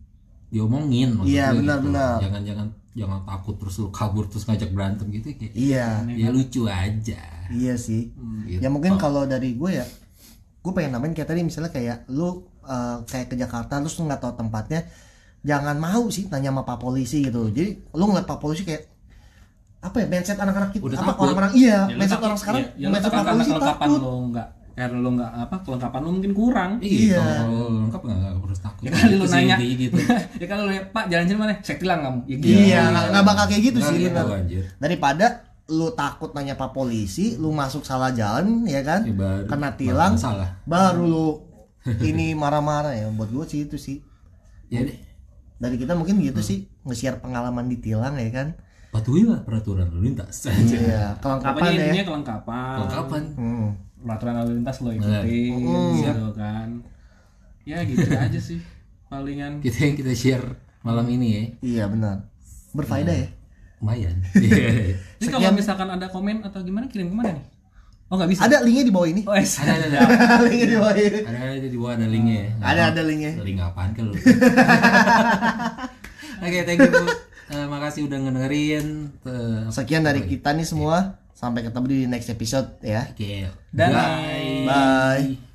diomongin 0.47 1.15
maksud 1.15 1.31
Iya, 1.31 1.53
benar, 1.53 1.77
gitu. 1.79 1.85
benar. 1.87 2.13
Jangan 2.19 2.41
jangan 2.43 2.67
jangan 2.91 3.23
takut 3.23 3.55
terus 3.55 3.79
lu 3.79 3.87
kabur 3.87 4.27
terus 4.27 4.43
ngajak 4.43 4.69
berantem 4.75 5.07
gitu 5.15 5.31
kayak 5.31 5.53
iya. 5.55 6.03
ya 6.11 6.27
lucu 6.27 6.67
aja. 6.67 7.21
iya 7.51 7.75
sih. 7.79 8.11
Gitu. 8.47 8.59
ya 8.59 8.67
mungkin 8.67 8.99
kalau 8.99 9.23
dari 9.23 9.55
gue 9.55 9.79
ya 9.79 9.85
gue 10.61 10.71
pengen 10.75 10.99
namain 10.99 11.15
kayak 11.15 11.31
tadi 11.31 11.41
misalnya 11.41 11.71
kayak 11.71 12.05
lu 12.11 12.43
eh, 12.63 12.97
kayak 13.07 13.31
ke 13.31 13.35
Jakarta 13.39 13.79
terus 13.79 13.95
lu 13.95 14.05
nggak 14.05 14.21
tahu 14.21 14.33
tempatnya 14.35 14.85
jangan 15.41 15.73
mau 15.79 16.05
sih 16.11 16.29
tanya 16.29 16.53
sama 16.53 16.61
pak 16.61 16.77
polisi 16.77 17.25
gitu. 17.25 17.49
Jadi 17.49 17.95
lu 17.97 18.03
ngeliat 18.05 18.29
pak 18.29 18.37
polisi 18.37 18.61
kayak 18.61 18.85
apa 19.81 19.97
ya 19.97 20.05
mindset 20.05 20.37
anak-anak 20.37 20.69
kita 20.77 20.85
Udah 20.85 20.97
apa 21.01 21.11
orang-orang? 21.17 21.51
Iya 21.57 21.89
Ya, 21.89 21.97
mindset 21.97 22.21
takut- 22.21 22.27
orang 22.29 22.37
sekarang 22.37 22.61
ya, 22.61 22.69
ya, 22.77 22.87
mindset 22.93 23.09
karena 23.09 23.31
polisi 23.33 23.51
takut. 23.57 23.97
lo 23.97 24.13
nggak 24.29 24.47
karena 24.71 24.97
lo 24.97 25.09
nggak 25.11 25.31
apa 25.41 25.55
kelengkapan 25.61 25.99
lo 25.99 26.09
mungkin 26.11 26.31
kurang. 26.31 26.71
Iya, 26.79 27.19
kalau 27.41 27.63
lengkap 27.81 28.01
nggak? 28.01 28.17
Nggak 28.17 28.33
harus 28.41 28.59
takut. 28.59 28.81
ya 28.81 28.89
kali 28.89 29.13
lo 29.13 29.25
nanya. 29.25 29.55
Gitu. 29.57 29.97
ya 30.41 30.45
kalau 30.45 30.63
lo 30.65 30.73
pak 30.87 31.05
jalan 31.07 31.25
sini 31.25 31.37
mana? 31.37 31.53
Saya 31.59 31.77
tilang 31.77 31.99
kamu. 32.01 32.19
Ya 32.23 32.35
gitu. 32.37 32.53
Iya 32.65 32.81
nggak 33.11 33.23
bakal 33.23 33.45
kayak 33.47 33.61
gitu 33.63 33.79
sih 33.79 33.97
gitu, 34.01 34.21
daripada 34.77 35.25
lu 35.67 35.87
takut 35.91 36.31
nanya 36.31 36.53
pak 36.53 36.71
polisi 36.71 37.35
lu 37.35 37.49
masuk 37.49 37.81
salah 37.81 38.11
jalan 38.11 38.65
ya 38.65 38.81
kan? 38.81 39.01
Ya, 39.01 39.13
baru- 39.13 39.45
kena 39.45 39.69
baru 39.69 39.79
tilang 39.79 40.13
masalah. 40.15 40.49
baru 40.63 41.03
lu 41.03 41.27
ini 42.09 42.33
marah-marah 42.33 42.91
ya. 42.93 43.07
Buat 43.09 43.29
gue 43.29 43.45
sih 43.47 43.59
itu 43.63 43.75
sih. 43.75 43.97
Ya 44.67 44.81
deh, 44.81 44.95
dari 45.57 45.75
kita 45.75 45.93
mungkin 45.93 46.17
gitu 46.17 46.39
Hmm. 46.39 46.47
sih 46.47 46.57
nge-share 46.81 47.19
pengalaman 47.19 47.67
ditilang 47.67 48.15
ya 48.15 48.31
kan 48.31 48.47
patuhilah 48.91 49.39
peraturan 49.41 49.87
lalu 49.87 50.11
lintas. 50.11 50.45
iya 50.45 51.15
Apanya 51.15 51.17
kelengkapan 51.17 51.63
ya 51.63 51.71
intinya 51.81 52.05
kelengkapan 52.05 52.75
Kelengkapan. 52.77 53.23
hmm. 53.33 53.67
peraturan 54.01 54.35
lalu 54.37 54.51
lintas 54.57 54.77
lo 54.77 54.89
ikutin 54.91 55.23
Hmm. 55.55 55.95
gitu 55.97 56.27
kan 56.33 56.67
ya 57.61 57.77
gitu 57.81 58.03
aja 58.25 58.39
sih 58.39 58.59
palingan 59.07 59.59
Kita 59.59 59.77
yang 59.81 59.95
kita 59.95 60.11
share 60.11 60.47
malam 60.81 61.05
ini 61.07 61.27
ya, 61.29 61.43
iya 61.61 61.83
benar 61.85 62.25
berfaedah 62.71 63.13
ya 63.13 63.27
lumayan. 63.77 64.17
Iya. 64.37 64.97
Ini 65.15 65.27
kalau 65.27 65.51
misalkan 65.51 65.87
ada 65.87 66.05
komen 66.07 66.41
atau 66.41 66.61
gimana 66.61 66.85
kirim 66.85 67.07
ke 67.07 67.15
mana 67.15 67.33
nih? 67.33 67.45
Oh 68.07 68.15
nggak 68.15 68.27
bisa. 68.29 68.43
ada 68.43 68.59
linknya 68.59 68.83
di 68.83 68.91
bawah 68.91 69.07
ini 69.07 69.21
Oh, 69.23 69.31
es. 69.31 69.55
ada 69.57 69.71
ada 69.73 69.87
ada. 69.87 69.99
linknya 70.43 70.67
di 70.67 70.75
bawah 70.75 70.93
ini 70.93 71.19
Ada 71.21 71.37
ada 71.49 71.63
di 71.63 71.77
bawah 71.77 71.93
ada 71.95 72.05
linknya. 72.05 72.35
ya. 72.35 72.49
Ada 72.61 72.81
ada 72.91 73.01
linknya 73.03 73.31
Link 73.39 73.59
apaan 73.59 73.89
kalau? 73.93 74.11
Oke, 76.41 76.59
thank 76.63 76.79
you. 76.79 76.91
Bu. 77.51 77.57
Eh, 77.57 77.67
makasih 77.67 78.07
udah 78.07 78.17
ngedengerin. 78.17 78.87
Eh, 79.27 79.61
sekian 79.69 80.01
dari 80.01 80.23
kita 80.23 80.55
nih 80.55 80.63
semua 80.63 81.19
sampai 81.35 81.67
ketemu 81.67 81.85
di 81.89 81.99
next 82.05 82.29
episode 82.29 82.77
ya 82.79 83.09
Oke. 83.11 83.49
Dan- 83.73 83.91
bye. 83.91 84.61
bye 84.63 85.50